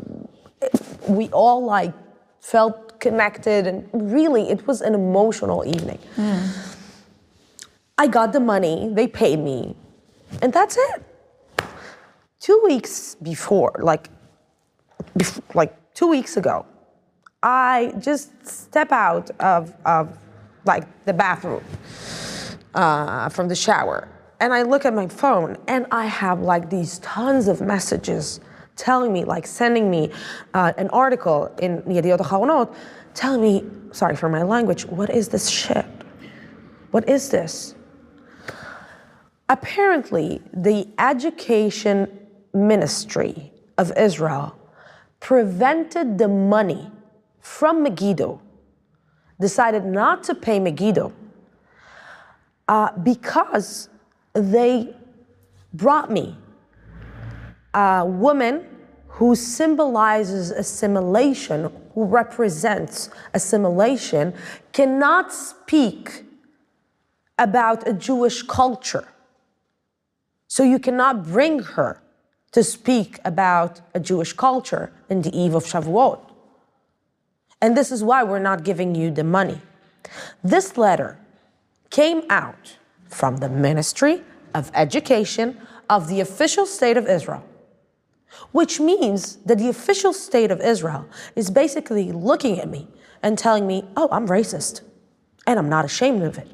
[1.07, 1.93] we all like
[2.41, 5.99] felt connected and really it was an emotional evening.
[6.15, 6.76] Mm.
[7.99, 9.75] I got the money, they paid me,
[10.41, 11.03] and that's it.
[12.39, 14.09] Two weeks before, like,
[15.55, 16.65] like two weeks ago,
[17.41, 20.15] I just step out of, of
[20.65, 21.63] like the bathroom
[22.75, 24.07] uh, from the shower,
[24.39, 28.41] and I look at my phone, and I have like these tons of messages
[28.75, 30.11] telling me, like sending me
[30.53, 32.75] uh, an article in Yediot Ahronoth,
[33.15, 35.85] telling me, sorry for my language, what is this shit?
[36.91, 37.73] What is this?
[39.49, 42.07] Apparently, the education
[42.53, 44.57] ministry of Israel
[45.19, 46.91] prevented the money
[47.39, 48.41] from Megiddo,
[49.39, 51.13] decided not to pay Megiddo
[52.67, 53.89] uh, because
[54.33, 54.93] they
[55.73, 56.35] brought me
[57.73, 58.65] a woman
[59.07, 64.33] who symbolizes assimilation, who represents assimilation,
[64.73, 66.23] cannot speak
[67.39, 69.07] about a Jewish culture
[70.47, 72.01] so you cannot bring her
[72.51, 76.19] to speak about a Jewish culture in the eve of Shavuot.
[77.61, 79.61] And this is why we're not giving you the money.
[80.43, 81.17] This letter
[81.89, 82.77] came out
[83.09, 85.57] from the Ministry of Education
[85.89, 87.43] of the official state of Israel,
[88.51, 92.87] which means that the official state of Israel is basically looking at me
[93.23, 94.81] and telling me, oh, I'm racist,
[95.45, 96.49] and I'm not ashamed of it.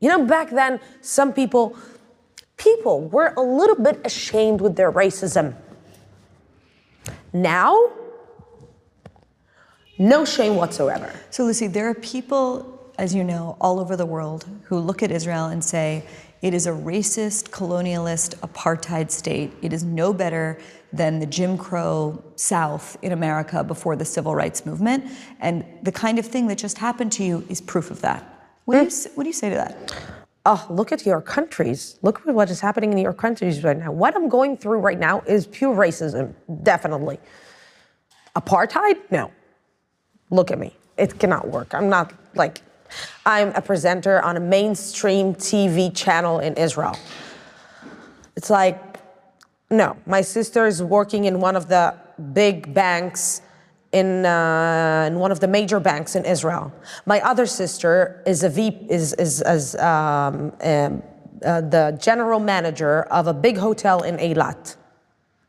[0.00, 1.76] You know, back then, some people
[2.60, 5.54] people were a little bit ashamed with their racism.
[7.32, 7.90] Now,
[9.98, 11.12] no shame whatsoever.
[11.30, 15.10] So, Lucy, there are people, as you know, all over the world who look at
[15.10, 16.04] Israel and say,
[16.42, 19.52] it is a racist, colonialist, apartheid state.
[19.62, 20.58] It is no better
[20.92, 25.04] than the Jim Crow South in America before the civil rights movement.
[25.40, 28.24] And the kind of thing that just happened to you is proof of that.
[28.64, 29.14] What, do, you, hmm?
[29.14, 30.19] what do you say to that?
[30.46, 31.98] Oh, look at your countries.
[32.02, 33.92] Look at what is happening in your countries right now.
[33.92, 37.18] What I'm going through right now is pure racism, definitely.
[38.36, 38.98] Apartheid?
[39.10, 39.30] No.
[40.30, 40.76] Look at me.
[40.96, 41.74] It cannot work.
[41.74, 42.62] I'm not like,
[43.26, 46.96] I'm a presenter on a mainstream TV channel in Israel.
[48.36, 48.98] It's like,
[49.70, 51.94] no, my sister is working in one of the
[52.32, 53.42] big banks
[53.92, 56.72] in, uh, in one of the major banks in Israel.
[57.06, 61.02] My other sister is a V is is, um, um,
[61.44, 64.76] uh, the general manager of a big hotel in Eilat.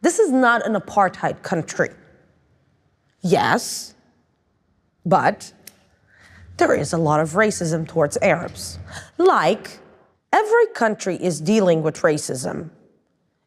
[0.01, 1.89] This is not an apartheid country.
[3.21, 3.93] Yes,
[5.05, 5.53] but
[6.57, 8.79] there is a lot of racism towards Arabs.
[9.17, 9.79] Like
[10.33, 12.71] every country is dealing with racism,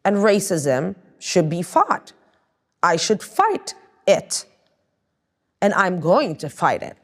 [0.04, 2.12] and racism should be fought.
[2.82, 3.74] I should fight
[4.06, 4.44] it
[5.64, 6.94] and I'm going to fight it.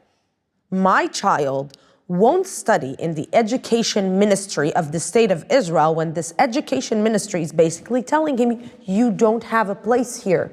[0.69, 1.77] My child
[2.07, 7.41] won't study in the education ministry of the state of Israel when this education ministry
[7.41, 10.51] is basically telling him, You don't have a place here.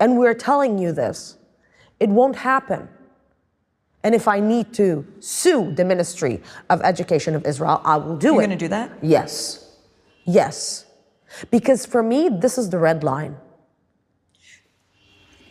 [0.00, 1.36] And we're telling you this.
[2.00, 2.88] It won't happen.
[4.02, 8.28] And if I need to sue the Ministry of Education of Israel, I will do
[8.28, 8.36] You're it.
[8.36, 8.90] You're going to do that?
[9.02, 9.76] Yes.
[10.24, 10.86] Yes.
[11.50, 13.36] Because for me, this is the red line.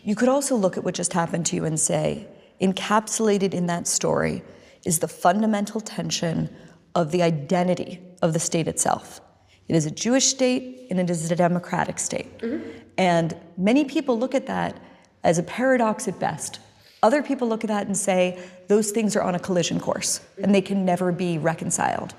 [0.06, 2.28] You could also look at what just happened to you and say,
[2.60, 4.44] encapsulated in that story
[4.84, 6.48] is the fundamental tension
[6.94, 9.20] of the identity of the state itself.
[9.66, 12.38] It is a Jewish state and it is a democratic state.
[12.38, 12.70] Mm-hmm.
[12.96, 14.78] And many people look at that
[15.24, 16.60] as a paradox at best.
[17.02, 18.38] Other people look at that and say
[18.68, 22.14] those things are on a collision course and they can never be reconciled.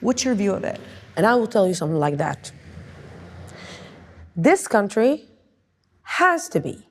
[0.00, 0.78] What's your view of it?
[1.16, 2.52] And I will tell you something like that.
[4.36, 5.24] This country
[6.02, 6.86] has to be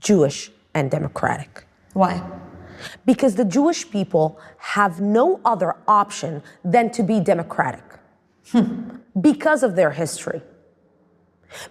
[0.00, 1.66] Jewish and democratic.
[1.92, 2.22] Why?
[3.04, 7.84] Because the Jewish people have no other option than to be democratic
[8.50, 8.96] hmm.
[9.20, 10.42] because of their history,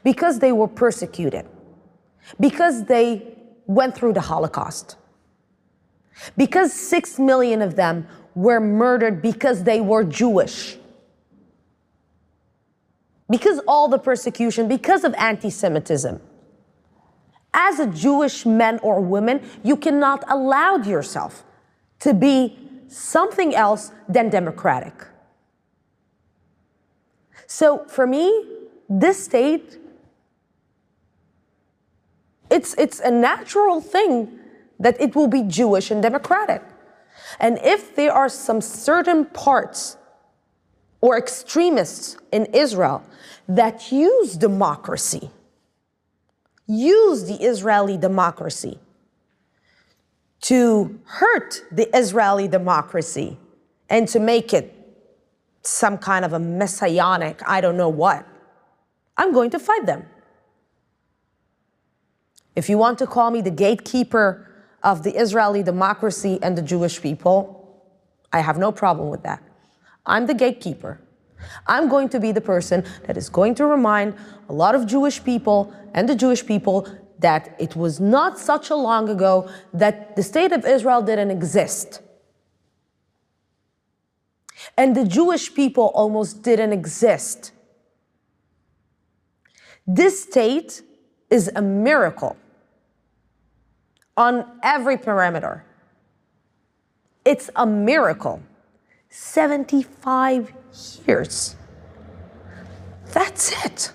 [0.04, 1.46] because they were persecuted,
[2.40, 3.38] because they
[3.68, 4.98] went through the Holocaust,
[6.36, 10.78] because six million of them were murdered because they were Jewish.
[13.30, 16.22] Because all the persecution, because of anti Semitism
[17.56, 21.44] as a Jewish man or woman, you cannot allow yourself
[22.02, 24.94] to be something else than democratic.
[27.48, 28.46] So for me,
[28.90, 29.80] this state,
[32.52, 34.40] it's, it's a natural thing
[34.80, 36.62] that it will be Jewish and democratic.
[37.40, 39.98] And if there are some certain parts
[41.00, 43.04] or extremists in Israel
[43.48, 45.30] that use democracy
[46.68, 48.80] use the Israeli democracy
[50.42, 53.38] to hurt the Israeli democracy
[53.90, 54.74] and to make it
[55.62, 58.28] some kind of a messianic, I don't know what,
[59.18, 60.06] I'm going to fight them.
[62.56, 64.50] If you want to call me the gatekeeper
[64.84, 67.84] of the Israeli democracy and the Jewish people,
[68.32, 69.42] I have no problem with that.
[70.06, 71.00] I'm the gatekeeper.
[71.68, 74.16] I'm going to be the person that is going to remind
[74.50, 76.88] a lot of Jewish people and the Jewish people
[77.20, 82.02] that it was not such a long ago that the state of Israel didn't exist.
[84.78, 87.52] And the Jewish people almost didn't exist.
[89.88, 90.82] This state
[91.30, 92.36] is a miracle
[94.18, 95.62] on every parameter.
[97.24, 98.42] It's a miracle.
[99.10, 100.54] 75
[101.08, 101.56] years.
[103.14, 103.92] That's it.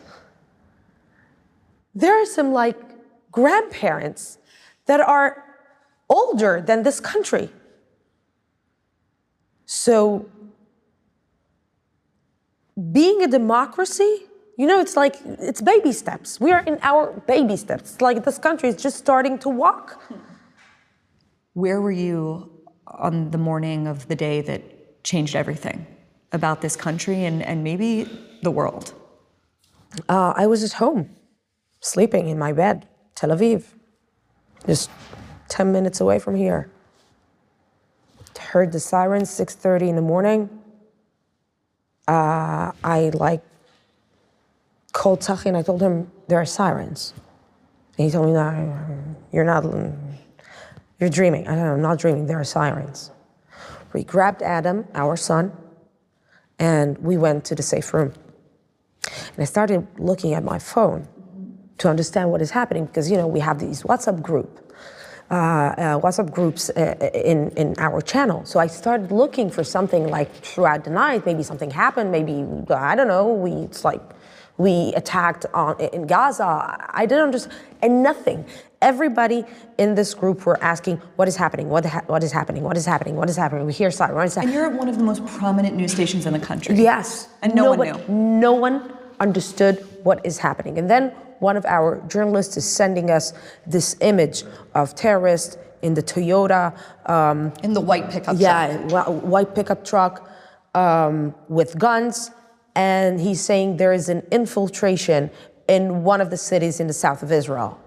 [1.94, 2.78] There are some like
[3.31, 4.39] grandparents
[4.86, 5.44] that are
[6.09, 7.51] older than this country.
[9.66, 10.28] So,
[12.93, 14.24] being a democracy,
[14.57, 16.40] you know, it's like it's baby steps.
[16.40, 17.93] We are in our baby steps.
[17.93, 20.02] It's like this country is just starting to walk.
[21.55, 22.51] Where were you
[22.86, 25.86] on the morning of the day that changed everything?
[26.32, 28.09] About this country and, and maybe
[28.43, 28.94] the world?
[30.09, 31.11] Uh, I was at home,
[31.81, 33.65] sleeping in my bed, Tel Aviv,
[34.66, 34.90] just
[35.48, 36.70] 10 minutes away from here.
[38.39, 40.51] Heard the sirens 6:30 in the morning.
[42.09, 43.43] Uh, I like
[44.93, 47.15] called Tzachi and I told him there are sirens.
[47.97, 49.65] And he told me, no, you're not,
[50.98, 51.47] you're dreaming.
[51.47, 53.12] I don't know, I'm not dreaming, there are sirens.
[53.93, 55.52] We grabbed Adam, our son,
[56.61, 58.12] and we went to the safe room.
[59.07, 61.09] And I started looking at my phone
[61.78, 64.59] to understand what is happening because, you know, we have these WhatsApp group.
[65.31, 68.45] Uh, uh, WhatsApp groups uh, in, in our channel.
[68.45, 72.97] So I started looking for something like throughout the night, maybe something happened, maybe, I
[72.97, 74.03] don't know, we, it's like
[74.61, 76.77] we attacked on, in Gaza.
[76.91, 78.45] I didn't understand, and nothing.
[78.82, 79.45] Everybody
[79.78, 81.70] in this group were asking, what is happening?
[81.70, 82.62] What, ha- what is happening?
[82.62, 83.16] What is happening?
[83.16, 83.65] What is happening?
[83.65, 84.15] We hear siren.
[84.15, 86.77] What is And you're at one of the most prominent news stations in the country.
[86.77, 87.28] Yes.
[87.41, 88.09] And no, one knew.
[88.09, 90.78] No one understood what is happening.
[90.78, 91.09] And then
[91.39, 93.32] one of our journalists is sending us
[93.66, 96.77] this image of terrorists in the Toyota.
[97.09, 99.07] Um, in the white pickup yeah, truck.
[99.23, 100.31] white pickup truck
[100.74, 102.31] um, with guns.
[102.75, 105.31] And he's saying there is an infiltration
[105.69, 107.79] in one of the cities in the south of Israel.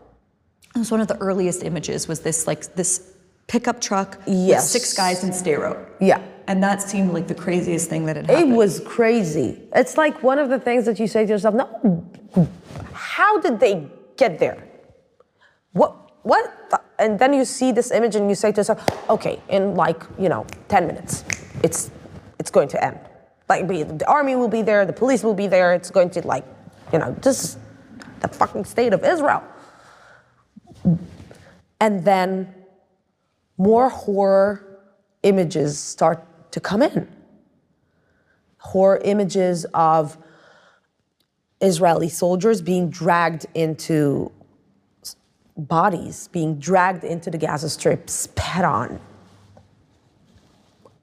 [0.75, 3.11] It was one of the earliest images was this like this
[3.47, 4.63] pickup truck Yes.
[4.73, 5.77] with six guys in Sderot.
[5.99, 6.21] Yeah.
[6.47, 9.61] And that seemed like the craziest thing that had It was crazy.
[9.75, 12.05] It's like one of the things that you say to yourself, no,
[12.93, 13.87] how did they
[14.17, 14.61] get there?
[15.71, 16.69] What, what?
[16.69, 20.03] the-" And then you see this image and you say to yourself, okay, in like,
[20.19, 21.23] you know, 10 minutes,
[21.63, 21.91] it's,
[22.39, 22.99] it's going to end.
[23.49, 26.25] Like be- the army will be there, the police will be there, it's going to
[26.25, 26.45] like,
[26.91, 27.59] you know, just
[28.21, 29.43] the fucking state of Israel.
[31.79, 32.53] And then
[33.57, 34.79] more horror
[35.23, 37.07] images start to come in.
[38.57, 40.17] Horror images of
[41.61, 44.31] Israeli soldiers being dragged into
[45.57, 48.99] bodies, being dragged into the Gaza Strip, spat on.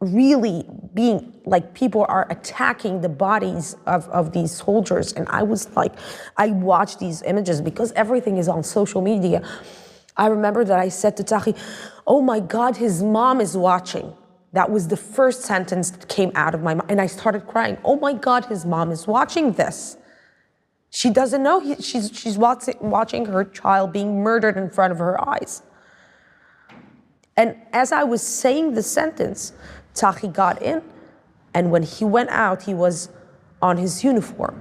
[0.01, 0.64] Really
[0.94, 5.12] being like people are attacking the bodies of, of these soldiers.
[5.12, 5.93] And I was like,
[6.36, 9.47] I watched these images because everything is on social media.
[10.16, 11.56] I remember that I said to Tzachi,
[12.06, 14.12] Oh my God, his mom is watching.
[14.52, 16.86] That was the first sentence that came out of my mouth.
[16.89, 17.78] And I started crying.
[17.85, 19.97] Oh my God, his mom is watching this.
[20.90, 24.98] She doesn't know he, she's, she's watching, watching her child being murdered in front of
[24.98, 25.62] her eyes.
[27.36, 29.52] And as I was saying the sentence,
[29.94, 30.82] Tzachi got in,
[31.54, 33.08] and when he went out, he was
[33.62, 34.60] on his uniform.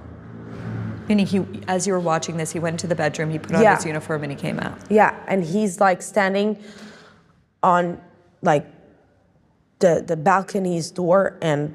[1.08, 3.62] Meaning, he, as you were watching this, he went into the bedroom, he put on
[3.62, 3.76] Yeah.
[3.76, 4.78] his uniform, and he came out.
[4.88, 6.58] Yeah, and he's like standing
[7.62, 8.00] on
[8.42, 8.66] like
[9.80, 11.74] the the balcony's door, and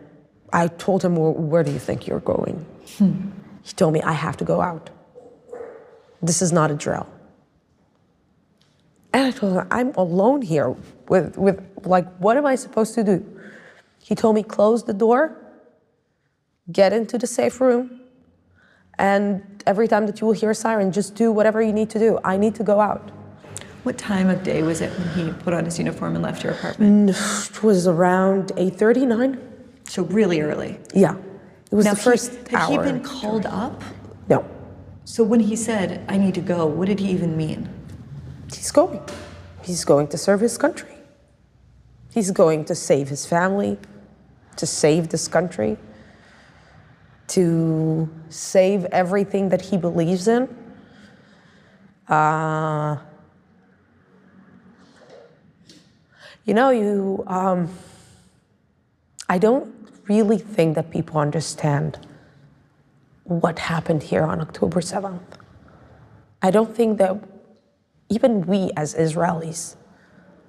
[0.53, 2.65] I told him, "Where, where do you think you're going?"
[2.97, 3.31] Hmm.
[3.63, 4.89] He told me, "I have to go out.
[6.21, 7.07] This is not a drill."
[9.13, 10.75] And I told him, "I'm alone here
[11.09, 13.25] with with like, what am I supposed to do?"
[14.07, 15.21] He told me, "Close the door,
[16.71, 18.01] get into the safe room."
[18.99, 21.99] And every time that you will hear a siren, just do whatever you need to
[21.99, 22.19] do.
[22.23, 23.11] I need to go out.
[23.83, 26.53] What time of day was it when he put on his uniform and left your
[26.53, 27.09] apartment?
[27.09, 29.39] Mm, it was around 8.39.
[29.87, 30.79] So really early.
[30.93, 31.15] Yeah.
[31.71, 33.83] It was now, the first he, had he been called up?
[34.29, 34.45] no.
[35.03, 37.69] So when he said, I need to go, what did he even mean?
[38.51, 39.01] He's going.
[39.61, 40.95] He's going to serve his country.
[42.11, 43.77] He's going to save his family,
[44.57, 45.77] to save this country,
[47.27, 50.47] to save everything that he believes in.
[52.07, 52.97] Uh,
[56.45, 57.23] you know, you.
[57.27, 57.69] Um,
[59.27, 59.73] I don't
[60.07, 62.05] really think that people understand
[63.23, 65.19] what happened here on October 7th.
[66.43, 67.17] I don't think that
[68.09, 69.75] even we as Israelis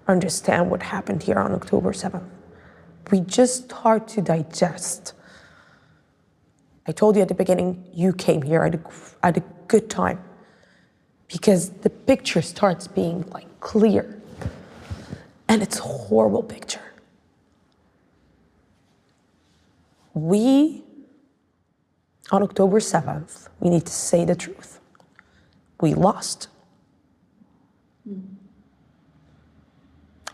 [0.06, 2.28] understand what happened here on October 7th.
[3.10, 5.12] We just start to digest.
[6.86, 8.80] I told you at the beginning, you came here at a,
[9.22, 10.22] at a good time
[11.28, 14.20] because the picture starts being like clear.
[15.48, 16.80] And it's a horrible picture.
[20.14, 20.82] We,
[22.30, 24.80] on October 7th, we need to say the truth.
[25.80, 26.48] We lost.
[28.04, 28.20] Hmm.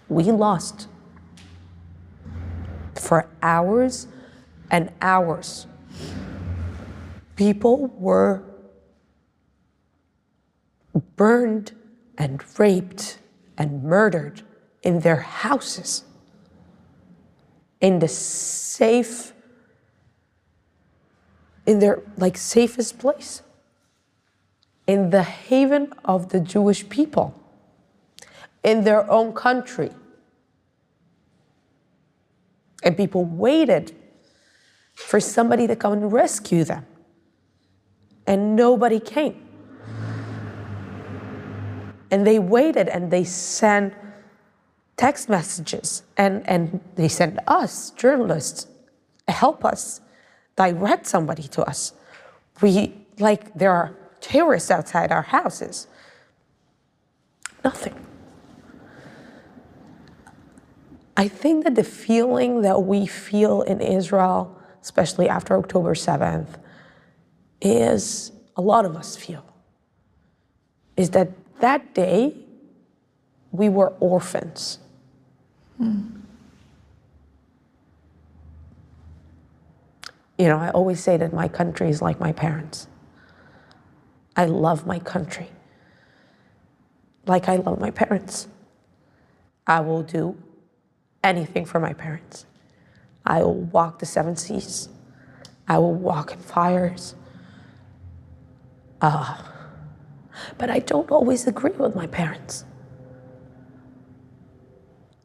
[0.08, 0.86] We lost
[3.02, 4.06] for hours
[4.70, 5.66] and hours.
[7.34, 8.44] People were
[11.16, 11.72] burned
[12.16, 13.18] and raped
[13.58, 14.42] and murdered
[14.84, 16.04] in their houses,
[17.80, 19.32] in the safe,
[21.66, 23.42] in their like safest place,
[24.86, 27.34] in the haven of the Jewish people,
[28.62, 29.90] in their own country.
[32.82, 33.94] And people waited
[34.94, 36.86] for somebody to come and rescue them.
[38.26, 39.48] And nobody came.
[42.10, 43.94] And they waited and they sent
[44.96, 48.66] text messages and, and they sent us, journalists,
[49.28, 50.00] help us,
[50.56, 51.94] direct somebody to us.
[52.60, 55.86] We, like, there are terrorists outside our houses.
[57.64, 57.94] Nothing.
[61.16, 66.58] I think that the feeling that we feel in Israel, especially after October 7th,
[67.60, 69.44] is a lot of us feel,
[70.96, 71.30] is that
[71.60, 72.34] that day
[73.50, 74.78] we were orphans.
[75.76, 76.00] Hmm.
[80.38, 82.88] You know, I always say that my country is like my parents.
[84.34, 85.50] I love my country
[87.26, 88.48] like I love my parents.
[89.66, 90.36] I will do
[91.22, 92.46] anything for my parents.
[93.24, 94.88] I will walk the seven seas.
[95.68, 97.14] I will walk in fires.
[99.00, 99.36] Uh,
[100.58, 102.64] but I don't always agree with my parents.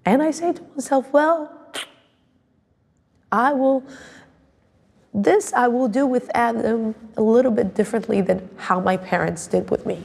[0.06, 1.52] And I say to myself, well,
[3.32, 3.84] I will,
[5.14, 9.69] this I will do with Adam a little bit differently than how my parents did
[9.69, 10.03] with me.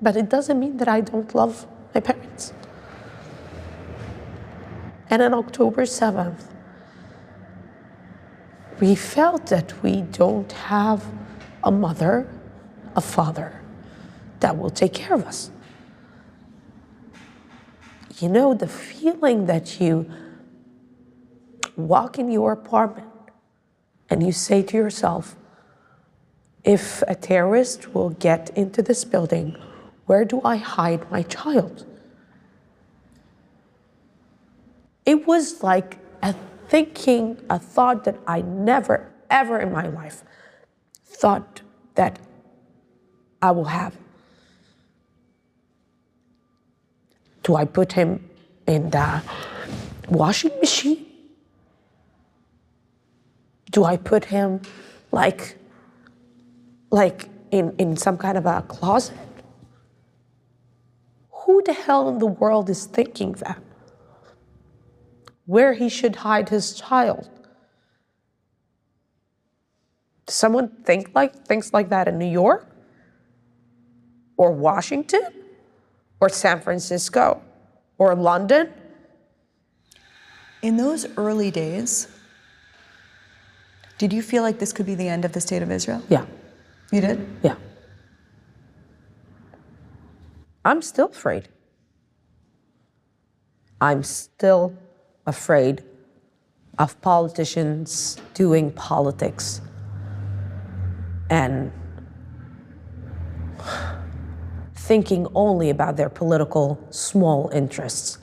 [0.00, 2.52] But it doesn't mean that I don't love my parents.
[5.14, 6.42] And on October 7th,
[8.80, 11.06] we felt that we don't have
[11.62, 12.26] a mother,
[12.96, 13.62] a father
[14.40, 15.52] that will take care of us.
[18.18, 20.10] You know, the feeling that you
[21.76, 23.06] walk in your apartment
[24.10, 25.36] and you say to yourself,
[26.64, 29.56] if a terrorist will get into this building,
[30.06, 31.86] where do I hide my child?
[35.06, 36.34] It was like a
[36.68, 40.24] thinking, a thought that I never, ever in my life
[41.04, 41.60] thought
[41.94, 42.18] that
[43.42, 43.94] I will have.
[47.42, 48.28] Do I put him
[48.66, 49.22] in the
[50.08, 51.04] washing machine?
[53.70, 54.62] Do I put him
[55.12, 55.58] like
[56.90, 59.18] like in, in some kind of a closet?
[61.30, 63.63] Who the hell in the world is thinking that?
[65.46, 67.28] Where he should hide his child?
[70.26, 72.66] Does someone think like thinks like that in New York?
[74.36, 75.26] Or Washington?
[76.20, 77.42] Or San Francisco?
[77.98, 78.72] Or London?
[80.62, 82.08] In those early days,
[83.98, 86.02] did you feel like this could be the end of the state of Israel?
[86.08, 86.24] Yeah.
[86.90, 87.26] You did?
[87.42, 87.56] Yeah.
[90.64, 91.48] I'm still afraid.
[93.80, 94.74] I'm still
[95.26, 95.82] afraid
[96.78, 99.60] of politicians doing politics
[101.30, 101.72] and
[104.74, 108.18] thinking only about their political small interests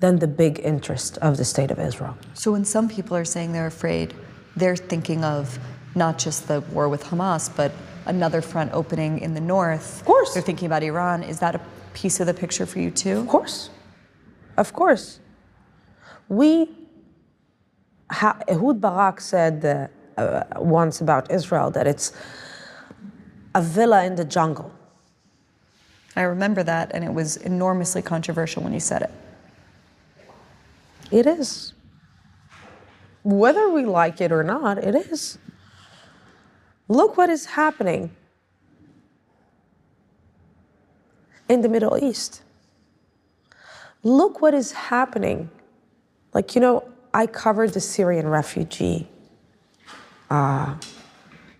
[0.00, 2.16] than the big interest of the state of Israel.
[2.34, 4.14] So when some people are saying they're afraid,
[4.56, 5.58] they're thinking of
[5.94, 7.72] not just the war with Hamas, but
[8.06, 10.00] another front opening in the north.
[10.00, 10.34] Of course.
[10.34, 11.22] They're thinking about Iran.
[11.22, 11.60] Is that a
[11.92, 13.18] piece of the picture for you too?
[13.18, 13.70] Of course.
[14.56, 15.20] Of course.
[16.28, 16.70] We,
[18.10, 22.12] ha, Ehud Barak said uh, uh, once about Israel that it's
[23.54, 24.72] a villa in the jungle.
[26.16, 29.10] I remember that, and it was enormously controversial when you said it.
[31.10, 31.74] It is.
[33.22, 35.38] Whether we like it or not, it is.
[36.88, 38.14] Look what is happening
[41.48, 42.42] in the Middle East.
[44.02, 45.50] Look what is happening.
[46.34, 49.08] Like, you know, I covered the Syrian refugee
[50.28, 50.74] uh,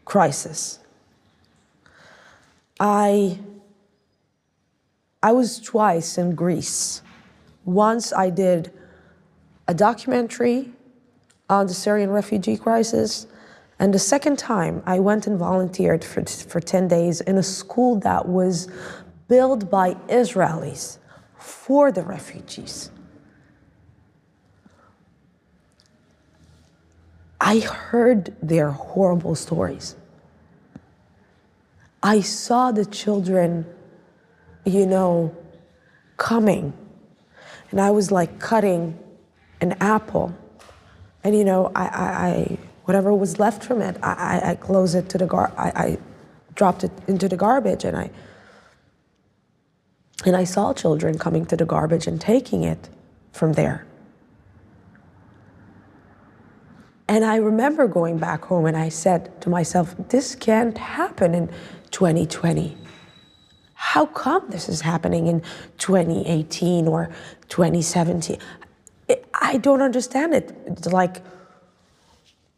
[0.04, 0.80] crisis.
[2.78, 3.38] I,
[5.22, 7.00] I was twice in Greece.
[7.64, 8.72] Once I did
[9.66, 10.72] a documentary
[11.48, 13.26] on the Syrian refugee crisis.
[13.78, 17.98] And the second time, I went and volunteered for, for 10 days in a school
[18.00, 18.68] that was
[19.28, 20.98] built by Israelis
[21.38, 22.90] for the refugees.
[27.44, 29.94] I heard their horrible stories.
[32.02, 33.66] I saw the children,
[34.64, 35.36] you know,
[36.16, 36.72] coming.
[37.70, 38.98] And I was like cutting
[39.60, 40.34] an apple.
[41.22, 44.94] And, you know, I, I, I whatever was left from it, I, I, I closed
[44.94, 45.98] it to the gar, I, I
[46.54, 48.10] dropped it into the garbage and I,
[50.24, 52.88] and I saw children coming to the garbage and taking it
[53.32, 53.84] from there.
[57.08, 61.48] And I remember going back home and I said to myself, this can't happen in
[61.90, 62.76] 2020.
[63.74, 65.42] How come this is happening in
[65.78, 67.10] 2018 or
[67.48, 68.38] 2017?
[69.34, 70.56] I don't understand it.
[70.66, 71.22] It's like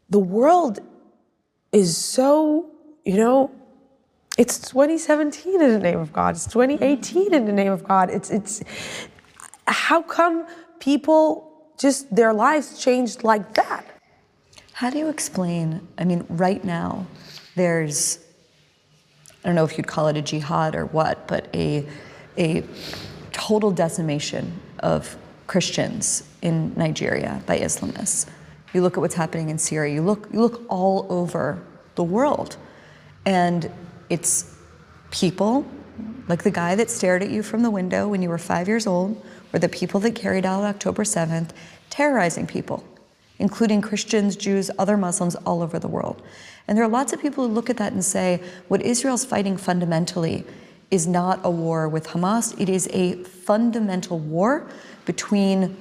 [0.09, 0.79] the world
[1.73, 2.71] is so,
[3.03, 3.51] you know,
[4.37, 6.35] it's 2017 in the name of God.
[6.35, 8.09] It's 2018 in the name of God.
[8.09, 8.63] It's it's
[9.67, 10.47] how come
[10.79, 13.96] people just their lives changed like that?
[14.77, 15.87] How do you explain?
[15.97, 17.07] I mean, right now,
[17.55, 18.19] there's,
[19.43, 21.83] I don't know if you'd call it a jihad or what, but a,
[22.37, 22.63] a
[23.31, 25.17] total decimation of
[25.47, 28.29] Christians in Nigeria by Islamists.
[28.71, 31.59] You look at what's happening in Syria, you look, you look all over
[31.95, 32.57] the world.
[33.25, 33.71] And
[34.11, 34.55] it's
[35.09, 35.65] people
[36.27, 38.85] like the guy that stared at you from the window when you were five years
[38.85, 41.49] old, or the people that carried out October 7th,
[41.89, 42.83] terrorizing people,
[43.39, 46.21] including Christians, Jews, other Muslims all over the world.
[46.67, 49.57] And there are lots of people who look at that and say, what Israel's fighting
[49.57, 50.45] fundamentally
[50.91, 54.67] is not a war with Hamas, it is a fundamental war
[55.05, 55.75] between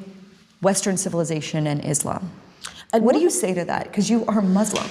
[0.61, 2.31] Western civilization and Islam.
[2.93, 3.85] And what do you say to that?
[3.85, 4.89] Because you are Muslim.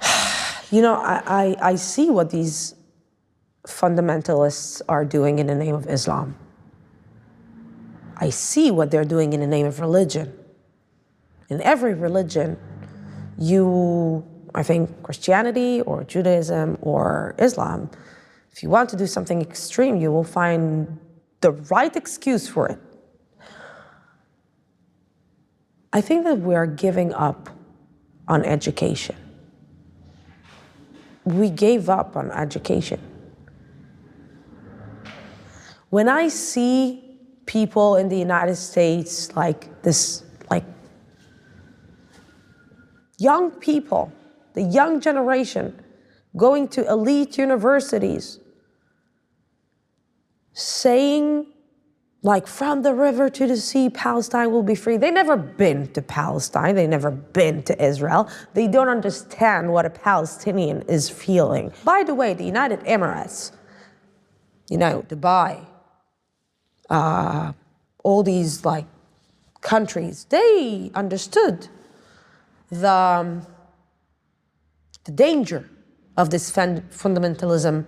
[0.70, 1.22] You know, I,
[1.60, 2.74] I, I see what these
[3.64, 6.34] fundamentalists are doing in the name of Islam.
[8.16, 10.36] I see what they're doing in the name of religion.
[11.48, 12.56] In every religion,
[13.38, 17.90] you, I think, Christianity or Judaism or Islam,
[18.50, 20.98] if you want to do something extreme, you will find
[21.40, 22.78] the right excuse for it.
[25.92, 27.50] I think that we are giving up
[28.26, 29.14] on education.
[31.24, 33.00] We gave up on education.
[35.90, 37.16] When I see
[37.46, 40.23] people in the United States like this,
[43.18, 44.12] young people,
[44.54, 45.82] the young generation,
[46.36, 48.38] going to elite universities,
[50.52, 51.46] saying
[52.24, 54.96] like from the river to the sea, Palestine will be free.
[54.96, 56.74] They never been to Palestine.
[56.74, 58.30] They never been to Israel.
[58.54, 61.70] They don't understand what a Palestinian is feeling.
[61.84, 63.52] By the way, the United Emirates,
[64.70, 65.66] you know, Dubai,
[66.88, 67.52] uh,
[68.02, 68.86] all these like
[69.60, 71.68] countries, they understood
[72.80, 73.46] the, um,
[75.04, 75.68] the danger
[76.16, 77.86] of this fundamentalism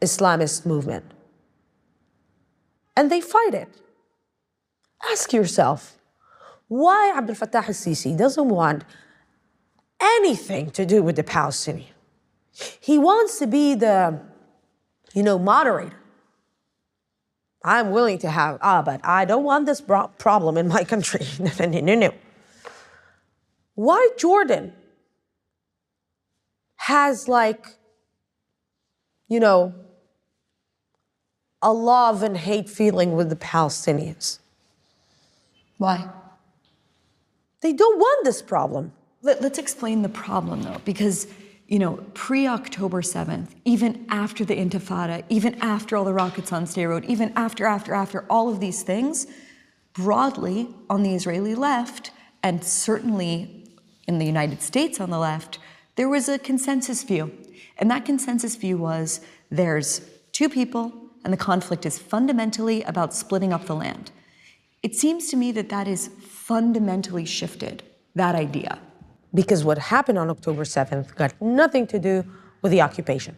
[0.00, 1.04] Islamist movement
[3.00, 3.68] and they fight it.
[5.10, 5.96] Ask yourself,
[6.68, 8.84] why Abdel Fattah al-Sisi doesn't want
[9.98, 11.94] anything to do with the Palestinian?
[12.80, 14.20] He wants to be the,
[15.14, 15.96] you know, moderator.
[17.64, 21.26] I'm willing to have, ah, but I don't want this problem in my country.
[21.38, 22.10] no, no, no, no.
[23.80, 24.74] Why Jordan
[26.76, 27.64] has like,
[29.26, 29.72] you know,
[31.62, 34.38] a love and hate feeling with the Palestinians.
[35.78, 36.10] Why?
[37.62, 38.92] They don't want this problem.
[39.22, 41.26] Let, us explain the problem though, because
[41.66, 46.66] you know, pre October 7th, even after the Intifada, even after all the rockets on
[46.66, 49.26] Sderot, Road, even after, after, after all of these things,
[49.94, 52.10] broadly on the Israeli left,
[52.42, 53.59] and certainly
[54.10, 55.58] in the United States on the left,
[55.96, 57.24] there was a consensus view.
[57.78, 59.20] And that consensus view was
[59.50, 59.90] there's
[60.32, 60.84] two people,
[61.22, 64.10] and the conflict is fundamentally about splitting up the land.
[64.82, 66.10] It seems to me that that is
[66.48, 67.82] fundamentally shifted,
[68.22, 68.78] that idea.
[69.32, 72.24] Because what happened on October 7th got nothing to do
[72.62, 73.36] with the occupation.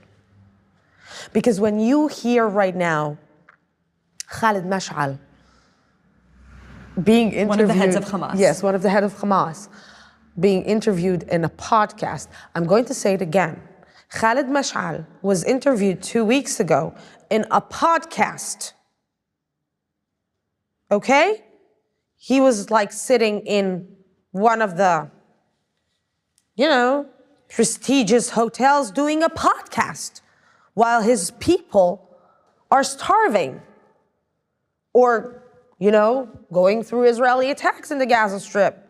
[1.33, 3.19] Because when you hear right now
[4.29, 5.19] Khalid Mash'al
[7.11, 7.49] being interviewed.
[7.49, 8.39] One of the heads of Hamas.
[8.39, 9.69] Yes, one of the head of Hamas
[10.39, 12.29] being interviewed in a podcast.
[12.55, 13.61] I'm going to say it again.
[14.11, 16.95] Khalid Mash'al was interviewed two weeks ago
[17.31, 18.73] in a podcast.
[20.91, 21.43] Okay?
[22.17, 23.89] He was like sitting in
[24.31, 25.11] one of the,
[26.57, 27.07] you know,
[27.49, 30.21] prestigious hotels doing a podcast
[30.75, 32.09] while his people
[32.71, 33.61] are starving
[34.93, 35.43] or,
[35.79, 38.82] you know, going through Israeli attacks in the Gaza Strip.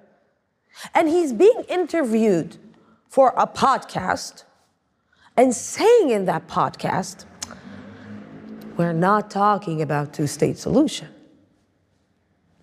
[0.94, 2.56] And he's being interviewed
[3.08, 4.44] for a podcast
[5.36, 7.24] and saying in that podcast,
[8.76, 11.08] we're not talking about two-state solution.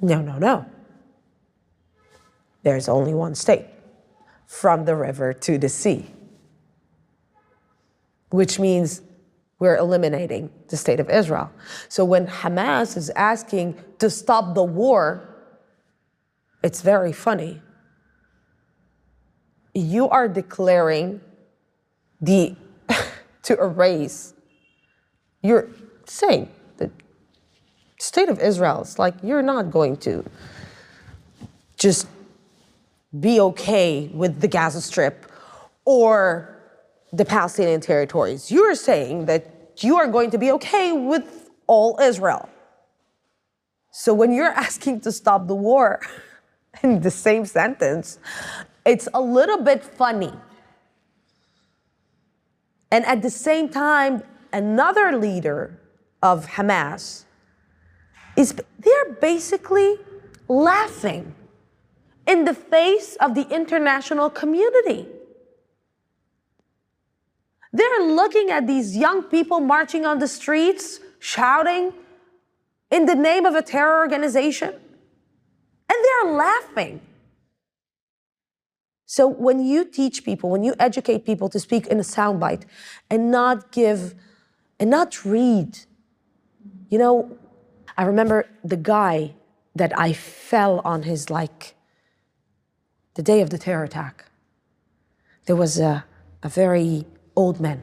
[0.02, 0.66] No, no, no.
[2.64, 3.66] There's only one state,
[4.48, 6.12] from the river to the sea,
[8.32, 9.02] which means
[9.60, 11.52] we're eliminating the state of Israel.
[11.88, 15.30] So when Hamas is asking to stop the war,
[16.64, 17.62] it's very funny.
[19.74, 21.22] You are declaring
[22.22, 22.56] the
[23.44, 24.34] to erase
[25.42, 25.70] you're
[26.06, 26.92] saying the
[28.00, 30.26] state of Israel is like you're not going to
[31.78, 32.08] just
[33.20, 35.32] be okay with the Gaza Strip
[35.86, 36.56] or
[37.14, 38.52] the Palestinian territories.
[38.52, 42.50] You're saying that you are going to be okay with all Israel.
[43.92, 46.02] So when you're asking to stop the war
[46.84, 48.20] in the same sentence,
[48.90, 50.34] it's a little bit funny.
[52.92, 55.80] And at the same time, another leader
[56.24, 57.26] of Hamas
[58.36, 59.98] is they're basically
[60.48, 61.36] laughing
[62.26, 65.06] in the face of the international community.
[67.72, 71.94] They're looking at these young people marching on the streets, shouting
[72.90, 74.74] in the name of a terror organization,
[75.90, 77.02] and they're laughing.
[79.12, 82.66] So when you teach people, when you educate people to speak in a soundbite
[83.10, 84.14] and not give
[84.80, 85.80] and not read,
[86.92, 87.36] you know,
[87.98, 89.34] I remember the guy
[89.76, 91.74] that I fell on his like
[93.16, 94.26] the day of the terror attack.
[95.48, 96.06] There was a,
[96.44, 97.82] a very old man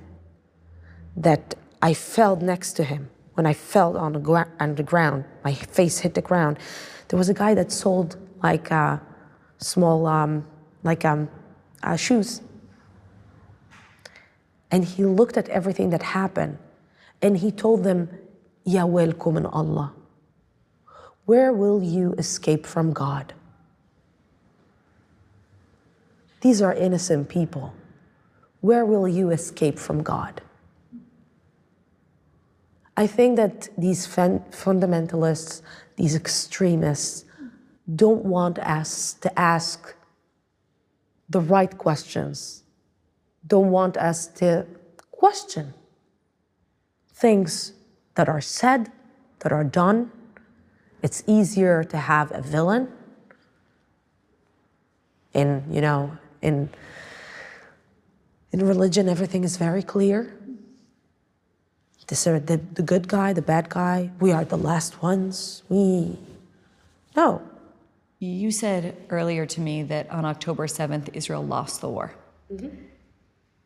[1.16, 3.10] that I fell next to him.
[3.34, 6.60] When I fell on the, on the ground, my face hit the ground.
[7.08, 9.02] There was a guy that sold like a
[9.58, 10.46] small um,
[10.86, 11.28] like um,
[11.82, 12.40] uh, shoes.
[14.70, 16.58] And he looked at everything that happened
[17.20, 18.08] and he told them,
[18.64, 19.92] Ya welcome in Allah.
[21.24, 23.34] Where will you escape from God?
[26.40, 27.74] These are innocent people.
[28.60, 30.40] Where will you escape from God?
[32.96, 35.62] I think that these fundamentalists,
[35.96, 37.24] these extremists,
[37.94, 39.95] don't want us to ask
[41.28, 42.62] the right questions,
[43.46, 44.66] don't want us to
[45.10, 45.74] question
[47.12, 47.72] things
[48.14, 48.90] that are said,
[49.40, 50.10] that are done,
[51.02, 52.88] It's easier to have a villain
[55.34, 56.70] in, you know, in
[58.52, 60.34] in religion everything is very clear.
[62.08, 65.62] This the, the good guy, the bad guy, we are the last ones.
[65.68, 66.18] We
[67.14, 67.42] no.
[68.18, 72.14] You said earlier to me that on October 7th, Israel lost the war.
[72.52, 72.68] Mm-hmm.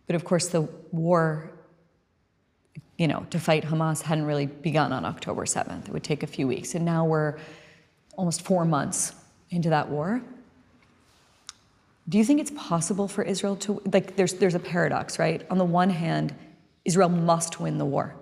[0.07, 1.53] But of course, the war,
[2.99, 5.87] you know, to fight Hamas hadn't really begun on October 7th.
[5.87, 6.75] It would take a few weeks.
[6.75, 7.39] And now we're
[8.17, 9.15] almost four months
[9.51, 10.21] into that war.
[12.09, 15.47] Do you think it's possible for Israel to, like, there's, there's a paradox, right?
[15.49, 16.35] On the one hand,
[16.85, 18.17] Israel must win the war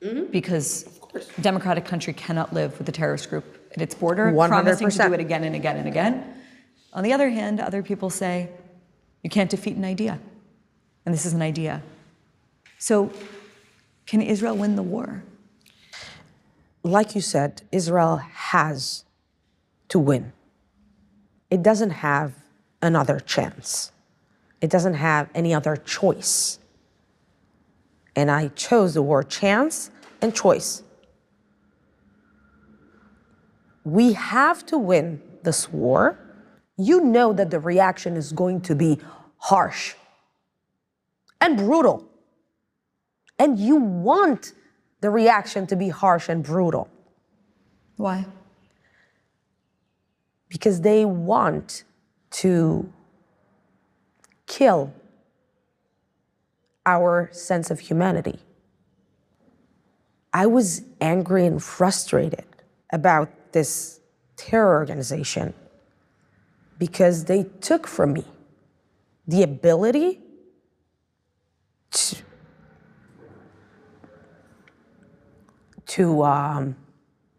[0.00, 0.30] mm-hmm.
[0.30, 0.88] because
[1.36, 5.12] a democratic country cannot live with a terrorist group at its border, promising to do
[5.12, 6.34] it again and again and again.
[6.92, 8.48] On the other hand, other people say
[9.22, 10.20] you can't defeat an idea.
[11.04, 11.82] And this is an idea.
[12.78, 13.10] So,
[14.06, 15.24] can Israel win the war?
[16.82, 19.04] Like you said, Israel has
[19.88, 20.32] to win.
[21.50, 22.34] It doesn't have
[22.80, 23.90] another chance.
[24.60, 26.58] It doesn't have any other choice.
[28.14, 29.90] And I chose the word chance
[30.22, 30.83] and choice.
[33.84, 36.18] We have to win this war.
[36.76, 38.98] You know that the reaction is going to be
[39.36, 39.94] harsh
[41.40, 42.08] and brutal.
[43.38, 44.52] And you want
[45.00, 46.88] the reaction to be harsh and brutal
[47.96, 48.26] Why?
[50.48, 51.82] because they want
[52.30, 52.90] to
[54.46, 54.94] kill
[56.86, 58.38] our sense of humanity.
[60.32, 62.46] I was angry and frustrated
[62.92, 64.00] about this
[64.36, 65.54] terror organization
[66.78, 68.24] because they took from me
[69.26, 70.20] the ability
[71.90, 72.16] to,
[75.86, 76.76] to um,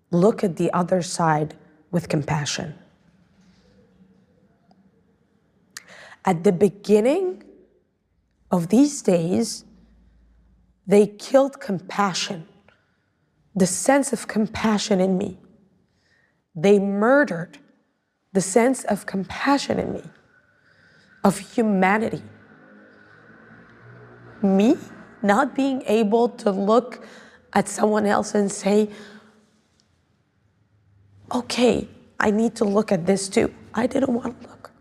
[0.10, 1.56] look at the other side
[1.92, 2.74] with compassion.
[6.24, 7.44] At the beginning
[8.50, 9.66] of these days,
[10.88, 12.48] they killed compassion,
[13.54, 15.38] the sense of compassion in me.
[16.56, 17.58] They murdered
[18.32, 20.04] the sense of compassion in me,
[21.24, 22.22] of humanity.
[24.42, 24.78] Me
[25.22, 27.06] not being able to look
[27.54, 28.90] at someone else and say,
[31.34, 31.88] okay,
[32.20, 33.54] I need to look at this too.
[33.74, 34.72] I didn't want to look.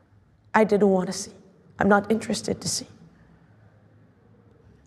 [0.52, 1.32] I didn't want to see.
[1.78, 2.86] I'm not interested to see.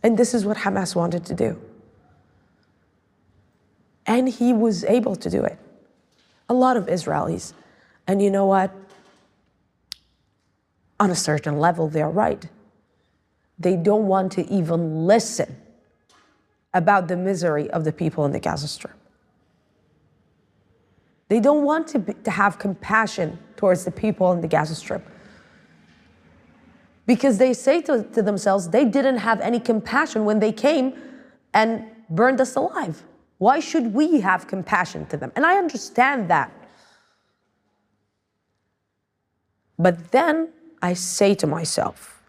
[0.04, 1.60] And this is what Hamas wanted to do.
[4.06, 5.58] And he was able to do it.
[6.50, 7.54] A lot of Israelis.
[8.08, 8.74] And you know what?
[11.00, 12.48] On a certain level, they're right.
[13.60, 15.56] They don't want to even listen
[16.74, 18.94] about the misery of the people in the Gaza Strip.
[21.30, 25.06] They don't want to, be, to have compassion towards the people in the Gaza Strip
[27.08, 30.94] because they say to, to themselves they didn't have any compassion when they came
[31.54, 33.04] and burned us alive.
[33.38, 35.32] Why should we have compassion to them?
[35.36, 36.52] And I understand that.
[39.78, 40.50] But then
[40.82, 42.22] I say to myself,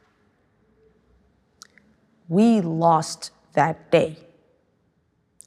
[2.28, 4.18] we lost that day,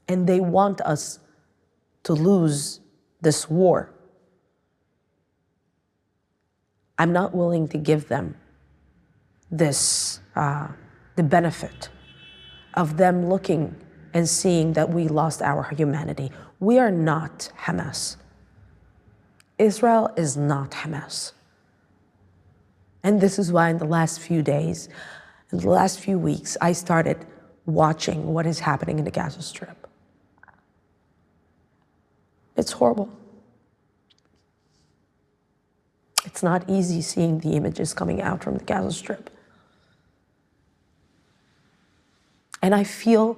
[0.07, 1.19] and they want us
[2.03, 2.79] to lose
[3.21, 3.93] this war.
[6.97, 8.35] I'm not willing to give them
[9.51, 10.69] this uh,
[11.15, 11.89] the benefit
[12.73, 13.75] of them looking
[14.13, 16.31] and seeing that we lost our humanity.
[16.59, 18.17] We are not Hamas.
[19.57, 21.33] Israel is not Hamas.
[23.03, 24.89] And this is why, in the last few days,
[25.51, 27.25] in the last few weeks, I started
[27.65, 29.87] watching what is happening in the Gaza Strip.
[32.55, 33.09] It's horrible.
[36.25, 39.29] It's not easy seeing the images coming out from the Gaza Strip.
[42.61, 43.37] And I feel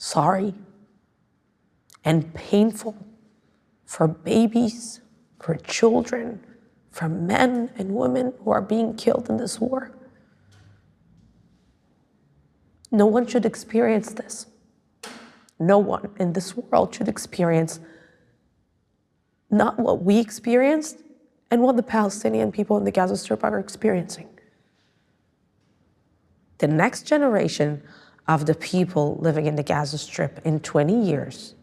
[0.00, 0.54] sorry
[2.06, 2.96] and painful
[3.84, 5.00] for babies,
[5.38, 6.40] for children,
[6.90, 9.92] for men and women who are being killed in this war.
[12.90, 14.46] No one should experience this.
[15.58, 17.78] No one in this world should experience
[19.50, 21.02] not what we experienced
[21.50, 24.28] and what the Palestinian people in the Gaza Strip are experiencing.
[26.58, 27.82] The next generation
[28.30, 31.56] of the people living in the Gaza Strip in 20 years,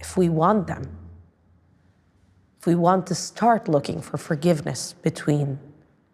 [0.00, 0.86] if we want them,
[2.60, 5.58] if we want to start looking for forgiveness between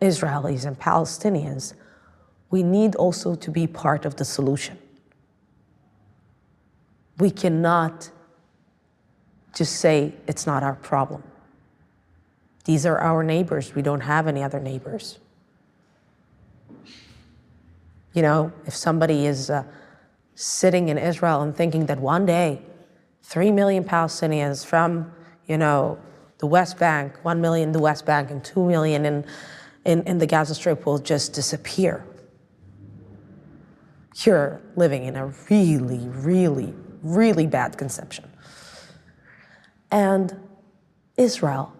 [0.01, 1.75] Israelis and Palestinians,
[2.51, 4.79] we need also to be part of the solution.
[7.19, 8.11] We cannot
[9.57, 11.25] just say it's not our problem.
[12.65, 13.75] These are our neighbors.
[13.75, 15.19] We don't have any other neighbors.
[18.15, 19.65] You know, if somebody is uh,
[20.35, 22.63] sitting in Israel and thinking that one day,
[23.23, 25.13] three million Palestinians from,
[25.47, 25.99] you know,
[26.39, 29.27] the West Bank, one million in the West Bank, and two million in,
[29.85, 32.07] in, in the Gaza Strip will just disappear.
[34.25, 36.73] You're living in a really, really,
[37.03, 38.31] really bad conception.
[39.91, 40.37] And
[41.17, 41.73] Israel,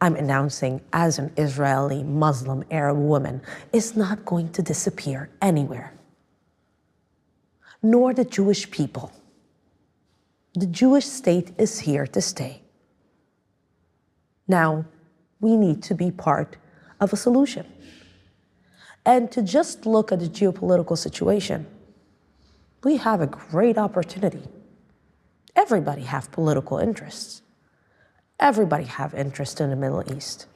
[0.00, 5.92] I'm announcing as an Israeli Muslim Arab woman, is not going to disappear anywhere.
[7.82, 9.12] Nor the Jewish people.
[10.54, 12.62] The Jewish state is here to stay.
[14.48, 14.84] Now,
[15.40, 16.56] we need to be part
[17.00, 17.66] of a solution.
[19.04, 21.66] And to just look at the geopolitical situation,
[22.84, 24.42] we have a great opportunity.
[25.54, 27.42] Everybody have political interests.
[28.40, 30.46] Everybody have interest in the Middle East.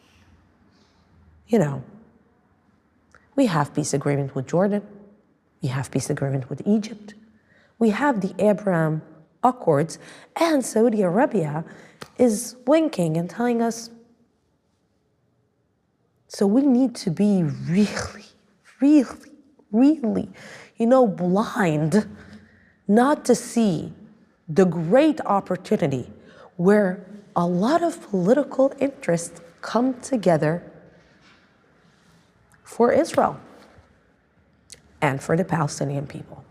[1.47, 1.85] You know,
[3.37, 4.83] we have peace agreement with Jordan.
[5.63, 7.15] We have peace agreement with Egypt.
[7.79, 9.03] We have the Abraham
[9.43, 9.99] Accords,
[10.37, 11.65] and Saudi Arabia
[12.19, 13.91] is winking and telling us.
[16.29, 18.25] So we need to be really,
[18.81, 19.31] really,
[19.71, 20.31] really,
[20.77, 22.09] you know, blind
[22.89, 23.93] not to see
[24.49, 26.11] the great opportunity
[26.57, 27.07] where
[27.37, 30.63] a lot of political interests come together
[32.63, 33.39] for Israel
[35.01, 36.45] and for the Palestinian people.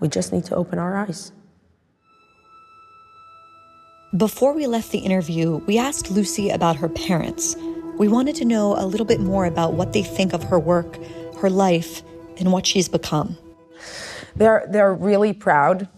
[0.00, 1.32] We just need to open our eyes.
[4.16, 7.56] Before we left the interview, we asked Lucy about her parents.
[7.98, 10.98] We wanted to know a little bit more about what they think of her work,
[11.40, 12.02] her life,
[12.38, 13.36] and what she's become.
[14.36, 15.88] They're, they're really proud.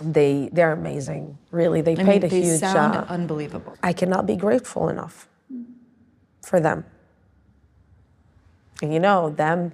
[0.00, 1.38] They, they're amazing.
[1.50, 2.60] Really, they I paid mean, a they huge.
[2.60, 3.76] sound uh, unbelievable.
[3.82, 5.28] I cannot be grateful enough
[6.44, 6.84] for them.
[8.82, 9.72] And you know, them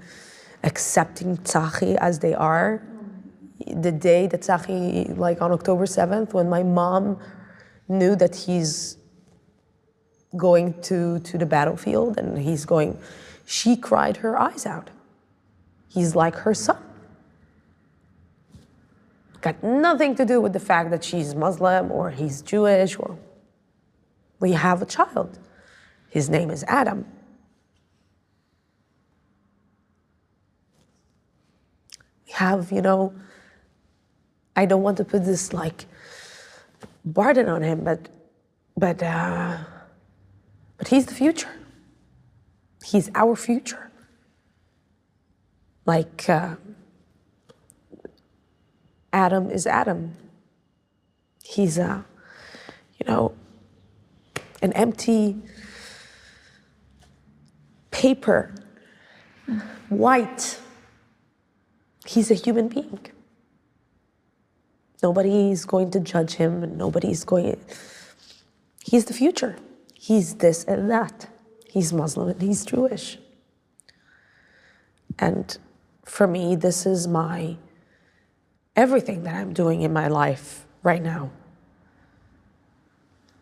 [0.63, 2.83] accepting Tzachi as they are.
[3.67, 7.19] The day that Tzachi, like on October 7th, when my mom
[7.89, 8.97] knew that he's
[10.37, 12.99] going to, to the battlefield and he's going,
[13.45, 14.91] she cried her eyes out.
[15.89, 16.79] He's like her son.
[19.43, 23.19] Got nothing to do with the fact that she's Muslim or he's Jewish or
[24.39, 25.39] we have a child.
[26.09, 27.05] His name is Adam.
[32.27, 33.15] We have, you know,
[34.55, 35.87] I don't want to put this like
[37.05, 38.09] burden on him, but
[38.77, 39.59] but uh,
[40.79, 41.55] but he's the future.
[42.85, 43.91] He's our future.
[45.85, 46.57] Like uh,
[49.13, 50.15] Adam is Adam.
[51.43, 52.05] He's a,
[52.99, 53.35] you know,
[54.63, 55.37] an empty
[57.91, 58.55] paper,
[59.89, 60.59] white.
[62.07, 63.01] He's a human being.
[65.03, 67.61] Nobody's going to judge him, and nobody's going.
[68.85, 69.57] He's the future.
[69.95, 71.29] He's this and that.
[71.71, 73.19] He's Muslim and he's Jewish.
[75.19, 75.57] And
[76.05, 77.57] for me, this is my
[78.75, 81.31] everything that I'm doing in my life right now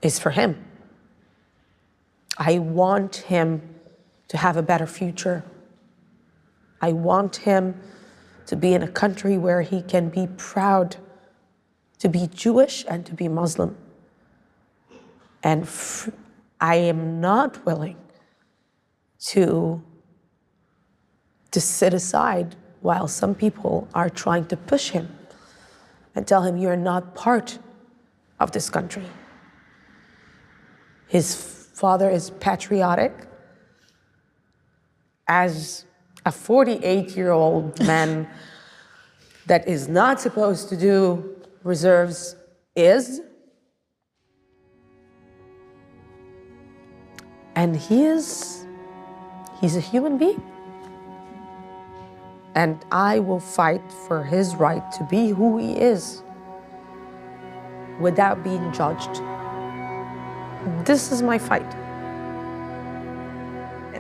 [0.02, 0.65] is for him.
[2.36, 3.62] I want him
[4.28, 5.44] to have a better future.
[6.81, 7.81] I want him
[8.47, 10.97] to be in a country where he can be proud
[11.98, 13.77] to be Jewish and to be Muslim.
[15.43, 15.69] And
[16.61, 17.97] I am not willing
[19.20, 19.82] to,
[21.51, 25.09] to sit aside while some people are trying to push him
[26.15, 27.59] and tell him you're not part
[28.39, 29.07] of this country.
[31.07, 31.35] His
[31.74, 33.12] father is patriotic.
[35.28, 35.85] As
[36.27, 38.28] a 48 year old man
[39.47, 42.37] that is not supposed to do reserves
[42.77, 43.20] is.
[47.55, 48.65] And he is,
[49.61, 50.49] he's a human being.
[52.55, 56.22] And I will fight for his right to be who he is
[58.01, 59.22] without being judged.
[60.86, 61.66] This is my fight.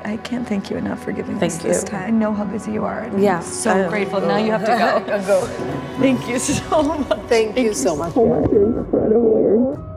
[0.04, 2.02] I can't thank you enough for giving Thank us this time.
[2.02, 3.00] I know how busy you are.
[3.00, 4.20] and Yeah, I'm so I- grateful.
[4.20, 5.22] Now you have to go.
[5.26, 5.46] Go.
[6.00, 7.20] Thank you so much.
[7.28, 8.14] Thank, you so much.
[8.16, 9.89] It's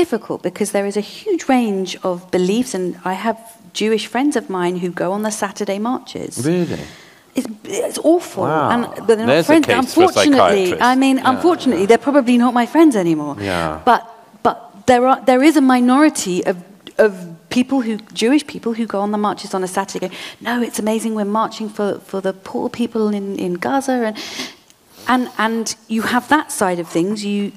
[0.00, 3.36] difficult because there is a huge range of beliefs, and I have
[3.80, 6.32] Jewish friends of mine who go on the Saturday marches.
[6.44, 6.80] Really?
[7.38, 7.48] It's
[7.84, 8.42] it's awful.
[8.44, 8.70] Wow.
[8.72, 9.66] And but they're not There's a friends.
[9.66, 10.64] case unfortunately.
[10.92, 11.30] I mean, Yeah.
[11.32, 13.34] unfortunately, they're probably not my friends anymore.
[13.40, 13.80] Yeah.
[13.90, 14.02] But
[14.46, 14.56] but
[14.90, 16.56] there are there is a minority of
[16.98, 17.12] of
[17.48, 20.08] people who Jewish people who go on the marches on a Saturday.
[20.08, 21.14] Go, no, it's amazing.
[21.18, 24.16] We're marching for, for the poor people in, in Gaza, and
[25.12, 27.22] and and you have that side of things.
[27.24, 27.52] You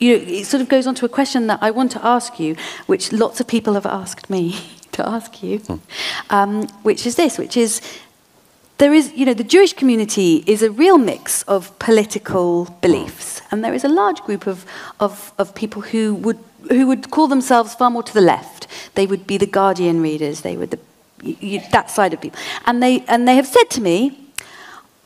[0.00, 2.40] you know, it sort of goes on to a question that I want to ask
[2.40, 2.56] you,
[2.86, 4.58] which lots of people have asked me
[4.92, 5.62] to ask you,
[6.30, 7.80] um, which is this, which is
[8.78, 13.62] there is, you know, the Jewish community is a real mix of political beliefs, and
[13.62, 14.64] there is a large group of,
[14.98, 16.38] of, of people who would,
[16.70, 18.66] who would call themselves far more to the left.
[18.94, 20.80] They would be the Guardian readers, they would the,
[21.22, 22.40] you, that side of people.
[22.64, 24.18] And they, and they have said to me,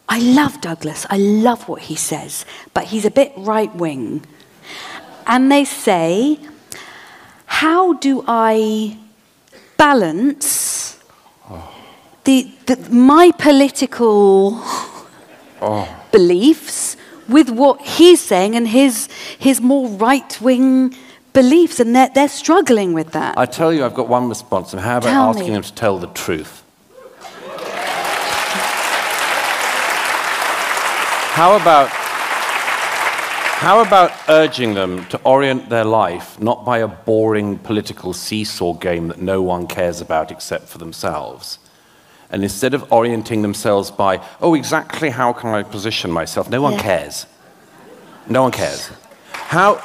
[0.09, 4.25] I love Douglas, I love what he says, but he's a bit right wing.
[5.27, 6.39] And they say,
[7.47, 8.99] how do I
[9.77, 10.99] balance
[12.25, 14.59] the, the, my political
[15.63, 16.07] oh.
[16.13, 16.97] beliefs
[17.29, 20.95] with what he's saying and his, his more right wing
[21.33, 21.81] beliefs?
[21.81, 23.39] And they're, they're struggling with that.
[23.39, 24.73] I tell you, I've got one response.
[24.73, 25.53] And how about Tell asking me.
[25.53, 26.63] them to tell the truth?
[31.35, 31.91] How about
[33.65, 39.09] how about urging them to orient their life not by a boring political seesaw game
[39.09, 41.59] that no one cares about except for themselves?
[42.31, 46.51] And instead of orienting themselves by, oh, exactly how can I position myself?
[46.51, 46.83] No one Yeah.
[46.83, 47.27] cares.
[48.29, 48.91] No one cares.
[49.33, 49.81] How.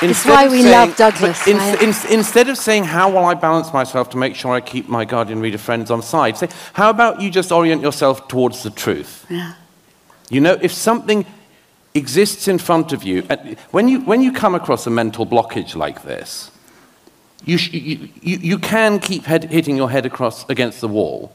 [0.00, 1.46] It's instead why of we saying- love Douglas.
[1.48, 4.88] in- in- instead of saying, how will I balance myself to make sure I keep
[4.88, 8.70] my Guardian reader friends on side, say, how about you just orient yourself towards the
[8.70, 9.26] truth?
[9.28, 9.52] Yeah.
[10.30, 11.26] You know, if something
[11.94, 15.74] exists in front of you, and when you, when you come across a mental blockage
[15.74, 16.50] like this,
[17.44, 21.32] you, sh- you, you, you can keep head, hitting your head across against the wall,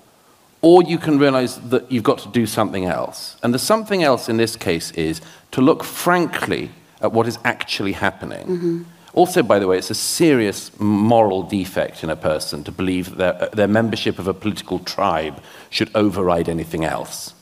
[0.62, 3.38] or you can realize that you've got to do something else.
[3.44, 5.22] And the something else in this case is
[5.52, 6.72] to look frankly
[7.02, 8.48] at what is actually happening.
[8.48, 8.84] Mm-hmm.
[9.14, 13.40] Also, by the way, it's a serious moral defect in a person to believe that
[13.40, 15.40] their, their membership of a political tribe
[15.70, 17.34] should override anything else.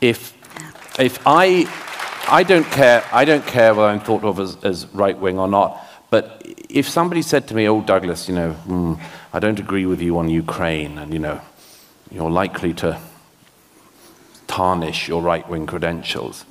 [0.00, 0.34] If,
[0.98, 1.66] if I,
[2.28, 5.48] I don't care, I don't care whether I'm thought of as, as right wing or
[5.48, 5.80] not,
[6.10, 8.94] but if somebody said to me, "Oh, Douglas, you know, hmm,
[9.32, 11.40] I don't agree with you on Ukraine, and you know,
[12.10, 13.00] you're likely to
[14.46, 16.44] tarnish your right wing credentials,"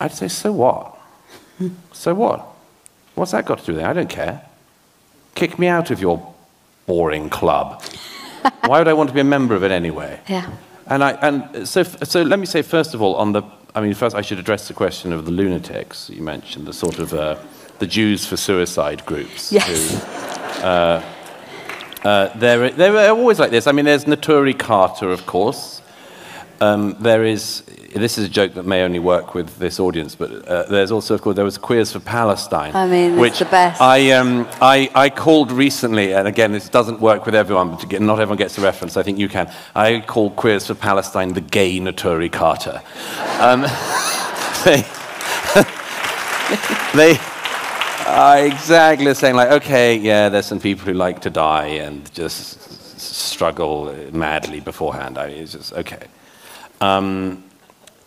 [0.00, 0.96] I'd say, "So what?
[1.92, 2.46] so what?
[3.16, 3.86] What's that got to do with it?
[3.86, 4.42] I don't care.
[5.34, 6.34] Kick me out of your
[6.86, 7.82] boring club.
[8.64, 10.50] Why would I want to be a member of it anyway?" Yeah.
[10.86, 13.42] And, I, and so, so let me say, first of all, on the,
[13.74, 16.98] I mean, first I should address the question of the lunatics you mentioned, the sort
[16.98, 17.36] of, uh,
[17.78, 19.52] the Jews for suicide groups.
[19.52, 19.66] Yes.
[19.68, 21.02] who, uh,
[22.02, 23.66] uh, they're, they're always like this.
[23.66, 25.82] I mean, there's Neturei Karta, of course.
[26.60, 30.46] Um, there is, this is a joke that may only work with this audience, but
[30.46, 32.74] uh, there's also, of course, there was Queers for Palestine.
[32.74, 33.80] I mean, it's which the best.
[33.80, 37.86] I, um, I, I called recently, and again, this doesn't work with everyone, but to
[37.86, 38.96] get, not everyone gets the reference.
[38.96, 39.52] I think you can.
[39.74, 42.82] I called Queers for Palestine the gay Neturei Karta.
[43.40, 43.62] Um,
[44.64, 44.84] they,
[46.94, 47.18] they
[48.06, 52.56] are exactly saying, like, okay, yeah, there's some people who like to die and just
[52.56, 55.18] s- struggle madly beforehand.
[55.18, 56.06] I mean, it's just, okay.
[56.80, 57.44] Um,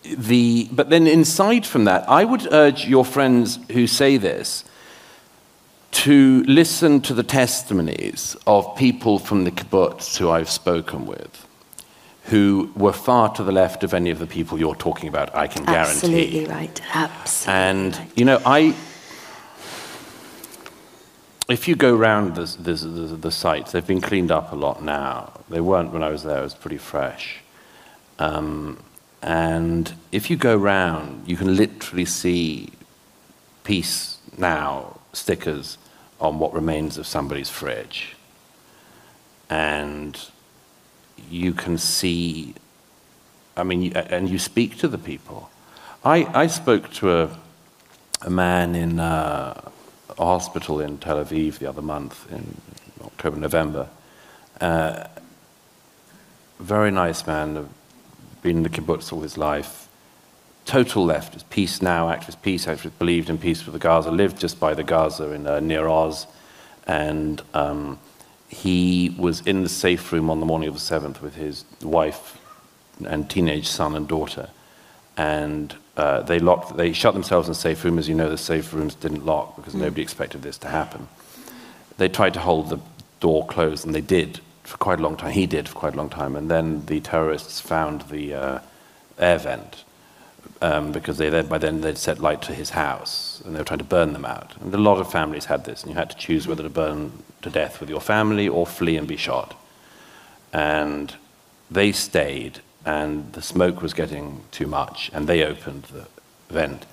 [0.04, 4.66] the, but then inside from that, I would urge your friends who say this
[5.92, 11.48] to listen to the testimonies of people from the kibbutz who I've spoken with,
[12.26, 15.48] who were far to the left of any of the people you're talking about, I
[15.48, 15.92] can guarantee.
[15.92, 16.82] Absolutely right.
[16.94, 17.54] Absolutely.
[17.54, 18.12] And, right.
[18.16, 18.76] you know, I.
[21.50, 24.82] If you go round the, the, the, the sites, they've been cleaned up a lot
[24.82, 25.34] now.
[25.50, 27.42] They weren't when I was there, it was pretty fresh.
[28.18, 28.80] Um,
[29.24, 32.70] and if you go round, you can literally see
[33.64, 35.78] peace now stickers
[36.20, 38.18] on what remains of somebody's fridge.
[39.50, 40.20] And
[41.30, 42.54] you can see,
[43.56, 45.50] I mean, and you speak to the people.
[46.04, 47.40] I, I spoke to a,
[48.24, 49.70] a man in uh,
[50.18, 52.58] a hospital in Tel Aviv the other month, in
[53.02, 53.88] October, November.
[54.60, 55.08] Uh,
[56.60, 57.70] very nice man,
[58.44, 59.88] been in the kibbutz all his life.
[60.66, 64.60] Total leftist, peace now, activist peace, activist believed in peace with the Gaza, lived just
[64.60, 66.28] by the Gaza in uh, Nir Oz.
[66.86, 68.00] And um,
[68.48, 72.38] he was in the safe room on the morning of the 7th with his wife
[73.06, 74.50] and teenage son and daughter.
[75.18, 78.00] And uh, they locked, they shut themselves in the safe room.
[78.00, 81.08] As you know, the safe rooms didn't lock because nobody expected this to happen.
[81.98, 82.80] They tried to hold the
[83.20, 84.40] door closed, and they did.
[84.64, 85.32] For quite a long time.
[85.32, 86.36] He did for quite a long time.
[86.36, 88.60] And then the terrorists found the uh,
[89.18, 89.84] air vent
[90.62, 93.66] um, because they then, by then they'd set light to his house and they were
[93.66, 94.56] trying to burn them out.
[94.62, 97.24] And a lot of families had this, and you had to choose whether to burn
[97.42, 99.60] to death with your family or flee and be shot.
[100.54, 101.14] And
[101.70, 106.08] they stayed, and the smoke was getting too much, and they opened the
[106.50, 106.86] vent.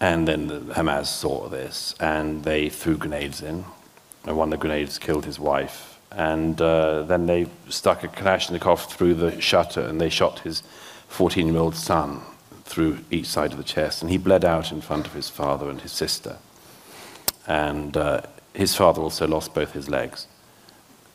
[0.00, 3.64] And then the Hamas saw this, and they threw grenades in.
[4.26, 5.89] And one of the grenades killed his wife.
[6.12, 10.62] And uh, then they stuck a Kalashnikov through the shutter, and they shot his
[11.08, 12.22] 14 year old son
[12.64, 14.02] through each side of the chest.
[14.02, 16.38] And he bled out in front of his father and his sister.
[17.46, 18.22] And uh,
[18.54, 20.26] his father also lost both his legs.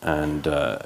[0.01, 0.80] And uh,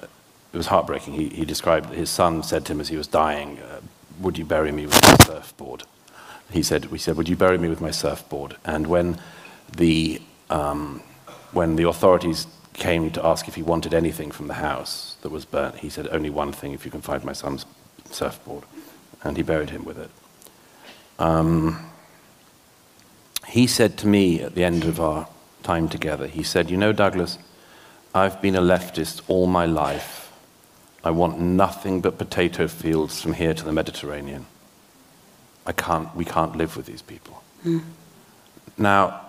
[0.53, 1.13] it was heartbreaking.
[1.13, 3.81] He, he described his son said to him as he was dying, uh,
[4.21, 5.83] Would you bury me with my surfboard?
[6.51, 8.55] He said, We said, Would you bury me with my surfboard?
[8.65, 9.19] And when
[9.75, 11.01] the, um,
[11.51, 15.45] when the authorities came to ask if he wanted anything from the house that was
[15.45, 17.65] burnt, he said, Only one thing, if you can find my son's
[18.09, 18.63] surfboard.
[19.23, 20.09] And he buried him with it.
[21.19, 21.89] Um,
[23.47, 25.27] he said to me at the end of our
[25.63, 27.37] time together, he said, You know, Douglas,
[28.13, 30.31] I've been a leftist all my life.
[31.03, 34.45] I want nothing but potato fields from here to the Mediterranean.
[35.65, 37.43] I can't, we can't live with these people.
[37.65, 37.83] Mm.
[38.77, 39.21] Now,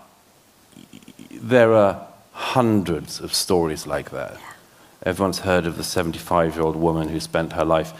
[1.30, 2.06] there are
[2.40, 4.38] hundreds of stories like that.
[5.02, 7.92] Everyone's heard of the 75 year old woman who spent her life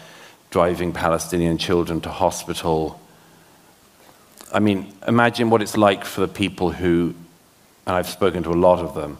[0.49, 2.99] driving Palestinian children to hospital.
[4.51, 7.13] I mean, imagine what it's like for the people who,
[7.85, 9.19] and I've spoken to a lot of them,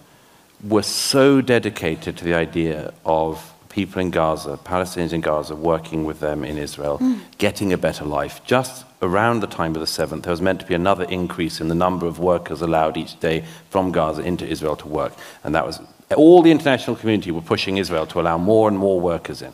[0.68, 6.20] were so dedicated to the idea of people in Gaza, Palestinians in Gaza, working with
[6.20, 7.20] them in Israel, mm.
[7.38, 8.44] getting a better life.
[8.46, 11.68] Just around the time of the 7th, there was meant to be another increase in
[11.68, 15.14] the number of workers allowed each day from Gaza into Israel to work.
[15.44, 15.80] And that was
[16.16, 19.54] all the international community were pushing Israel to allow more and more workers in.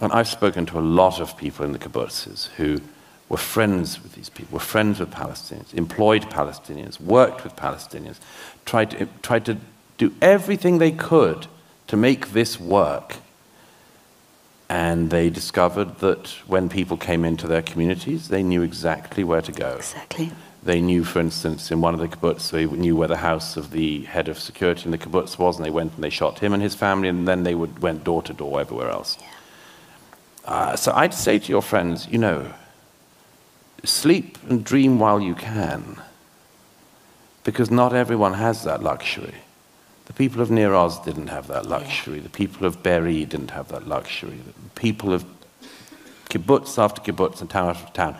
[0.00, 2.80] And I've spoken to a lot of people in the kibbutzes who
[3.28, 8.16] were friends with these people, were friends with Palestinians, employed Palestinians, worked with Palestinians,
[8.64, 9.56] tried to, tried to
[9.98, 11.46] do everything they could
[11.86, 13.16] to make this work.
[14.72, 19.52] And they discovered that when people came into their communities, they knew exactly where to
[19.52, 19.74] go.
[19.76, 20.32] Exactly.
[20.62, 23.72] They knew, for instance, in one of the kibbutz, they knew where the house of
[23.72, 26.54] the head of security in the kibbutz was, and they went and they shot him
[26.54, 29.18] and his family, and then they would, went door to door everywhere else.
[29.20, 29.26] Yeah.
[30.46, 32.54] Uh, so I'd say to your friends, you know,
[33.84, 36.00] sleep and dream while you can,
[37.44, 39.34] because not everyone has that luxury.
[40.12, 42.20] The people of Nir Oz didn't have that luxury.
[42.20, 44.40] The people of Be'eri didn't have that luxury.
[44.44, 45.24] The people of
[46.28, 48.18] kibbutz after kibbutz and town after town.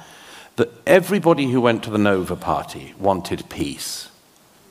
[0.56, 4.08] That everybody who went to the Nova party wanted peace.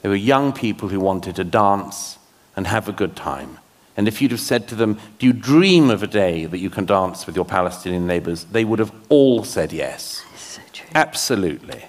[0.02, 2.18] There were young people who wanted to dance
[2.56, 3.60] and have a good time.
[3.96, 6.72] And if you'd have said to them, Do you dream of a day that you
[6.72, 8.46] can dance with your Palestinian neighbors?
[8.46, 10.24] They would have all said yes.
[10.36, 10.60] So
[10.96, 11.86] Absolutely.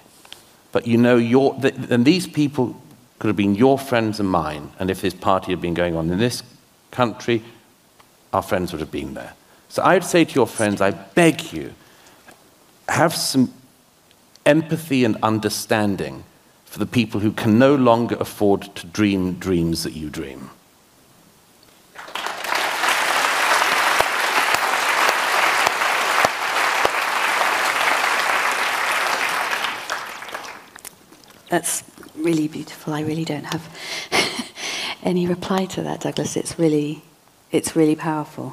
[0.71, 2.79] But you know, your, and these people
[3.19, 4.71] could have been your friends and mine.
[4.79, 6.43] And if this party had been going on in this
[6.91, 7.43] country,
[8.33, 9.33] our friends would have been there.
[9.69, 11.73] So I'd say to your friends, I beg you,
[12.89, 13.53] have some
[14.45, 16.23] empathy and understanding
[16.65, 20.49] for the people who can no longer afford to dream dreams that you dream.
[31.49, 31.83] That's
[32.15, 32.93] really beautiful.
[32.93, 33.69] I really don't have
[35.03, 36.37] any reply to that, Douglas.
[36.37, 37.01] It's really,
[37.51, 38.52] it's really powerful.